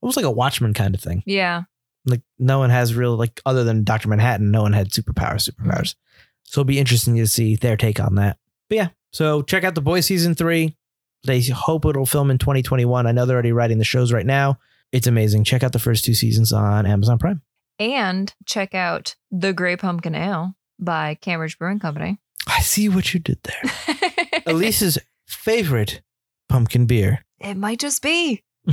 almost 0.00 0.16
like 0.16 0.24
a 0.26 0.30
Watchman 0.30 0.74
kind 0.74 0.94
of 0.94 1.00
thing. 1.00 1.22
yeah. 1.26 1.62
Like 2.06 2.22
no 2.38 2.60
one 2.60 2.70
has 2.70 2.94
real 2.94 3.16
like 3.16 3.40
other 3.44 3.64
than 3.64 3.82
Doctor 3.84 4.08
Manhattan, 4.08 4.50
no 4.52 4.62
one 4.62 4.72
had 4.72 4.90
superpowers. 4.90 5.48
Superpowers. 5.50 5.94
Mm-hmm. 5.94 6.27
So 6.48 6.60
it'll 6.60 6.66
be 6.68 6.78
interesting 6.78 7.16
to 7.16 7.26
see 7.26 7.56
their 7.56 7.76
take 7.76 8.00
on 8.00 8.14
that. 8.14 8.38
But 8.68 8.76
yeah, 8.76 8.88
so 9.12 9.42
check 9.42 9.64
out 9.64 9.74
the 9.74 9.82
Boys 9.82 10.06
season 10.06 10.34
three. 10.34 10.76
They 11.26 11.42
hope 11.42 11.84
it'll 11.84 12.06
film 12.06 12.30
in 12.30 12.38
2021. 12.38 13.06
I 13.06 13.12
know 13.12 13.26
they're 13.26 13.34
already 13.36 13.52
writing 13.52 13.78
the 13.78 13.84
shows 13.84 14.12
right 14.12 14.24
now. 14.24 14.58
It's 14.92 15.06
amazing. 15.06 15.44
Check 15.44 15.62
out 15.62 15.72
the 15.72 15.78
first 15.78 16.04
two 16.04 16.14
seasons 16.14 16.52
on 16.52 16.86
Amazon 16.86 17.18
Prime. 17.18 17.42
And 17.78 18.32
check 18.46 18.74
out 18.74 19.14
The 19.30 19.52
Great 19.52 19.80
Pumpkin 19.80 20.14
Ale 20.14 20.54
by 20.78 21.16
Cambridge 21.16 21.58
Brewing 21.58 21.80
Company. 21.80 22.18
I 22.46 22.60
see 22.60 22.88
what 22.88 23.12
you 23.12 23.20
did 23.20 23.38
there. 23.42 23.98
Elise's 24.46 24.98
favorite 25.26 26.00
pumpkin 26.48 26.86
beer. 26.86 27.24
it 27.40 27.56
might 27.56 27.78
just 27.78 28.00
be. 28.02 28.42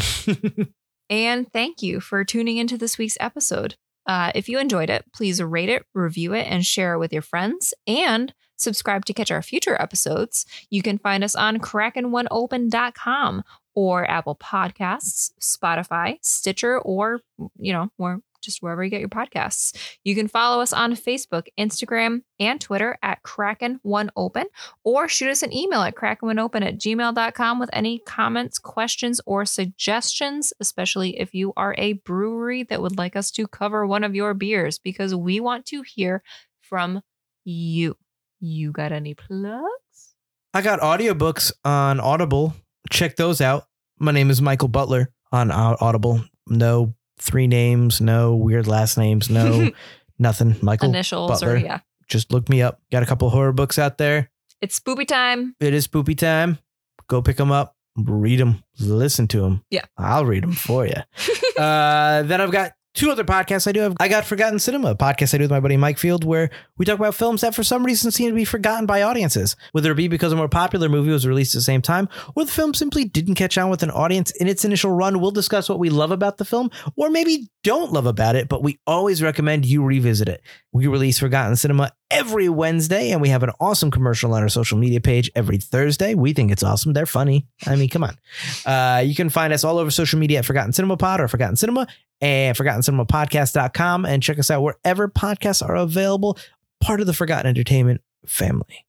And 1.10 1.52
thank 1.52 1.84
you 1.84 2.00
for 2.00 2.24
tuning 2.24 2.58
into 2.58 2.78
this 2.78 2.98
week's 2.98 3.18
episode. 3.20 3.76
Uh, 4.08 4.32
if 4.36 4.48
you 4.50 4.60
enjoyed 4.60 4.90
it, 4.90 5.06
please 5.14 5.42
rate 5.42 5.70
it, 5.70 5.86
review 5.94 6.34
it, 6.34 6.48
and 6.50 6.66
share 6.66 6.94
it 6.94 7.00
with 7.00 7.14
your 7.14 7.22
friends. 7.22 7.74
And 7.88 8.34
subscribe 8.58 9.06
to 9.06 9.14
catch 9.14 9.32
our 9.32 9.42
future 9.42 9.80
episodes. 9.82 10.46
You 10.70 10.82
can 10.82 10.98
find 10.98 11.24
us 11.24 11.36
on 11.36 11.60
kraken1open.com 11.60 13.44
or 13.76 14.10
Apple 14.10 14.36
Podcasts, 14.36 15.32
Spotify, 15.42 16.18
Stitcher, 16.22 16.80
or, 16.80 17.20
you 17.58 17.74
know, 17.74 17.92
or 17.98 18.22
just 18.46 18.62
wherever 18.62 18.84
you 18.84 18.90
get 18.90 19.02
your 19.02 19.10
podcasts. 19.10 19.76
You 20.04 20.16
can 20.16 20.28
follow 20.28 20.62
us 20.62 20.72
on 20.72 20.94
Facebook, 20.94 21.48
Instagram, 21.60 22.22
and 22.40 22.62
Twitter 22.62 22.98
at 23.02 23.24
Kraken1Open 23.24 24.46
or 24.84 25.08
shoot 25.08 25.30
us 25.30 25.44
an 25.44 25.54
email 25.54 25.82
at 25.82 25.96
kraken1open 25.96 26.66
at 26.66 26.78
gmail.com 26.78 27.60
with 27.60 27.70
any 27.74 28.00
comments, 28.00 28.60
questions, 28.60 29.20
or 29.26 29.46
suggestions, 29.46 30.54
especially 30.60 31.20
if 31.20 31.34
you 31.34 31.54
are 31.58 31.76
a 31.78 31.94
brewery 31.94 32.64
that 32.64 32.82
would 32.82 32.98
like 32.98 33.16
us 33.16 33.32
to 33.32 33.48
cover 33.48 33.86
one 33.86 34.04
of 34.04 34.16
your 34.16 34.34
beers, 34.34 34.80
because 34.80 35.16
we 35.16 35.40
want 35.40 35.66
to 35.66 35.82
hear 35.82 36.24
from 36.62 37.02
you. 37.44 37.96
You 38.40 38.72
got 38.72 38.92
any 38.92 39.14
plugs? 39.14 40.16
I 40.54 40.62
got 40.62 40.80
audiobooks 40.80 41.52
on 41.64 42.00
Audible. 42.00 42.54
Check 42.92 43.16
those 43.16 43.42
out. 43.42 43.64
My 43.98 44.12
name 44.12 44.30
is 44.30 44.42
Michael 44.42 44.68
Butler 44.68 45.10
on 45.32 45.52
Audible. 45.52 46.22
No 46.48 46.94
three 47.18 47.48
names, 47.48 48.02
no 48.02 48.36
weird 48.36 48.68
last 48.68 48.98
names, 48.98 49.30
no 49.30 49.72
nothing. 50.20 50.56
Michael, 50.62 50.90
Initials 50.90 51.32
Butler. 51.32 51.54
or 51.54 51.58
yeah. 51.58 51.80
just 52.08 52.32
look 52.32 52.50
me 52.50 52.62
up. 52.62 52.80
Got 52.92 53.04
a 53.04 53.06
couple 53.06 53.30
horror 53.30 53.54
books 53.54 53.80
out 53.80 53.98
there. 53.98 54.30
It's 54.62 54.80
spoopy 54.80 55.08
time. 55.08 55.56
It 55.60 55.74
is 55.74 55.88
spoopy 55.88 56.18
time. 56.18 56.60
Go 57.08 57.22
pick 57.22 57.38
them 57.38 57.52
up, 57.52 57.76
read 57.98 58.40
them, 58.40 58.64
listen 58.80 59.28
to 59.30 59.42
them. 59.42 59.64
Yeah. 59.70 59.86
I'll 59.98 60.26
read 60.26 60.44
them 60.44 60.54
for 60.54 60.86
you. 60.86 60.96
uh, 61.62 62.24
then 62.24 62.42
I've 62.42 62.52
got 62.52 62.74
two 62.96 63.12
other 63.12 63.24
podcasts 63.24 63.68
I 63.68 63.74
do 63.74 63.82
have. 63.82 63.96
I 64.00 64.08
got 64.08 64.26
Forgotten 64.26 64.58
Cinema, 64.58 64.92
a 64.92 64.96
podcast 64.96 65.34
I 65.34 65.38
do 65.38 65.44
with 65.44 65.52
my 65.52 65.60
buddy 65.60 65.78
Mike 65.78 66.00
Field, 66.00 66.24
where 66.24 66.50
we 66.78 66.86
talk 66.86 66.98
about 66.98 67.14
films 67.14 67.42
that 67.42 67.54
for 67.54 67.64
some 67.64 67.86
reason 67.86 68.10
seem 68.10 68.30
to 68.30 68.36
be 68.36 68.46
forgotten 68.46 68.86
by 68.86 69.04
audiences, 69.04 69.56
whether 69.74 69.92
it 69.92 69.96
be 69.96 70.08
because 70.08 70.32
a 70.32 70.36
more 70.36 70.50
popular 70.50 70.90
movie 70.90 71.12
was 71.12 71.28
released 71.28 71.54
at 71.54 71.60
the 71.60 71.64
same 71.64 71.82
time, 71.82 72.10
or 72.36 72.46
the 72.46 72.52
film 72.52 72.74
simply 72.74 73.04
didn't 73.04 73.36
catch 73.36 73.58
on 73.58 73.70
with 73.70 73.84
an 73.84 73.92
audience 73.92 74.32
in 74.32 74.48
its 74.48 74.66
initial 74.66 74.92
run. 74.92 75.20
We'll 75.20 75.32
discuss 75.32 75.70
what 75.70 75.80
we 75.80 75.90
love 75.90 76.12
about 76.12 76.38
the 76.38 76.46
film, 76.46 76.72
or 76.96 77.10
maybe 77.10 77.50
don't 77.64 77.92
love 77.92 78.06
about 78.06 78.36
it, 78.36 78.48
but 78.48 78.64
we 78.64 78.80
always 78.88 79.22
recommend 79.22 79.66
you 79.66 79.84
revisit 79.84 80.30
it. 80.30 80.42
We 80.72 80.88
release 80.88 81.20
Forgotten 81.20 81.56
Cinema 81.58 81.92
every 82.12 82.48
Wednesday, 82.48 83.12
and 83.12 83.22
we 83.22 83.30
have 83.30 83.44
an 83.44 83.52
awesome 83.60 83.92
commercial 83.92 84.34
on 84.34 84.42
our 84.42 84.50
social 84.50 84.78
media 84.78 85.02
page 85.02 85.30
every 85.36 85.58
Thursday. 85.58 86.14
We 86.14 86.34
think 86.34 86.52
it's 86.52 86.64
awesome. 86.64 86.94
They're 86.94 87.06
funny. 87.06 87.48
I 87.66 87.76
mean, 87.76 87.90
come 87.90 88.04
on. 88.04 88.18
Uh, 88.66 89.00
you 89.00 89.16
can 89.16 89.30
find 89.30 89.52
us 89.52 89.64
all 89.64 89.80
over 89.80 89.92
social 89.92 90.20
media 90.20 90.40
at 90.40 90.46
Forgotten 90.46 90.74
Cinema 90.74 90.98
Pod 90.98 91.20
or 91.20 91.28
Forgotten 91.28 91.56
Cinema 91.56 91.88
and 92.26 92.58
ForgottenCinemaPodcast.com 92.58 94.06
and 94.06 94.24
check 94.24 94.40
us 94.40 94.50
out 94.50 94.64
wherever 94.64 95.08
podcasts 95.08 95.68
are 95.68 95.76
available, 95.76 96.40
part 96.82 97.00
of 97.00 97.06
the 97.06 97.14
Forgotten 97.14 97.48
Entertainment 97.48 98.02
family. 98.26 98.86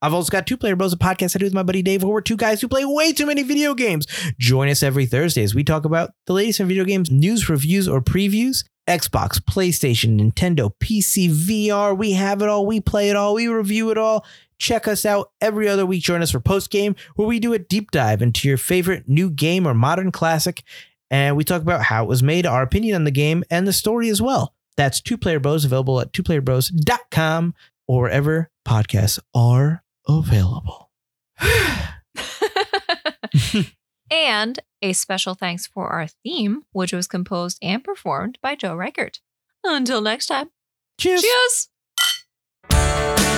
I've 0.00 0.14
also 0.14 0.30
got 0.30 0.46
Two 0.46 0.56
Player 0.56 0.74
Bros, 0.74 0.94
a 0.94 0.96
podcast 0.96 1.36
I 1.36 1.40
do 1.40 1.46
with 1.46 1.52
my 1.52 1.62
buddy 1.62 1.82
Dave, 1.82 2.02
where 2.02 2.12
we're 2.12 2.20
two 2.22 2.36
guys 2.36 2.60
who 2.62 2.68
play 2.68 2.84
way 2.86 3.12
too 3.12 3.26
many 3.26 3.42
video 3.42 3.74
games. 3.74 4.06
Join 4.38 4.70
us 4.70 4.82
every 4.82 5.04
Thursday 5.04 5.42
as 5.42 5.54
we 5.54 5.64
talk 5.64 5.84
about 5.84 6.12
the 6.26 6.32
latest 6.32 6.60
in 6.60 6.68
video 6.68 6.84
games, 6.84 7.10
news, 7.10 7.48
reviews, 7.50 7.88
or 7.88 8.00
previews. 8.00 8.64
Xbox, 8.88 9.38
PlayStation, 9.38 10.18
Nintendo, 10.18 10.72
PC, 10.80 11.28
VR. 11.28 11.94
We 11.94 12.12
have 12.12 12.40
it 12.40 12.48
all. 12.48 12.64
We 12.64 12.80
play 12.80 13.10
it 13.10 13.16
all. 13.16 13.34
We 13.34 13.48
review 13.48 13.90
it 13.90 13.98
all. 13.98 14.24
Check 14.56 14.88
us 14.88 15.04
out 15.04 15.30
every 15.42 15.68
other 15.68 15.84
week. 15.84 16.02
Join 16.02 16.22
us 16.22 16.30
for 16.30 16.40
post 16.40 16.70
game, 16.70 16.96
where 17.16 17.28
we 17.28 17.38
do 17.38 17.52
a 17.52 17.58
deep 17.58 17.90
dive 17.90 18.22
into 18.22 18.48
your 18.48 18.56
favorite 18.56 19.06
new 19.06 19.28
game 19.28 19.66
or 19.68 19.74
modern 19.74 20.10
classic. 20.10 20.62
And 21.10 21.36
we 21.36 21.44
talk 21.44 21.62
about 21.62 21.82
how 21.82 22.04
it 22.04 22.08
was 22.08 22.22
made, 22.22 22.46
our 22.46 22.62
opinion 22.62 22.96
on 22.96 23.04
the 23.04 23.10
game, 23.10 23.44
and 23.50 23.66
the 23.66 23.72
story 23.72 24.08
as 24.08 24.20
well. 24.20 24.54
That's 24.76 25.00
Two 25.00 25.16
Player 25.18 25.40
Bros, 25.40 25.64
available 25.64 26.00
at 26.00 26.12
twoplayerbros.com 26.12 27.54
or 27.86 28.02
wherever 28.02 28.50
podcasts 28.66 29.18
are 29.34 29.82
available. 30.06 30.90
and 34.10 34.60
a 34.82 34.92
special 34.92 35.34
thanks 35.34 35.66
for 35.66 35.88
our 35.88 36.06
theme, 36.06 36.62
which 36.72 36.92
was 36.92 37.06
composed 37.06 37.58
and 37.62 37.82
performed 37.82 38.38
by 38.42 38.54
Joe 38.54 38.76
Reichert. 38.76 39.20
Until 39.64 40.00
next 40.00 40.26
time, 40.26 40.50
Cheers. 40.98 41.24
cheers! 42.70 43.37